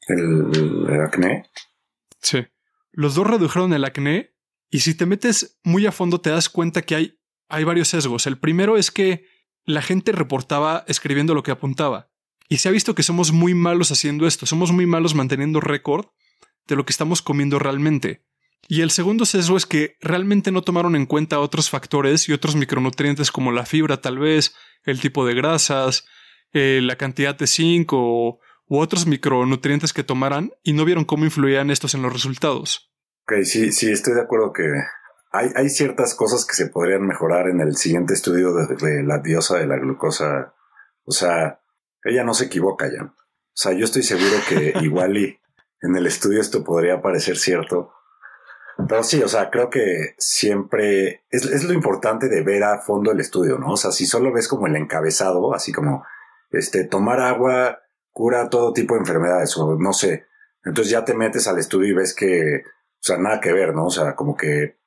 El, 0.07 0.87
el 0.89 1.01
acné. 1.01 1.45
Sí. 2.21 2.45
Los 2.91 3.15
dos 3.15 3.27
redujeron 3.27 3.73
el 3.73 3.83
acné 3.83 4.35
y 4.69 4.79
si 4.79 4.93
te 4.95 5.05
metes 5.05 5.59
muy 5.63 5.85
a 5.85 5.91
fondo 5.91 6.21
te 6.21 6.29
das 6.29 6.49
cuenta 6.49 6.81
que 6.81 6.95
hay, 6.95 7.19
hay 7.49 7.63
varios 7.63 7.89
sesgos. 7.89 8.27
El 8.27 8.39
primero 8.39 8.77
es 8.77 8.91
que 8.91 9.25
la 9.65 9.81
gente 9.81 10.11
reportaba 10.11 10.85
escribiendo 10.87 11.33
lo 11.33 11.43
que 11.43 11.51
apuntaba. 11.51 12.09
Y 12.47 12.57
se 12.57 12.69
ha 12.69 12.71
visto 12.71 12.93
que 12.93 13.03
somos 13.03 13.31
muy 13.31 13.53
malos 13.53 13.91
haciendo 13.91 14.27
esto, 14.27 14.45
somos 14.45 14.71
muy 14.71 14.85
malos 14.85 15.15
manteniendo 15.15 15.59
récord 15.59 16.07
de 16.67 16.75
lo 16.75 16.85
que 16.85 16.91
estamos 16.91 17.21
comiendo 17.21 17.59
realmente. 17.59 18.23
Y 18.67 18.81
el 18.81 18.91
segundo 18.91 19.25
sesgo 19.25 19.57
es 19.57 19.65
que 19.65 19.95
realmente 20.01 20.51
no 20.51 20.61
tomaron 20.61 20.95
en 20.95 21.05
cuenta 21.05 21.39
otros 21.39 21.69
factores 21.69 22.27
y 22.29 22.33
otros 22.33 22.55
micronutrientes 22.55 23.31
como 23.31 23.51
la 23.51 23.65
fibra 23.65 24.01
tal 24.01 24.17
vez, 24.17 24.55
el 24.83 24.99
tipo 24.99 25.25
de 25.25 25.35
grasas, 25.35 26.05
eh, 26.53 26.79
la 26.81 26.95
cantidad 26.95 27.37
de 27.37 27.47
zinc 27.47 27.91
o, 27.93 28.39
u 28.67 28.79
otros 28.79 29.05
micronutrientes 29.05 29.93
que 29.93 30.03
tomaran 30.03 30.51
y 30.63 30.73
no 30.73 30.85
vieron 30.85 31.05
cómo 31.05 31.25
influían 31.25 31.69
estos 31.69 31.93
en 31.93 32.01
los 32.01 32.13
resultados. 32.13 32.91
Ok, 33.23 33.43
sí, 33.43 33.71
sí, 33.71 33.91
estoy 33.91 34.13
de 34.13 34.21
acuerdo 34.21 34.53
que 34.53 34.63
hay, 35.31 35.49
hay 35.55 35.69
ciertas 35.69 36.15
cosas 36.15 36.45
que 36.45 36.53
se 36.53 36.67
podrían 36.67 37.05
mejorar 37.05 37.47
en 37.49 37.59
el 37.59 37.75
siguiente 37.75 38.13
estudio 38.13 38.53
de, 38.53 38.75
de 38.75 39.03
la 39.03 39.19
diosa 39.19 39.57
de 39.57 39.67
la 39.67 39.77
glucosa. 39.77 40.53
O 41.03 41.11
sea, 41.11 41.59
ella 42.03 42.23
no 42.23 42.33
se 42.33 42.45
equivoca 42.45 42.87
ya. 42.87 43.03
O 43.05 43.57
sea, 43.57 43.73
yo 43.73 43.85
estoy 43.85 44.03
seguro 44.03 44.35
que 44.47 44.73
igual 44.81 45.17
y 45.17 45.39
en 45.81 45.95
el 45.95 46.07
estudio 46.07 46.41
esto 46.41 46.63
podría 46.63 47.01
parecer 47.01 47.37
cierto. 47.37 47.91
Pero 48.89 49.03
sí, 49.03 49.21
o 49.23 49.27
sea, 49.27 49.49
creo 49.49 49.69
que 49.69 50.15
siempre 50.17 51.23
es, 51.29 51.45
es 51.45 51.63
lo 51.63 51.73
importante 51.73 52.27
de 52.27 52.43
ver 52.43 52.63
a 52.63 52.81
fondo 52.81 53.11
el 53.11 53.19
estudio, 53.21 53.57
¿no? 53.57 53.71
O 53.71 53.77
sea, 53.77 53.91
si 53.91 54.05
solo 54.05 54.33
ves 54.33 54.47
como 54.47 54.67
el 54.67 54.75
encabezado, 54.75 55.53
así 55.53 55.71
como, 55.71 56.05
este, 56.51 56.83
tomar 56.83 57.21
agua 57.21 57.79
cura 58.15 58.49
todo 58.49 58.71
tipo 58.71 58.93
de 58.93 59.01
enfermedades, 59.01 59.57
o 59.57 59.75
no 59.77 59.91
sé. 59.91 60.25
Entonces 60.63 60.89
ya 60.89 61.03
te 61.03 61.13
metes 61.13 61.49
al 61.49 61.59
estudio 61.59 61.89
y 61.89 61.95
ves 61.95 62.15
que, 62.15 62.63
o 62.63 63.01
sea, 63.01 63.17
nada 63.17 63.41
que 63.41 63.51
ver, 63.51 63.75
¿no? 63.75 63.87
O 63.87 63.89
sea, 63.89 64.15
como 64.15 64.37
que 64.37 64.77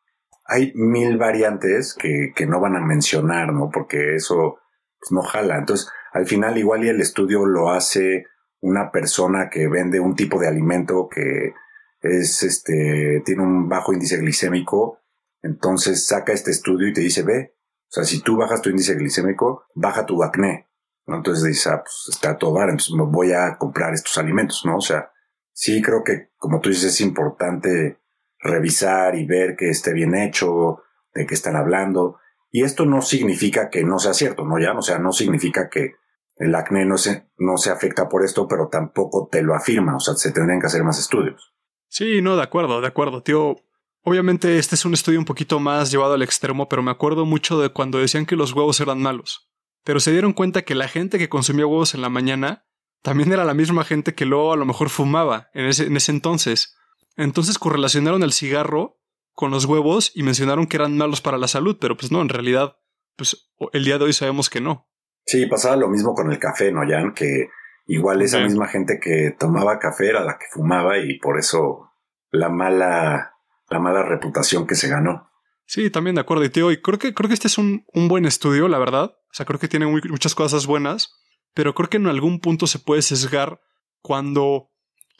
hay 0.47 0.73
mil 0.75 1.19
variantes 1.19 1.93
que, 1.93 2.33
no 2.47 2.59
van 2.59 2.77
a 2.77 2.81
mencionar, 2.81 3.53
¿no? 3.53 3.69
Porque 3.71 4.15
eso 4.15 4.61
pues, 4.99 5.13
no 5.13 5.21
jala. 5.21 5.59
Entonces, 5.59 5.91
al 6.13 6.25
final 6.25 6.57
igual 6.57 6.87
y 6.87 6.89
el 6.89 7.03
estudio 7.03 7.45
lo 7.45 7.71
hace 7.71 8.25
una 8.61 8.91
persona 8.91 9.51
que 9.51 9.69
vende 9.69 10.01
un 10.01 10.17
tipo 10.17 10.41
de 10.41 10.49
alimento 10.49 11.07
que 11.07 11.53
es 12.01 12.43
este 12.43 13.23
tiene 13.27 13.43
un 13.43 13.69
bajo 13.69 13.93
índice 13.93 14.17
glicémico, 14.17 15.01
entonces 15.43 16.07
saca 16.07 16.33
este 16.33 16.51
estudio 16.51 16.89
y 16.89 16.95
te 16.95 17.03
dice, 17.03 17.23
ve, 17.23 17.57
o 17.89 17.91
sea, 17.91 18.05
si 18.05 18.23
tú 18.23 18.39
bajas 18.39 18.63
tu 18.63 18.71
índice 18.71 18.95
glicémico, 18.95 19.65
baja 19.75 20.07
tu 20.07 20.23
acné. 20.23 20.68
¿No? 21.09 21.17
Entonces 21.17 21.45
dices, 21.45 21.67
ah, 21.67 21.83
pues 21.83 22.07
está 22.11 22.37
todo 22.37 22.55
dar, 22.55 22.69
entonces 22.69 22.95
me 22.95 23.05
voy 23.05 23.33
a 23.33 23.57
comprar 23.59 23.95
estos 23.95 24.17
alimentos, 24.19 24.63
¿no? 24.65 24.77
O 24.77 24.81
sea, 24.81 25.11
sí 25.53 25.83
creo 25.83 26.05
que, 26.05 26.31
como 26.37 26.61
tú 26.61 26.69
dices, 26.69 26.85
es 26.93 27.01
importante 27.01 27.99
revisar 28.39 29.17
y 29.17 29.27
ver 29.27 29.57
que 29.57 29.71
esté 29.71 29.93
bien 29.93 30.15
hecho, 30.15 30.83
de 31.15 31.27
qué 31.27 31.35
están 31.35 31.57
hablando. 31.57 32.19
Y 32.51 32.63
esto 32.63 32.85
no 32.85 33.03
significa 33.03 33.71
que 33.71 33.83
no 33.85 33.99
sea 33.99 34.15
cierto, 34.15 34.45
¿no? 34.45 34.59
Ya, 34.61 34.73
o 34.73 34.83
sea, 34.83 34.99
no 34.99 35.13
significa 35.13 35.69
que 35.69 35.95
el 36.37 36.55
acné 36.55 36.85
no 36.85 36.99
se, 36.99 37.29
no 37.39 37.57
se 37.57 37.71
afecta 37.71 38.09
por 38.09 38.25
esto, 38.25 38.47
pero 38.47 38.69
tampoco 38.69 39.29
te 39.31 39.43
lo 39.43 39.55
afirma, 39.55 39.97
o 39.97 40.01
sea, 40.01 40.15
se 40.15 40.31
tendrían 40.31 40.61
que 40.61 40.67
hacer 40.67 40.85
más 40.85 40.99
estudios. 40.99 41.55
Sí, 41.89 42.21
no, 42.23 42.37
de 42.37 42.43
acuerdo, 42.43 42.81
de 42.81 42.87
acuerdo, 42.87 43.23
tío. 43.23 43.57
Obviamente 44.03 44.59
este 44.59 44.75
es 44.75 44.85
un 44.85 44.95
estudio 44.95 45.19
un 45.19 45.25
poquito 45.25 45.59
más 45.59 45.91
llevado 45.91 46.15
al 46.15 46.23
extremo, 46.23 46.69
pero 46.69 46.83
me 46.83 46.91
acuerdo 46.91 47.27
mucho 47.27 47.61
de 47.61 47.71
cuando 47.71 47.99
decían 47.99 48.27
que 48.27 48.37
los 48.37 48.53
huevos 48.53 48.81
eran 48.81 49.01
malos. 49.01 49.48
Pero 49.89 50.01
se 50.01 50.13
dieron 50.13 50.35
cuenta 50.35 50.67
que 50.67 50.75
la 50.75 50.87
gente 50.87 51.19
que 51.19 51.31
consumía 51.31 51.67
huevos 51.67 51.95
en 51.95 52.03
la 52.03 52.11
mañana 52.11 52.67
también 53.03 53.33
era 53.33 53.47
la 53.47 53.55
misma 53.55 53.85
gente 53.85 54.15
que 54.15 54.27
luego 54.27 54.53
a 54.53 54.57
lo 54.59 54.67
mejor 54.67 54.91
fumaba 54.91 55.49
en 55.55 55.65
ese, 55.65 55.87
en 55.87 55.97
ese 55.97 56.13
entonces. 56.13 56.77
Entonces 57.17 57.59
correlacionaron 57.59 58.23
el 58.23 58.35
cigarro 58.35 59.01
con 59.33 59.51
los 59.51 59.65
huevos 59.65 60.13
y 60.15 60.25
mencionaron 60.25 60.67
que 60.67 60.77
eran 60.77 60.99
malos 60.99 61.23
para 61.23 61.39
la 61.39 61.49
salud, 61.49 61.79
pero 61.81 61.97
pues 61.97 62.13
no, 62.13 62.21
en 62.21 62.29
realidad, 62.29 62.77
pues 63.17 63.51
el 63.73 63.87
día 63.87 63.97
de 63.97 64.05
hoy 64.05 64.13
sabemos 64.13 64.51
que 64.51 64.61
no. 64.61 64.87
Sí, 65.25 65.47
pasaba 65.47 65.77
lo 65.77 65.89
mismo 65.89 66.13
con 66.13 66.31
el 66.31 66.39
café, 66.39 66.71
¿no, 66.71 66.83
Jan? 66.87 67.15
Que 67.15 67.49
igual 67.87 68.21
esa 68.21 68.37
Sí. 68.41 68.45
misma 68.45 68.69
gente 68.69 69.01
que 69.01 69.35
tomaba 69.39 69.79
café 69.79 70.11
era 70.11 70.23
la 70.23 70.37
que 70.37 70.45
fumaba 70.53 70.99
y 70.99 71.19
por 71.19 71.39
eso 71.39 71.91
la 72.31 72.51
mala, 72.51 73.37
la 73.71 73.79
mala 73.79 74.03
reputación 74.03 74.67
que 74.67 74.75
se 74.75 74.89
ganó. 74.89 75.31
Sí, 75.65 75.89
también 75.89 76.17
de 76.17 76.21
acuerdo. 76.21 76.45
Y 76.45 76.51
tío, 76.51 76.71
y 76.73 76.83
creo 76.83 76.99
que, 76.99 77.15
creo 77.15 77.29
que 77.29 77.33
este 77.35 77.47
es 77.49 77.57
un, 77.57 77.87
un 77.95 78.09
buen 78.09 78.27
estudio, 78.27 78.69
la 78.69 78.77
verdad. 78.79 79.15
O 79.31 79.35
sea, 79.35 79.47
creo 79.47 79.59
que 79.61 79.69
tiene 79.69 79.87
muy- 79.87 80.03
muchas 80.09 80.35
cosas 80.35 80.67
buenas, 80.67 81.13
pero 81.55 81.75
creo 81.75 81.89
que 81.91 81.97
en 81.99 82.07
algún 82.07 82.41
punto 82.41 82.67
se 82.67 82.79
puede 82.79 83.03
sesgar 83.03 83.61
cuando 84.03 84.71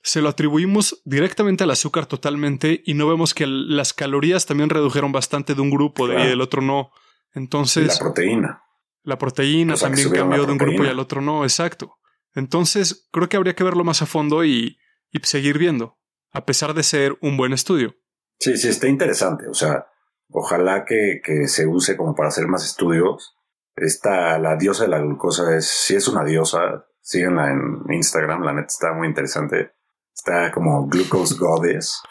se 0.03 0.21
lo 0.23 0.29
atribuimos 0.29 1.03
directamente 1.05 1.65
al 1.65 1.71
azúcar 1.71 2.07
totalmente 2.07 2.83
y 2.87 2.95
no 2.95 3.09
vemos 3.09 3.35
que 3.35 3.47
las 3.47 3.93
calorías 3.93 4.47
también 4.47 4.71
redujeron 4.71 5.13
bastante 5.13 5.55
de 5.55 5.61
un 5.61 5.71
grupo 5.71 6.09
y 6.09 6.13
del 6.27 6.41
otro 6.41 6.63
no. 6.63 6.91
Y 7.35 7.35
la 7.35 7.43
Entonces, 7.43 7.99
proteína. 7.99 8.63
la 9.03 9.19
proteína 9.19 9.75
O 9.75 9.77
sea, 9.77 9.91
que 9.91 9.97
también 9.97 10.15
cambió 10.23 10.47
de 10.47 10.53
un 10.53 10.59
grupo 10.59 10.85
y 10.85 10.89
al 10.89 10.99
otro 11.01 11.21
no, 11.21 11.43
exacto. 11.45 11.97
Entonces, 12.35 13.09
creo 13.11 13.29
que 13.29 13.37
habría 13.37 13.55
que 13.55 13.65
verlo 13.65 13.85
más 13.85 14.01
a 14.03 14.07
fondo 14.07 14.45
y, 14.45 14.79
y 15.11 15.19
seguir 15.25 15.59
viendo, 15.59 15.99
a 16.33 16.47
pesar 16.47 16.73
de 16.75 16.83
ser 16.85 17.19
un 17.21 17.37
buen 17.37 17.53
estudio. 17.53 17.95
Sí, 18.39 18.57
sí, 18.57 18.69
está 18.69 18.87
interesante. 18.87 19.49
O 19.49 19.55
sea, 19.55 19.87
ojalá 20.31 20.85
que, 20.85 21.21
que 21.25 21.49
se 21.49 21.67
use 21.67 21.97
como 21.97 22.15
para 22.15 22.29
hacer 22.29 22.47
más 22.47 22.65
estudios. 22.65 23.35
Esta, 23.81 24.39
la 24.39 24.57
diosa 24.57 24.85
de 24.85 24.91
la 24.91 25.01
glucosa 25.01 25.57
es, 25.57 25.67
sí 25.67 25.95
es 25.97 26.09
una 26.09 26.25
diosa. 26.25 26.87
Síguenla 27.01 27.51
en 27.51 27.93
Instagram, 27.93 28.43
la 28.43 28.53
neta 28.53 28.67
está 28.67 28.93
muy 28.93 29.09
interesante. 29.09 29.73
Está 30.15 30.51
como 30.53 30.87
Glucose 30.87 31.37
Goddess. 31.39 32.03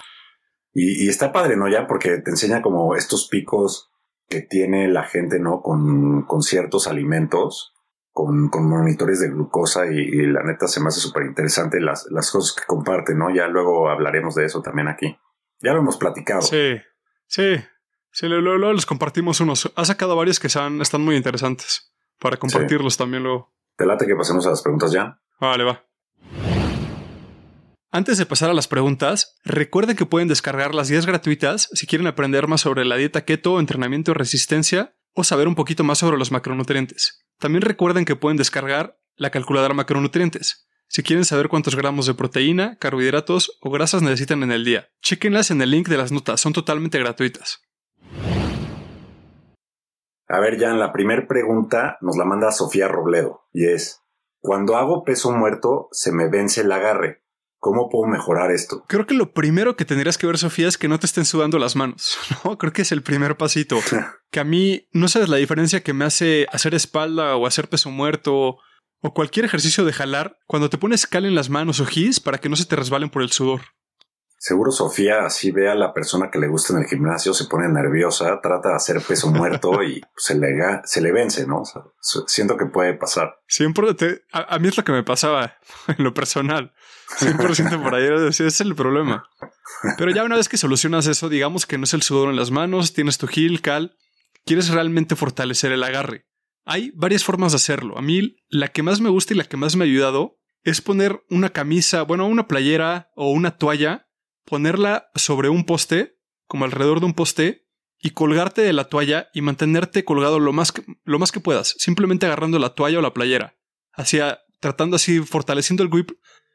Y, 0.74 1.06
y 1.06 1.10
está 1.10 1.32
padre, 1.32 1.56
¿no? 1.56 1.68
Ya, 1.68 1.88
porque 1.88 2.18
te 2.18 2.30
enseña 2.30 2.62
como 2.62 2.96
estos 2.96 3.28
picos 3.30 3.92
que 4.28 4.42
tiene 4.42 4.88
la 4.88 5.04
gente, 5.04 5.40
¿no? 5.40 5.62
Con, 5.62 6.24
con 6.24 6.42
ciertos 6.42 6.88
alimentos, 6.88 7.74
con, 8.12 8.50
con 8.50 8.68
monitores 8.70 9.20
de 9.20 9.30
glucosa 9.30 9.86
y, 9.88 10.00
y 10.00 10.26
la 10.28 10.44
neta 10.44 10.68
se 10.68 10.82
me 10.82 10.88
hace 10.88 11.00
súper 11.00 11.26
interesante 11.26 11.80
las, 11.80 12.08
las 12.10 12.32
cosas 12.32 12.56
que 12.56 12.66
comparte, 12.66 13.16
¿no? 13.16 13.34
Ya 13.34 13.48
luego 13.48 13.90
hablaremos 13.90 14.36
de 14.36 14.46
eso 14.46 14.62
también 14.62 14.88
aquí. 14.88 15.18
Ya 15.62 15.74
lo 15.74 15.80
hemos 15.80 15.98
platicado. 15.98 16.42
Sí, 16.42 16.78
sí. 17.28 17.58
Sí, 18.18 18.28
luego, 18.28 18.58
luego 18.58 18.74
les 18.74 18.88
compartimos 18.88 19.42
unos. 19.42 19.72
Ha 19.76 19.86
sacado 19.86 20.16
varios 20.16 20.40
que 20.40 20.50
sean, 20.50 20.82
están 20.82 21.02
muy 21.02 21.16
interesantes 21.16 21.94
para 22.18 22.38
compartirlos 22.38 22.98
también 22.98 23.22
luego. 23.22 23.54
¿Te 23.76 23.86
late 23.86 24.08
que 24.08 24.16
pasemos 24.16 24.44
a 24.48 24.50
las 24.50 24.64
preguntas 24.64 24.92
ya? 24.92 25.22
Vale, 25.40 25.64
va. 25.64 25.86
Antes 27.92 28.18
de 28.18 28.26
pasar 28.26 28.50
a 28.50 28.56
las 28.56 28.68
preguntas, 28.68 29.36
recuerden 29.46 29.96
que 29.96 30.08
pueden 30.08 30.28
descargar 30.28 30.74
las 30.74 30.90
guías 30.90 31.06
gratuitas 31.06 31.70
si 31.74 31.86
quieren 31.86 32.08
aprender 32.08 32.48
más 32.48 32.62
sobre 32.62 32.86
la 32.86 32.96
dieta 32.96 33.24
keto, 33.24 33.60
entrenamiento 33.60 34.10
y 34.10 34.14
resistencia, 34.16 34.96
o 35.14 35.24
saber 35.24 35.48
un 35.48 35.54
poquito 35.54 35.84
más 35.84 36.00
sobre 36.00 36.18
los 36.18 36.32
macronutrientes. 36.32 37.24
También 37.38 37.62
recuerden 37.62 38.04
que 38.04 38.16
pueden 38.16 38.38
descargar 38.38 38.98
la 39.16 39.30
calculadora 39.30 39.76
macronutrientes. 39.76 40.68
Si 40.88 41.04
quieren 41.04 41.24
saber 41.24 41.50
cuántos 41.50 41.76
gramos 41.76 42.08
de 42.08 42.16
proteína, 42.16 42.78
carbohidratos 42.80 43.60
o 43.62 43.70
grasas 43.70 44.02
necesitan 44.02 44.42
en 44.42 44.52
el 44.52 44.66
día, 44.66 44.90
chequenlas 45.04 45.52
en 45.52 45.62
el 45.62 45.70
link 45.70 45.88
de 45.88 45.98
las 45.98 46.12
notas, 46.12 46.42
son 46.42 46.54
totalmente 46.54 46.98
gratuitas. 46.98 47.62
A 50.28 50.40
ver, 50.40 50.58
ya 50.58 50.70
en 50.70 50.80
la 50.80 50.92
primera 50.92 51.28
pregunta 51.28 51.98
nos 52.02 52.18
la 52.18 52.26
manda 52.26 52.52
Sofía 52.52 52.88
Robledo 52.88 53.48
y 53.54 53.68
es, 53.68 54.04
cuando 54.40 54.76
hago 54.76 55.04
peso 55.04 55.32
muerto 55.32 55.88
se 55.92 56.12
me 56.12 56.30
vence 56.30 56.62
el 56.62 56.72
agarre. 56.72 57.24
¿Cómo 57.60 57.90
puedo 57.90 58.06
mejorar 58.08 58.52
esto? 58.52 58.86
Creo 58.88 59.08
que 59.08 59.16
lo 59.16 59.34
primero 59.34 59.76
que 59.76 59.84
tendrías 59.84 60.18
que 60.18 60.28
ver, 60.28 60.38
Sofía, 60.38 60.68
es 60.68 60.78
que 60.78 60.88
no 60.88 61.00
te 61.00 61.08
estén 61.08 61.26
sudando 61.26 61.58
las 61.58 61.76
manos. 61.76 62.18
¿no? 62.46 62.58
Creo 62.58 62.72
que 62.72 62.84
es 62.84 62.92
el 62.92 63.02
primer 63.02 63.36
pasito. 63.36 63.80
que 64.32 64.40
a 64.40 64.44
mí 64.44 64.88
no 64.92 65.08
sabes 65.08 65.30
la 65.30 65.38
diferencia 65.38 65.82
que 65.82 65.94
me 65.94 66.06
hace 66.06 66.46
hacer 66.52 66.76
espalda 66.76 67.36
o 67.36 67.48
hacer 67.48 67.68
peso 67.68 67.90
muerto 67.90 68.58
o 69.02 69.14
cualquier 69.14 69.46
ejercicio 69.46 69.86
de 69.86 69.94
jalar 69.94 70.38
cuando 70.46 70.70
te 70.70 70.78
pones 70.78 71.08
cal 71.08 71.26
en 71.26 71.36
las 71.36 71.50
manos 71.50 71.80
o 71.80 71.86
gis 71.86 72.20
para 72.20 72.38
que 72.38 72.50
no 72.50 72.56
se 72.56 72.66
te 72.66 72.76
resbalen 72.76 73.10
por 73.10 73.22
el 73.22 73.32
sudor. 73.32 73.62
Seguro 74.40 74.72
Sofía 74.72 75.26
así 75.26 75.52
ve 75.52 75.68
a 75.68 75.74
la 75.74 75.94
persona 75.94 76.30
que 76.30 76.38
le 76.38 76.48
gusta 76.48 76.74
en 76.74 76.80
el 76.80 76.86
gimnasio, 76.86 77.34
se 77.34 77.46
pone 77.46 77.68
nerviosa, 77.70 78.40
trata 78.40 78.70
de 78.70 78.76
hacer 78.76 79.02
peso 79.02 79.32
muerto 79.32 79.82
y 79.82 80.02
se 80.16 80.36
le, 80.36 80.48
se 80.84 81.02
le 81.02 81.12
vence, 81.12 81.48
¿no? 81.48 81.64
siento 82.00 82.56
que 82.56 82.68
puede 82.68 82.94
pasar. 82.94 83.40
Siempre 83.48 83.96
te, 83.96 84.22
a, 84.32 84.60
mí 84.60 84.68
es 84.68 84.78
lo 84.78 84.84
que 84.84 84.92
me 84.92 85.04
pasaba 85.04 85.58
en 85.88 86.04
lo 86.04 86.14
personal. 86.14 86.72
100% 87.20 87.82
por 87.82 87.96
ahí, 87.96 88.08
ese 88.28 88.46
es 88.46 88.62
el 88.62 88.76
problema. 88.76 89.28
Pero 89.98 90.12
ya 90.12 90.24
una 90.24 90.36
vez 90.36 90.48
que 90.50 90.58
solucionas 90.58 91.08
eso, 91.08 91.30
digamos 91.30 91.66
que 91.66 91.80
no 91.80 91.86
es 91.86 91.94
el 91.96 92.04
sudor 92.04 92.30
en 92.30 92.36
las 92.36 92.52
manos, 92.52 92.94
tienes 92.94 93.18
tu 93.18 93.28
gil, 93.28 93.62
cal, 93.62 93.98
quieres 94.46 94.70
realmente 94.70 95.16
fortalecer 95.16 95.72
el 95.72 95.84
agarre. 95.84 96.28
Hay 96.64 96.92
varias 96.96 97.24
formas 97.24 97.54
de 97.54 97.58
hacerlo. 97.58 97.98
A 97.98 98.02
mí 98.02 98.36
la 98.50 98.68
que 98.68 98.84
más 98.84 99.02
me 99.02 99.10
gusta 99.10 99.34
y 99.34 99.38
la 99.38 99.46
que 99.46 99.58
más 99.58 99.76
me 99.76 99.86
ha 99.86 99.88
ayudado 99.88 100.38
es 100.64 100.82
poner 100.82 101.24
una 101.30 101.50
camisa, 101.50 102.04
bueno, 102.04 102.28
una 102.28 102.48
playera 102.48 103.10
o 103.16 103.32
una 103.32 103.58
toalla 103.58 104.07
ponerla 104.48 105.12
sobre 105.14 105.50
un 105.50 105.66
poste, 105.66 106.18
como 106.48 106.66
alrededor 106.66 107.02
de 107.02 107.06
un 107.06 107.14
poste, 107.14 107.68
y 108.00 108.12
colgarte 108.12 108.62
de 108.62 108.74
la 108.74 108.86
toalla 108.86 109.30
y 109.34 109.42
mantenerte 109.42 110.06
colgado 110.06 110.40
lo 110.40 110.54
más 110.54 110.72
que, 110.72 110.84
lo 111.04 111.20
más 111.20 111.32
que 111.32 111.40
puedas, 111.40 111.76
simplemente 111.78 112.26
agarrando 112.26 112.58
la 112.58 112.74
toalla 112.74 113.00
o 113.00 113.02
la 113.02 113.14
playera, 113.14 113.58
hacia 113.94 114.40
tratando 114.60 114.96
así, 114.96 115.20
fortaleciendo 115.20 115.84
el 115.84 115.90
grip 115.90 116.12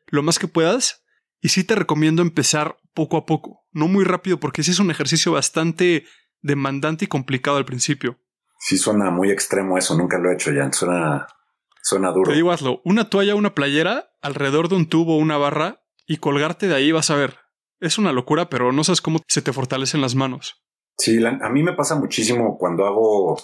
lo 0.07 0.23
más 0.23 0.39
que 0.39 0.49
puedas. 0.49 1.05
Y 1.41 1.49
sí 1.49 1.65
te 1.65 1.75
recomiendo 1.75 2.23
empezar 2.23 2.77
poco 2.95 3.17
a 3.17 3.27
poco, 3.27 3.67
no 3.73 3.89
muy 3.89 4.05
rápido, 4.05 4.39
porque 4.39 4.63
sí 4.63 4.71
es 4.71 4.79
un 4.79 4.91
ejercicio 4.91 5.33
bastante 5.33 6.05
demandante 6.41 7.05
y 7.05 7.09
complicado 7.09 7.57
al 7.57 7.65
principio. 7.65 8.21
Sí 8.61 8.79
suena 8.79 9.11
muy 9.11 9.31
extremo 9.31 9.77
eso, 9.77 9.97
nunca 9.97 10.19
lo 10.19 10.31
he 10.31 10.35
hecho 10.35 10.53
ya, 10.53 10.71
suena, 10.73 11.27
suena 11.83 12.13
duro. 12.13 12.31
Te 12.31 12.37
digo, 12.37 12.53
hazlo, 12.53 12.81
una 12.85 13.11
toalla, 13.11 13.35
una 13.35 13.55
playera, 13.55 14.13
alrededor 14.23 14.69
de 14.69 14.77
un 14.77 14.87
tubo 14.87 15.17
o 15.17 15.19
una 15.19 15.37
barra, 15.37 15.83
y 16.07 16.19
colgarte 16.19 16.69
de 16.69 16.77
ahí 16.77 16.93
vas 16.93 17.11
a 17.11 17.17
ver, 17.17 17.42
es 17.83 17.99
una 17.99 18.13
locura, 18.13 18.49
pero 18.49 18.73
no 18.73 18.85
sabes 18.85 19.03
cómo 19.03 19.19
se 19.29 19.43
te 19.43 19.53
fortalecen 19.53 20.01
las 20.01 20.15
manos. 20.15 20.63
Sí, 20.97 21.23
a 21.25 21.49
mí 21.49 21.63
me 21.63 21.75
pasa 21.75 21.97
muchísimo 21.97 22.57
cuando 22.57 22.87
hago 22.87 23.37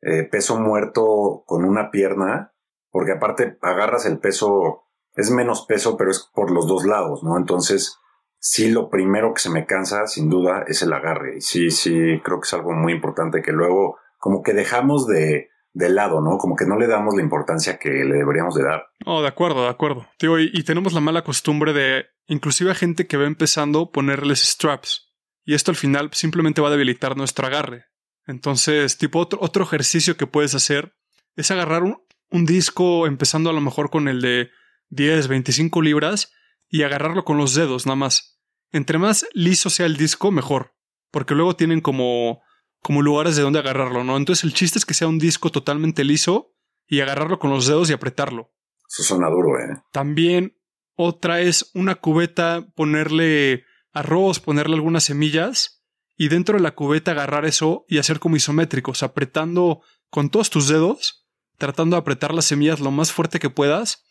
eh, 0.00 0.24
peso 0.24 0.58
muerto 0.58 1.44
con 1.46 1.64
una 1.64 1.90
pierna, 1.90 2.54
porque 2.90 3.12
aparte 3.12 3.58
agarras 3.60 4.06
el 4.06 4.18
peso, 4.18 4.84
es 5.14 5.30
menos 5.30 5.66
peso, 5.66 5.96
pero 5.96 6.10
es 6.10 6.30
por 6.34 6.50
los 6.50 6.66
dos 6.66 6.84
lados, 6.86 7.22
¿no? 7.22 7.36
Entonces, 7.36 7.98
sí, 8.38 8.70
lo 8.70 8.88
primero 8.88 9.34
que 9.34 9.40
se 9.40 9.50
me 9.50 9.66
cansa, 9.66 10.06
sin 10.06 10.30
duda, 10.30 10.64
es 10.66 10.82
el 10.82 10.92
agarre. 10.92 11.40
Sí, 11.40 11.70
sí, 11.70 12.20
creo 12.24 12.40
que 12.40 12.46
es 12.46 12.54
algo 12.54 12.72
muy 12.72 12.94
importante 12.94 13.42
que 13.42 13.52
luego, 13.52 13.98
como 14.18 14.42
que 14.42 14.54
dejamos 14.54 15.06
de, 15.06 15.50
de 15.74 15.88
lado, 15.88 16.20
¿no? 16.20 16.38
Como 16.38 16.56
que 16.56 16.66
no 16.66 16.78
le 16.78 16.86
damos 16.86 17.14
la 17.14 17.22
importancia 17.22 17.78
que 17.78 17.90
le 17.90 18.16
deberíamos 18.16 18.54
de 18.54 18.64
dar. 18.64 18.86
Oh, 19.06 19.22
de 19.22 19.28
acuerdo, 19.28 19.62
de 19.62 19.70
acuerdo. 19.70 20.06
Tío, 20.18 20.38
y, 20.38 20.62
tenemos 20.64 20.92
la 20.92 21.00
mala 21.00 21.24
costumbre 21.24 21.72
de 21.72 22.06
inclusive 22.26 22.70
a 22.70 22.74
gente 22.74 23.06
que 23.06 23.16
va 23.16 23.24
empezando 23.24 23.90
ponerles 23.90 24.40
straps. 24.40 25.12
Y 25.44 25.54
esto 25.54 25.70
al 25.70 25.76
final 25.76 26.10
simplemente 26.12 26.60
va 26.60 26.68
a 26.68 26.72
debilitar 26.72 27.16
nuestro 27.16 27.46
agarre. 27.46 27.86
Entonces, 28.26 28.98
tipo 28.98 29.18
otro, 29.18 29.38
otro 29.42 29.64
ejercicio 29.64 30.16
que 30.16 30.26
puedes 30.26 30.54
hacer 30.54 30.94
es 31.34 31.50
agarrar 31.50 31.82
un, 31.82 32.02
un 32.30 32.46
disco 32.46 33.06
empezando 33.06 33.50
a 33.50 33.52
lo 33.52 33.60
mejor 33.60 33.90
con 33.90 34.08
el 34.08 34.20
de 34.20 34.50
10, 34.90 35.28
25 35.28 35.82
libras 35.82 36.32
y 36.68 36.82
agarrarlo 36.82 37.24
con 37.24 37.38
los 37.38 37.54
dedos 37.54 37.86
nada 37.86 37.96
más. 37.96 38.40
Entre 38.70 38.98
más 38.98 39.26
liso 39.32 39.68
sea 39.68 39.86
el 39.86 39.96
disco, 39.96 40.30
mejor. 40.30 40.74
Porque 41.10 41.34
luego 41.34 41.56
tienen 41.56 41.80
como, 41.80 42.42
como 42.82 43.02
lugares 43.02 43.36
de 43.36 43.42
donde 43.42 43.60
agarrarlo, 43.60 44.04
¿no? 44.04 44.16
Entonces 44.16 44.44
el 44.44 44.54
chiste 44.54 44.78
es 44.78 44.84
que 44.84 44.94
sea 44.94 45.08
un 45.08 45.18
disco 45.18 45.50
totalmente 45.50 46.04
liso 46.04 46.52
y 46.86 47.00
agarrarlo 47.00 47.38
con 47.38 47.50
los 47.50 47.66
dedos 47.66 47.88
y 47.88 47.92
apretarlo. 47.92 48.52
Eso 48.88 49.02
suena 49.02 49.30
duro, 49.30 49.58
¿eh? 49.58 49.82
También 49.92 50.58
otra 50.94 51.40
es 51.40 51.70
una 51.74 51.94
cubeta, 51.94 52.66
ponerle 52.74 53.64
arroz, 53.92 54.40
ponerle 54.40 54.74
algunas 54.74 55.04
semillas 55.04 55.82
y 56.16 56.28
dentro 56.28 56.56
de 56.56 56.62
la 56.62 56.74
cubeta 56.74 57.12
agarrar 57.12 57.46
eso 57.46 57.84
y 57.88 57.98
hacer 57.98 58.18
como 58.18 58.36
isométricos, 58.36 59.02
apretando 59.02 59.80
con 60.10 60.28
todos 60.28 60.50
tus 60.50 60.68
dedos, 60.68 61.26
tratando 61.56 61.96
de 61.96 62.00
apretar 62.00 62.34
las 62.34 62.44
semillas 62.46 62.80
lo 62.80 62.90
más 62.90 63.12
fuerte 63.12 63.38
que 63.38 63.50
puedas 63.50 64.04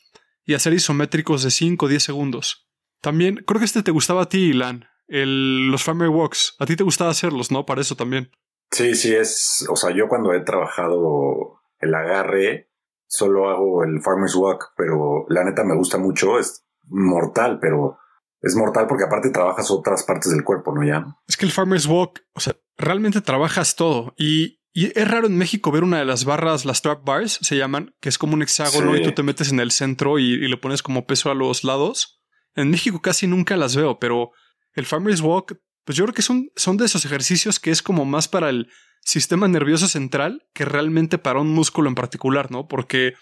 y 0.43 0.55
hacer 0.55 0.73
isométricos 0.73 1.43
de 1.43 1.51
5 1.51 1.85
o 1.85 1.89
10 1.89 2.01
segundos. 2.01 2.67
También, 3.01 3.43
creo 3.45 3.59
que 3.59 3.65
este 3.65 3.83
te 3.83 3.91
gustaba 3.91 4.23
a 4.23 4.29
ti, 4.29 4.39
Ilan, 4.39 4.85
el, 5.07 5.67
los 5.69 5.83
Farmer 5.83 6.09
Walks. 6.09 6.55
A 6.59 6.65
ti 6.65 6.75
te 6.75 6.83
gustaba 6.83 7.11
hacerlos, 7.11 7.51
¿no? 7.51 7.65
Para 7.65 7.81
eso 7.81 7.95
también. 7.95 8.31
Sí, 8.71 8.95
sí, 8.95 9.13
es. 9.13 9.65
O 9.69 9.75
sea, 9.75 9.91
yo 9.95 10.07
cuando 10.07 10.33
he 10.33 10.41
trabajado 10.41 11.61
el 11.79 11.93
agarre, 11.93 12.69
solo 13.07 13.49
hago 13.49 13.83
el 13.83 14.01
Farmer's 14.01 14.35
Walk, 14.35 14.73
pero 14.77 15.25
la 15.29 15.43
neta 15.43 15.63
me 15.63 15.75
gusta 15.75 15.97
mucho. 15.97 16.39
Es, 16.39 16.65
mortal, 16.91 17.59
pero 17.59 17.97
es 18.41 18.55
mortal 18.55 18.87
porque 18.87 19.05
aparte 19.05 19.29
trabajas 19.29 19.71
otras 19.71 20.03
partes 20.03 20.31
del 20.31 20.43
cuerpo, 20.43 20.73
¿no? 20.73 20.85
Ya. 20.85 21.05
Es 21.27 21.37
que 21.37 21.45
el 21.45 21.51
Farmer's 21.51 21.87
Walk, 21.87 22.21
o 22.33 22.39
sea, 22.39 22.55
realmente 22.77 23.21
trabajas 23.21 23.75
todo 23.75 24.13
y, 24.17 24.59
es 24.73 25.11
raro 25.11 25.27
en 25.27 25.37
México 25.37 25.69
ver 25.69 25.83
una 25.83 25.99
de 25.99 26.05
las 26.05 26.23
barras, 26.23 26.63
las 26.63 26.81
trap 26.81 27.03
bars 27.03 27.39
se 27.41 27.57
llaman, 27.57 27.93
que 27.99 28.07
es 28.07 28.17
como 28.17 28.35
un 28.35 28.41
hexágono 28.41 28.95
y 28.95 29.03
tú 29.03 29.11
te 29.11 29.21
metes 29.21 29.51
en 29.51 29.59
el 29.59 29.71
centro 29.71 30.17
y, 30.17 30.23
y, 30.23 30.47
le 30.47 30.55
pones 30.55 30.81
como 30.81 31.05
peso 31.05 31.29
a 31.29 31.35
los 31.35 31.65
lados. 31.65 32.21
En 32.55 32.71
México 32.71 33.01
casi 33.01 33.27
nunca 33.27 33.57
las 33.57 33.75
veo, 33.75 33.99
pero 33.99 34.31
el 34.73 34.85
Farmer's 34.85 35.19
Walk, 35.19 35.59
pues 35.85 35.97
yo 35.97 36.05
creo 36.05 36.13
que 36.13 36.21
son, 36.21 36.49
son 36.55 36.77
de 36.77 36.85
esos 36.85 37.05
ejercicios 37.05 37.59
que 37.59 37.71
es 37.71 37.81
como 37.81 38.05
más 38.05 38.27
para 38.27 38.49
el 38.49 38.69
sistema 39.03 39.47
nervioso 39.47 39.87
central 39.87 40.47
que 40.53 40.65
realmente 40.65 41.17
para 41.17 41.39
un 41.39 41.53
músculo 41.53 41.89
en 41.89 41.95
particular, 41.95 42.51
¿no? 42.51 42.67
Porque 42.67 43.13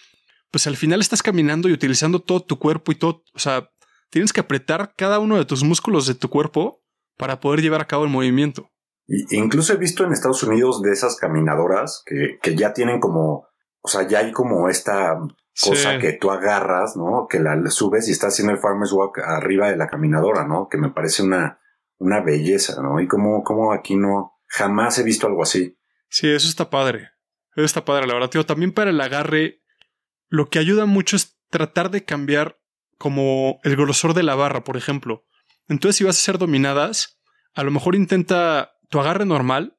pues 0.51 0.67
al 0.67 0.77
final 0.77 0.99
estás 0.99 1.23
caminando 1.23 1.69
y 1.69 1.73
utilizando 1.73 2.19
todo 2.19 2.41
tu 2.41 2.59
cuerpo 2.59 2.91
y 2.91 2.95
todo, 2.95 3.23
o 3.33 3.39
sea, 3.39 3.69
tienes 4.09 4.33
que 4.33 4.41
apretar 4.41 4.93
cada 4.97 5.19
uno 5.19 5.37
de 5.37 5.45
tus 5.45 5.63
músculos 5.63 6.07
de 6.07 6.15
tu 6.15 6.29
cuerpo 6.29 6.81
para 7.17 7.39
poder 7.39 7.61
llevar 7.61 7.81
a 7.81 7.87
cabo 7.87 8.03
el 8.03 8.09
movimiento. 8.09 8.69
Y, 9.07 9.37
incluso 9.37 9.73
he 9.73 9.77
visto 9.77 10.03
en 10.03 10.11
Estados 10.11 10.43
Unidos 10.43 10.81
de 10.81 10.91
esas 10.91 11.15
caminadoras 11.17 12.03
que, 12.05 12.39
que 12.41 12.55
ya 12.55 12.73
tienen 12.73 12.99
como, 12.99 13.47
o 13.81 13.87
sea, 13.87 14.07
ya 14.07 14.19
hay 14.19 14.31
como 14.31 14.69
esta 14.69 15.17
cosa 15.61 15.99
que 15.99 16.13
tú 16.13 16.31
agarras, 16.31 16.95
¿no? 16.95 17.27
Que 17.29 17.39
la 17.39 17.59
subes 17.69 18.07
y 18.07 18.11
estás 18.11 18.33
haciendo 18.33 18.53
el 18.53 18.59
farmer's 18.59 18.93
walk 18.93 19.19
arriba 19.19 19.69
de 19.69 19.77
la 19.77 19.87
caminadora, 19.87 20.45
¿no? 20.47 20.67
Que 20.69 20.77
me 20.77 20.91
parece 20.91 21.23
una, 21.23 21.59
una 21.99 22.21
belleza, 22.21 22.81
¿no? 22.81 22.99
Y 22.99 23.07
como, 23.07 23.43
como 23.43 23.71
aquí 23.71 23.95
no, 23.95 24.39
jamás 24.47 24.97
he 24.97 25.03
visto 25.03 25.27
algo 25.27 25.43
así. 25.43 25.77
Sí, 26.09 26.27
eso 26.27 26.47
está 26.47 26.69
padre. 26.69 27.11
Eso 27.55 27.65
está 27.65 27.85
padre, 27.85 28.07
la 28.07 28.13
verdad, 28.13 28.29
tío. 28.29 28.45
También 28.45 28.71
para 28.71 28.89
el 28.89 28.99
agarre, 28.99 29.61
lo 30.27 30.49
que 30.49 30.59
ayuda 30.59 30.85
mucho 30.85 31.15
es 31.15 31.39
tratar 31.49 31.91
de 31.91 32.05
cambiar 32.05 32.59
como 32.97 33.59
el 33.63 33.75
grosor 33.75 34.13
de 34.13 34.23
la 34.23 34.35
barra, 34.35 34.63
por 34.63 34.77
ejemplo. 34.77 35.25
Entonces, 35.67 35.97
si 35.97 36.03
vas 36.03 36.17
a 36.17 36.19
hacer 36.21 36.37
dominadas, 36.37 37.21
a 37.53 37.63
lo 37.63 37.71
mejor 37.71 37.95
intenta 37.95 38.71
tu 38.89 38.99
agarre 38.99 39.25
normal, 39.25 39.77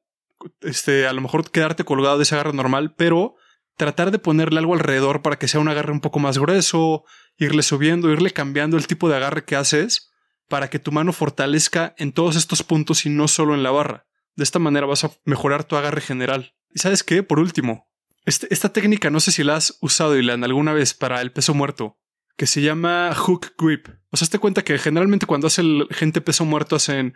este, 0.61 1.07
a 1.07 1.13
lo 1.13 1.21
mejor 1.21 1.49
quedarte 1.49 1.83
colgado 1.83 2.17
de 2.17 2.23
ese 2.23 2.35
agarre 2.35 2.53
normal, 2.53 2.95
pero 2.95 3.35
tratar 3.77 4.11
de 4.11 4.19
ponerle 4.19 4.59
algo 4.59 4.73
alrededor 4.73 5.21
para 5.21 5.37
que 5.37 5.47
sea 5.47 5.59
un 5.59 5.67
agarre 5.67 5.91
un 5.91 6.01
poco 6.01 6.19
más 6.19 6.37
grueso, 6.37 7.03
irle 7.37 7.63
subiendo, 7.63 8.11
irle 8.11 8.31
cambiando 8.31 8.77
el 8.77 8.87
tipo 8.87 9.09
de 9.09 9.15
agarre 9.15 9.43
que 9.43 9.55
haces 9.55 10.10
para 10.51 10.69
que 10.69 10.79
tu 10.79 10.91
mano 10.91 11.13
fortalezca 11.13 11.95
en 11.97 12.11
todos 12.11 12.35
estos 12.35 12.61
puntos 12.61 13.05
y 13.05 13.09
no 13.09 13.29
solo 13.29 13.55
en 13.55 13.63
la 13.63 13.71
barra. 13.71 14.05
De 14.35 14.43
esta 14.43 14.59
manera 14.59 14.85
vas 14.85 15.05
a 15.05 15.11
mejorar 15.23 15.63
tu 15.63 15.77
agarre 15.77 16.01
general. 16.01 16.55
¿Y 16.69 16.79
sabes 16.79 17.05
qué? 17.05 17.23
Por 17.23 17.39
último, 17.39 17.89
este, 18.25 18.53
esta 18.53 18.73
técnica 18.73 19.09
no 19.09 19.21
sé 19.21 19.31
si 19.31 19.45
la 19.45 19.55
has 19.55 19.77
usado, 19.79 20.17
Ilan, 20.17 20.43
alguna 20.43 20.73
vez 20.73 20.93
para 20.93 21.21
el 21.21 21.31
peso 21.31 21.53
muerto, 21.53 21.97
que 22.35 22.47
se 22.47 22.61
llama 22.61 23.15
hook 23.15 23.53
grip. 23.57 23.87
O 24.09 24.17
sea, 24.17 24.27
te 24.27 24.39
cuenta 24.39 24.61
que 24.61 24.77
generalmente 24.77 25.25
cuando 25.25 25.47
hace 25.47 25.61
el 25.61 25.87
gente 25.89 26.19
peso 26.19 26.43
muerto 26.43 26.75
hacen 26.75 27.13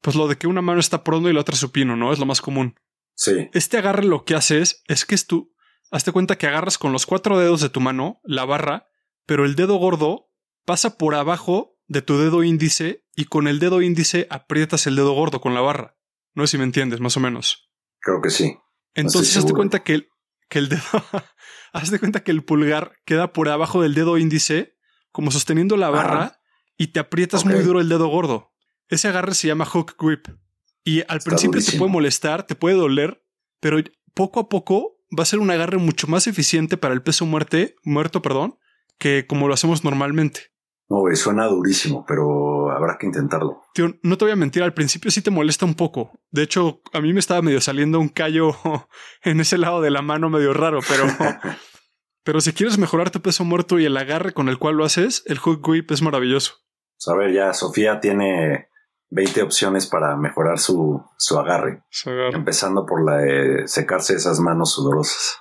pues 0.00 0.16
lo 0.16 0.26
de 0.26 0.38
que 0.38 0.46
una 0.46 0.62
mano 0.62 0.80
está 0.80 1.04
prondo 1.04 1.28
y 1.28 1.34
la 1.34 1.42
otra 1.42 1.56
supino, 1.56 1.94
¿no? 1.94 2.10
Es 2.10 2.18
lo 2.18 2.24
más 2.24 2.40
común. 2.40 2.74
Sí. 3.14 3.50
Este 3.52 3.76
agarre 3.76 4.04
lo 4.04 4.24
que 4.24 4.34
haces 4.34 4.82
es 4.86 5.04
que 5.04 5.14
es 5.14 5.26
tú, 5.26 5.52
hazte 5.90 6.10
cuenta 6.10 6.38
que 6.38 6.46
agarras 6.46 6.78
con 6.78 6.92
los 6.92 7.04
cuatro 7.04 7.38
dedos 7.38 7.60
de 7.60 7.68
tu 7.68 7.80
mano 7.80 8.22
la 8.24 8.46
barra, 8.46 8.86
pero 9.26 9.44
el 9.44 9.56
dedo 9.56 9.76
gordo 9.76 10.30
pasa 10.64 10.96
por 10.96 11.14
abajo 11.14 11.77
de 11.88 12.02
tu 12.02 12.18
dedo 12.18 12.44
índice 12.44 13.04
y 13.16 13.24
con 13.24 13.48
el 13.48 13.58
dedo 13.58 13.82
índice 13.82 14.26
aprietas 14.30 14.86
el 14.86 14.94
dedo 14.94 15.12
gordo 15.12 15.40
con 15.40 15.54
la 15.54 15.60
barra. 15.60 15.96
No 16.34 16.46
sé 16.46 16.52
si 16.52 16.58
me 16.58 16.64
entiendes, 16.64 17.00
más 17.00 17.16
o 17.16 17.20
menos. 17.20 17.70
Creo 18.00 18.20
que 18.22 18.30
sí. 18.30 18.56
Entonces, 18.94 19.36
hazte 19.36 19.52
cuenta 19.52 19.82
que 19.82 19.94
el, 19.94 20.08
que 20.48 20.58
el 20.58 20.68
dedo, 20.68 20.82
hazte 21.72 21.98
cuenta 21.98 22.22
que 22.22 22.30
el 22.30 22.44
pulgar 22.44 22.92
queda 23.04 23.32
por 23.32 23.48
abajo 23.48 23.82
del 23.82 23.94
dedo 23.94 24.18
índice, 24.18 24.76
como 25.10 25.30
sosteniendo 25.30 25.76
la 25.76 25.90
barra, 25.90 26.40
y 26.76 26.88
te 26.88 27.00
aprietas 27.00 27.44
muy 27.44 27.60
duro 27.60 27.80
el 27.80 27.88
dedo 27.88 28.06
gordo. 28.06 28.52
Ese 28.88 29.08
agarre 29.08 29.34
se 29.34 29.48
llama 29.48 29.64
hook 29.64 29.96
grip. 29.98 30.28
Y 30.84 31.02
al 31.08 31.20
principio 31.20 31.62
te 31.62 31.76
puede 31.76 31.90
molestar, 31.90 32.46
te 32.46 32.54
puede 32.54 32.76
doler, 32.76 33.22
pero 33.60 33.78
poco 34.14 34.40
a 34.40 34.48
poco 34.48 34.98
va 35.16 35.22
a 35.22 35.26
ser 35.26 35.40
un 35.40 35.50
agarre 35.50 35.78
mucho 35.78 36.06
más 36.06 36.26
eficiente 36.26 36.76
para 36.76 36.94
el 36.94 37.02
peso 37.02 37.26
muerte, 37.26 37.76
muerto, 37.82 38.22
perdón, 38.22 38.58
que 38.98 39.26
como 39.26 39.48
lo 39.48 39.54
hacemos 39.54 39.84
normalmente. 39.84 40.52
No, 40.88 41.04
suena 41.14 41.46
durísimo, 41.46 42.04
pero 42.06 42.70
habrá 42.70 42.96
que 42.98 43.06
intentarlo. 43.06 43.62
Tío, 43.74 43.94
no 44.02 44.16
te 44.16 44.24
voy 44.24 44.32
a 44.32 44.36
mentir, 44.36 44.62
al 44.62 44.72
principio 44.72 45.10
sí 45.10 45.20
te 45.20 45.30
molesta 45.30 45.66
un 45.66 45.74
poco. 45.74 46.12
De 46.30 46.42
hecho, 46.42 46.80
a 46.94 47.00
mí 47.00 47.12
me 47.12 47.20
estaba 47.20 47.42
medio 47.42 47.60
saliendo 47.60 48.00
un 48.00 48.08
callo 48.08 48.54
en 49.22 49.40
ese 49.40 49.58
lado 49.58 49.82
de 49.82 49.90
la 49.90 50.02
mano 50.02 50.30
medio 50.30 50.54
raro, 50.54 50.80
pero... 50.88 51.04
pero 52.24 52.40
si 52.40 52.52
quieres 52.52 52.78
mejorar 52.78 53.10
tu 53.10 53.20
peso 53.20 53.44
muerto 53.44 53.78
y 53.78 53.84
el 53.84 53.96
agarre 53.96 54.32
con 54.32 54.48
el 54.48 54.58
cual 54.58 54.76
lo 54.76 54.84
haces, 54.84 55.22
el 55.26 55.38
hook 55.38 55.66
grip 55.66 55.90
es 55.90 56.02
maravilloso. 56.02 56.54
Pues 56.96 57.08
a 57.08 57.16
ver, 57.16 57.32
ya 57.32 57.52
Sofía 57.52 58.00
tiene 58.00 58.68
20 59.10 59.42
opciones 59.42 59.86
para 59.86 60.16
mejorar 60.16 60.58
su, 60.58 61.02
su, 61.16 61.38
agarre, 61.38 61.82
Empezando 62.32 62.84
por 62.86 63.04
la 63.04 63.18
de 63.18 63.68
secarse 63.68 64.14
esas 64.14 64.40
manos 64.40 64.72
sudorosas. 64.72 65.38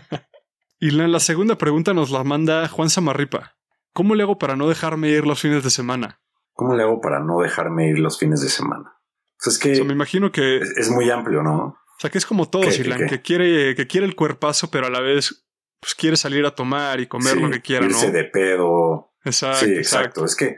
y 0.80 0.90
la, 0.90 1.08
la 1.08 1.20
segunda 1.20 1.56
pregunta 1.56 1.94
nos 1.94 2.10
la 2.10 2.22
manda 2.24 2.68
Juan 2.68 2.90
Samarripa. 2.90 3.56
¿Cómo 3.92 4.14
le 4.14 4.22
hago 4.22 4.38
para 4.38 4.56
no 4.56 4.68
dejarme 4.68 5.08
ir 5.08 5.26
los 5.26 5.40
fines 5.40 5.64
de 5.64 5.70
semana? 5.70 6.20
¿Cómo 6.52 6.74
le 6.74 6.82
hago 6.82 7.00
para 7.00 7.20
no 7.20 7.40
dejarme 7.40 7.88
ir 7.88 7.98
los 7.98 8.18
fines 8.18 8.40
de 8.40 8.48
semana? 8.48 9.00
Pues 9.42 9.56
es 9.56 9.62
que. 9.62 9.84
me 9.84 9.92
imagino 9.92 10.30
que. 10.30 10.58
Es, 10.58 10.90
muy 10.90 11.10
amplio, 11.10 11.42
¿no? 11.42 11.56
O 11.64 12.00
sea, 12.00 12.10
que 12.10 12.18
es 12.18 12.26
como 12.26 12.48
todo, 12.48 12.70
Silan, 12.70 13.06
que 13.06 13.20
quiere, 13.20 13.74
que 13.74 13.86
quiere 13.86 14.06
el 14.06 14.16
cuerpazo, 14.16 14.70
pero 14.70 14.86
a 14.86 14.90
la 14.90 15.00
vez 15.00 15.46
pues 15.80 15.94
quiere 15.94 16.16
salir 16.16 16.44
a 16.44 16.54
tomar 16.54 17.00
y 17.00 17.06
comer 17.06 17.38
lo 17.38 17.50
que 17.50 17.62
quiera, 17.62 17.86
irse 17.86 18.10
de 18.10 18.24
pedo. 18.24 19.12
Exacto. 19.24 19.64
Sí, 19.64 19.72
exacto. 19.72 20.24
Es 20.24 20.36
que 20.36 20.56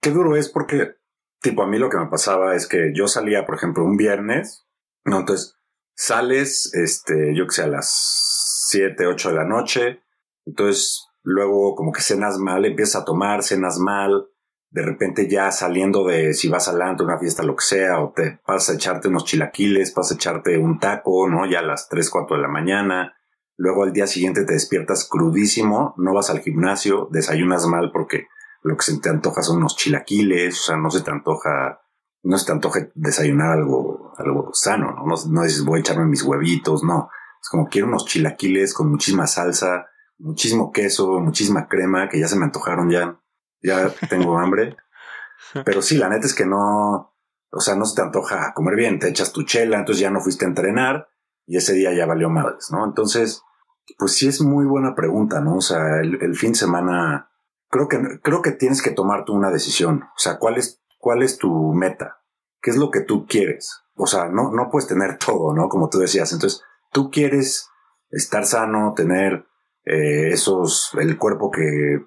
qué 0.00 0.10
duro 0.10 0.36
es 0.36 0.48
porque, 0.48 0.96
tipo, 1.40 1.62
a 1.62 1.66
mí 1.66 1.78
lo 1.78 1.88
que 1.88 1.96
me 1.96 2.08
pasaba 2.08 2.54
es 2.54 2.66
que 2.66 2.92
yo 2.94 3.06
salía, 3.06 3.46
por 3.46 3.54
ejemplo, 3.54 3.84
un 3.84 3.96
viernes, 3.96 4.66
¿no? 5.04 5.20
Entonces, 5.20 5.56
sales, 5.94 6.72
este, 6.74 7.34
yo 7.36 7.46
que 7.46 7.54
sé, 7.54 7.62
a 7.62 7.68
las 7.68 8.66
7, 8.68 9.06
8 9.06 9.30
de 9.30 9.34
la 9.34 9.44
noche. 9.44 10.02
Entonces, 10.44 11.06
luego 11.24 11.74
como 11.74 11.90
que 11.90 12.02
cenas 12.02 12.38
mal, 12.38 12.64
empiezas 12.64 13.02
a 13.02 13.04
tomar, 13.04 13.42
cenas 13.42 13.78
mal, 13.78 14.28
de 14.70 14.82
repente 14.82 15.28
ya 15.28 15.50
saliendo 15.50 16.04
de 16.04 16.34
si 16.34 16.48
vas 16.48 16.68
adelante, 16.68 17.02
una 17.02 17.18
fiesta, 17.18 17.42
lo 17.42 17.56
que 17.56 17.64
sea, 17.64 18.00
o 18.00 18.12
te 18.12 18.40
vas 18.46 18.68
a 18.68 18.74
echarte 18.74 19.08
unos 19.08 19.24
chilaquiles, 19.24 19.94
vas 19.94 20.12
a 20.12 20.14
echarte 20.14 20.58
un 20.58 20.78
taco, 20.78 21.28
¿no? 21.28 21.46
Ya 21.46 21.60
a 21.60 21.62
las 21.62 21.88
3, 21.88 22.10
4 22.10 22.36
de 22.36 22.42
la 22.42 22.48
mañana. 22.48 23.14
Luego 23.56 23.84
al 23.84 23.92
día 23.92 24.06
siguiente 24.06 24.44
te 24.44 24.52
despiertas 24.52 25.08
crudísimo, 25.08 25.94
no 25.96 26.12
vas 26.12 26.28
al 26.28 26.40
gimnasio, 26.40 27.08
desayunas 27.10 27.66
mal 27.66 27.90
porque 27.92 28.26
lo 28.62 28.76
que 28.76 28.82
se 28.82 28.98
te 28.98 29.08
antoja 29.08 29.42
son 29.42 29.58
unos 29.58 29.76
chilaquiles, 29.76 30.58
o 30.58 30.62
sea, 30.64 30.76
no 30.76 30.90
se 30.90 31.02
te 31.02 31.10
antoja, 31.10 31.80
no 32.24 32.36
se 32.36 32.46
te 32.46 32.52
antoja 32.52 32.88
desayunar 32.94 33.52
algo, 33.52 34.12
algo 34.18 34.50
sano, 34.52 34.90
¿no? 34.90 35.06
No, 35.06 35.14
no 35.30 35.42
dices 35.44 35.64
voy 35.64 35.78
a 35.78 35.80
echarme 35.80 36.06
mis 36.06 36.24
huevitos, 36.24 36.82
no. 36.82 37.10
Es 37.40 37.48
como 37.48 37.68
quiero 37.68 37.86
unos 37.86 38.06
chilaquiles 38.06 38.74
con 38.74 38.90
muchísima 38.90 39.28
salsa, 39.28 39.86
muchísimo 40.24 40.72
queso, 40.72 41.20
muchísima 41.20 41.68
crema, 41.68 42.08
que 42.08 42.18
ya 42.18 42.26
se 42.26 42.36
me 42.36 42.46
antojaron 42.46 42.90
ya. 42.90 43.20
Ya 43.62 43.94
tengo 44.08 44.38
hambre. 44.38 44.76
Pero 45.64 45.82
sí, 45.82 45.98
la 45.98 46.08
neta 46.08 46.26
es 46.26 46.34
que 46.34 46.46
no, 46.46 47.14
o 47.50 47.60
sea, 47.60 47.76
no 47.76 47.84
se 47.84 47.94
te 47.94 48.02
antoja 48.02 48.52
comer 48.54 48.74
bien, 48.74 48.98
te 48.98 49.08
echas 49.08 49.32
tu 49.32 49.44
chela, 49.44 49.78
entonces 49.78 50.00
ya 50.00 50.10
no 50.10 50.20
fuiste 50.20 50.44
a 50.44 50.48
entrenar 50.48 51.08
y 51.46 51.58
ese 51.58 51.74
día 51.74 51.92
ya 51.92 52.06
valió 52.06 52.30
madres, 52.30 52.70
¿no? 52.70 52.84
Entonces, 52.84 53.42
pues 53.98 54.12
sí 54.12 54.26
es 54.26 54.40
muy 54.40 54.64
buena 54.64 54.94
pregunta, 54.94 55.40
¿no? 55.40 55.56
O 55.56 55.60
sea, 55.60 56.00
el, 56.00 56.34
fin 56.34 56.52
de 56.52 56.58
semana, 56.58 57.30
creo 57.68 57.86
que, 57.86 58.20
creo 58.22 58.40
que 58.40 58.52
tienes 58.52 58.80
que 58.80 58.90
tomar 58.90 59.24
tú 59.24 59.34
una 59.34 59.50
decisión. 59.50 60.04
O 60.04 60.18
sea, 60.18 60.38
¿cuál 60.38 60.56
es, 60.56 60.82
cuál 60.98 61.22
es 61.22 61.36
tu 61.36 61.74
meta? 61.74 62.22
¿Qué 62.62 62.70
es 62.70 62.76
lo 62.76 62.90
que 62.90 63.02
tú 63.02 63.26
quieres? 63.26 63.82
O 63.94 64.06
sea, 64.06 64.28
no, 64.28 64.50
no 64.50 64.70
puedes 64.70 64.88
tener 64.88 65.18
todo, 65.18 65.54
¿no? 65.54 65.68
Como 65.68 65.90
tú 65.90 65.98
decías. 65.98 66.32
Entonces, 66.32 66.62
tú 66.90 67.10
quieres 67.10 67.68
estar 68.10 68.46
sano, 68.46 68.94
tener 68.96 69.46
eh, 69.84 70.28
esos, 70.30 70.90
el 70.98 71.18
cuerpo 71.18 71.50
que 71.50 72.00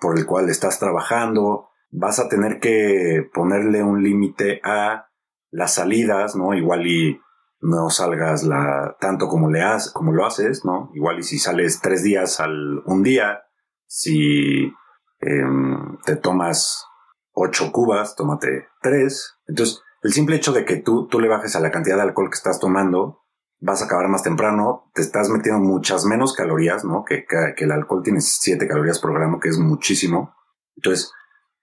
por 0.00 0.18
el 0.18 0.26
cual 0.26 0.48
estás 0.48 0.78
trabajando, 0.78 1.68
vas 1.90 2.18
a 2.18 2.28
tener 2.28 2.60
que 2.60 3.28
ponerle 3.32 3.82
un 3.82 4.02
límite 4.02 4.60
a 4.64 5.08
las 5.50 5.74
salidas, 5.74 6.36
¿no? 6.36 6.54
Igual 6.54 6.86
y 6.86 7.20
no 7.60 7.88
salgas 7.88 8.44
la, 8.44 8.96
tanto 9.00 9.28
como, 9.28 9.50
le 9.50 9.62
has, 9.62 9.90
como 9.90 10.12
lo 10.12 10.26
haces, 10.26 10.64
¿no? 10.64 10.90
Igual 10.94 11.20
y 11.20 11.22
si 11.22 11.38
sales 11.38 11.80
tres 11.80 12.02
días 12.02 12.40
al 12.40 12.82
un 12.84 13.02
día, 13.02 13.42
si 13.86 14.72
em, 15.20 15.98
te 16.04 16.16
tomas 16.16 16.84
ocho 17.32 17.72
cubas, 17.72 18.16
tómate 18.16 18.68
tres. 18.82 19.38
Entonces, 19.46 19.80
el 20.02 20.12
simple 20.12 20.36
hecho 20.36 20.52
de 20.52 20.64
que 20.64 20.76
tú, 20.76 21.08
tú 21.08 21.20
le 21.20 21.28
bajes 21.28 21.56
a 21.56 21.60
la 21.60 21.70
cantidad 21.70 21.96
de 21.96 22.02
alcohol 22.02 22.28
que 22.28 22.36
estás 22.36 22.60
tomando, 22.60 23.23
vas 23.64 23.80
a 23.80 23.86
acabar 23.86 24.08
más 24.08 24.22
temprano, 24.22 24.90
te 24.92 25.00
estás 25.00 25.30
metiendo 25.30 25.58
muchas 25.58 26.04
menos 26.04 26.34
calorías, 26.34 26.84
¿no? 26.84 27.02
Que, 27.02 27.24
que, 27.24 27.64
el 27.64 27.72
alcohol 27.72 28.02
tiene 28.02 28.20
7 28.20 28.68
calorías 28.68 28.98
por 28.98 29.14
gramo, 29.14 29.40
que 29.40 29.48
es 29.48 29.58
muchísimo. 29.58 30.34
Entonces, 30.76 31.10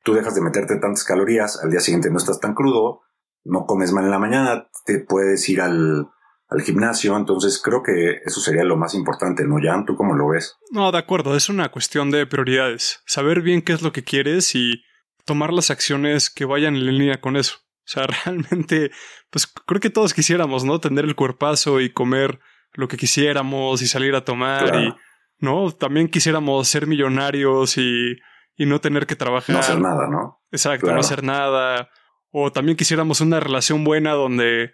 tú 0.03 0.13
dejas 0.13 0.33
de 0.33 0.41
meterte 0.41 0.77
tantas 0.77 1.03
calorías, 1.03 1.61
al 1.63 1.69
día 1.69 1.79
siguiente 1.79 2.09
no 2.09 2.17
estás 2.17 2.39
tan 2.39 2.55
crudo, 2.55 3.01
no 3.43 3.67
comes 3.67 3.91
mal 3.91 4.05
en 4.05 4.09
la 4.09 4.17
mañana, 4.17 4.67
te 4.83 4.97
puedes 4.97 5.47
ir 5.47 5.61
al, 5.61 6.09
al 6.49 6.61
gimnasio, 6.63 7.15
entonces 7.15 7.61
creo 7.63 7.83
que 7.83 8.21
eso 8.25 8.41
sería 8.41 8.63
lo 8.63 8.77
más 8.77 8.95
importante, 8.95 9.45
¿no, 9.45 9.57
Jan? 9.61 9.85
¿Tú 9.85 9.95
cómo 9.95 10.15
lo 10.15 10.29
ves? 10.29 10.57
No, 10.71 10.91
de 10.91 10.97
acuerdo, 10.97 11.35
es 11.35 11.49
una 11.49 11.69
cuestión 11.69 12.09
de 12.09 12.25
prioridades, 12.25 13.01
saber 13.05 13.41
bien 13.41 13.61
qué 13.61 13.73
es 13.73 13.83
lo 13.83 13.91
que 13.91 14.03
quieres 14.03 14.55
y 14.55 14.81
tomar 15.25 15.53
las 15.53 15.69
acciones 15.69 16.31
que 16.31 16.45
vayan 16.45 16.75
en 16.75 16.87
línea 16.87 17.21
con 17.21 17.37
eso. 17.37 17.59
O 17.85 17.87
sea, 17.87 18.07
realmente, 18.25 18.91
pues 19.29 19.47
creo 19.47 19.79
que 19.79 19.89
todos 19.89 20.13
quisiéramos, 20.13 20.63
¿no? 20.63 20.79
Tener 20.79 21.05
el 21.05 21.15
cuerpazo 21.15 21.79
y 21.81 21.91
comer 21.91 22.39
lo 22.73 22.87
que 22.87 22.97
quisiéramos 22.97 23.81
y 23.81 23.87
salir 23.87 24.15
a 24.15 24.23
tomar 24.23 24.75
y, 24.75 24.93
¿no? 25.39 25.71
También 25.71 26.07
quisiéramos 26.07 26.67
ser 26.67 26.87
millonarios 26.87 27.77
y, 27.77 28.15
y, 28.55 28.65
no 28.65 28.79
tener 28.79 29.07
que 29.07 29.15
trabajar. 29.15 29.53
No 29.53 29.59
hacer 29.59 29.79
nada, 29.79 30.07
¿no? 30.07 30.41
Exacto, 30.51 30.91
no 30.91 30.99
hacer 30.99 31.23
nada. 31.23 31.89
O 32.29 32.51
también 32.51 32.77
quisiéramos 32.77 33.19
una 33.19 33.39
relación 33.39 33.83
buena 33.83 34.13
donde 34.13 34.71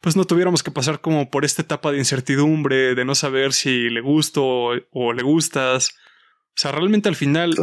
pues 0.00 0.16
no 0.16 0.24
tuviéramos 0.26 0.62
que 0.62 0.70
pasar 0.70 1.00
como 1.00 1.30
por 1.30 1.46
esta 1.46 1.62
etapa 1.62 1.90
de 1.90 1.98
incertidumbre, 1.98 2.94
de 2.94 3.04
no 3.06 3.14
saber 3.14 3.54
si 3.54 3.88
le 3.88 4.02
gusto 4.02 4.44
o, 4.44 5.12
le 5.12 5.22
gustas. 5.22 5.94
O 6.48 6.56
sea, 6.56 6.72
realmente 6.72 7.08
al 7.08 7.16
final 7.16 7.54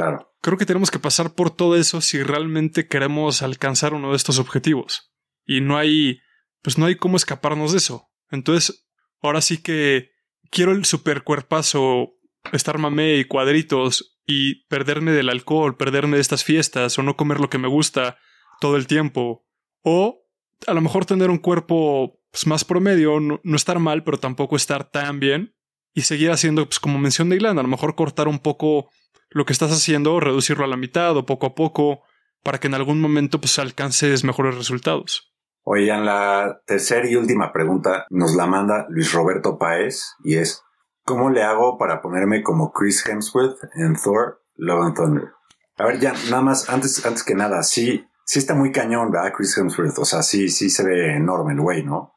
creo 0.41 0.57
que 0.57 0.65
tenemos 0.65 0.91
que 0.91 0.99
pasar 0.99 1.33
por 1.33 1.51
todo 1.51 1.75
eso 1.75 2.01
si 2.01 2.21
realmente 2.21 2.87
queremos 2.87 3.41
alcanzar 3.41 3.93
uno 3.93 4.11
de 4.11 4.17
estos 4.17 4.39
objetivos. 4.39 5.13
Y 5.45 5.61
no 5.61 5.77
hay, 5.77 6.19
pues 6.61 6.77
no 6.77 6.85
hay 6.85 6.95
cómo 6.95 7.17
escaparnos 7.17 7.71
de 7.71 7.77
eso. 7.77 8.09
Entonces, 8.29 8.87
ahora 9.21 9.41
sí 9.41 9.57
que 9.57 10.11
quiero 10.49 10.71
el 10.71 10.85
super 10.85 11.23
cuerpazo, 11.23 12.13
estar 12.51 12.77
mamé 12.77 13.17
y 13.17 13.25
cuadritos 13.25 14.19
y 14.25 14.65
perderme 14.65 15.11
del 15.11 15.29
alcohol, 15.29 15.77
perderme 15.77 16.17
de 16.17 16.21
estas 16.21 16.43
fiestas 16.43 16.97
o 16.97 17.03
no 17.03 17.15
comer 17.15 17.39
lo 17.39 17.49
que 17.49 17.57
me 17.57 17.67
gusta 17.67 18.17
todo 18.59 18.77
el 18.77 18.87
tiempo. 18.87 19.45
O 19.83 20.25
a 20.67 20.73
lo 20.73 20.81
mejor 20.81 21.05
tener 21.05 21.29
un 21.29 21.37
cuerpo 21.37 22.19
pues, 22.31 22.47
más 22.47 22.63
promedio, 22.63 23.19
no, 23.19 23.39
estar 23.55 23.79
mal, 23.79 24.03
pero 24.03 24.19
tampoco 24.19 24.55
estar 24.55 24.89
tan 24.89 25.19
bien 25.19 25.55
y 25.93 26.01
seguir 26.01 26.31
haciendo, 26.31 26.65
pues 26.65 26.79
como 26.79 26.97
mencioné 26.99 27.35
Ilan, 27.35 27.59
a 27.59 27.63
lo 27.63 27.67
mejor 27.67 27.95
cortar 27.95 28.27
un 28.27 28.39
poco 28.39 28.89
lo 29.31 29.45
que 29.45 29.53
estás 29.53 29.71
haciendo, 29.71 30.19
reducirlo 30.19 30.63
a 30.63 30.67
la 30.67 30.77
mitad 30.77 31.17
o 31.17 31.25
poco 31.25 31.47
a 31.47 31.55
poco 31.55 32.03
para 32.43 32.59
que 32.59 32.67
en 32.67 32.75
algún 32.75 33.01
momento 33.01 33.39
pues 33.39 33.59
alcances 33.59 34.23
mejores 34.23 34.55
resultados. 34.55 35.33
Oigan, 35.63 36.05
la 36.05 36.61
tercera 36.65 37.09
y 37.09 37.15
última 37.15 37.51
pregunta 37.51 38.05
nos 38.09 38.35
la 38.35 38.47
manda 38.47 38.87
Luis 38.89 39.13
Roberto 39.13 39.57
Paez 39.57 40.15
y 40.23 40.37
es 40.37 40.63
¿Cómo 41.03 41.29
le 41.29 41.43
hago 41.43 41.77
para 41.77 42.01
ponerme 42.01 42.43
como 42.43 42.71
Chris 42.71 43.05
Hemsworth 43.07 43.57
en 43.75 43.95
Thor 43.95 44.43
Love 44.55 44.85
and 44.85 44.95
Thunder? 44.95 45.29
A 45.77 45.85
ver, 45.85 45.99
ya, 45.99 46.13
nada 46.29 46.41
más, 46.41 46.69
antes, 46.69 47.03
antes 47.05 47.23
que 47.23 47.33
nada, 47.33 47.63
sí, 47.63 48.05
sí 48.23 48.39
está 48.39 48.53
muy 48.53 48.71
cañón, 48.71 49.11
¿verdad? 49.11 49.33
Chris 49.35 49.57
Hemsworth, 49.57 49.97
o 49.97 50.05
sea, 50.05 50.21
sí, 50.21 50.49
sí 50.49 50.69
se 50.69 50.85
ve 50.85 51.15
enorme 51.15 51.53
el 51.53 51.61
güey, 51.61 51.83
¿no? 51.83 52.15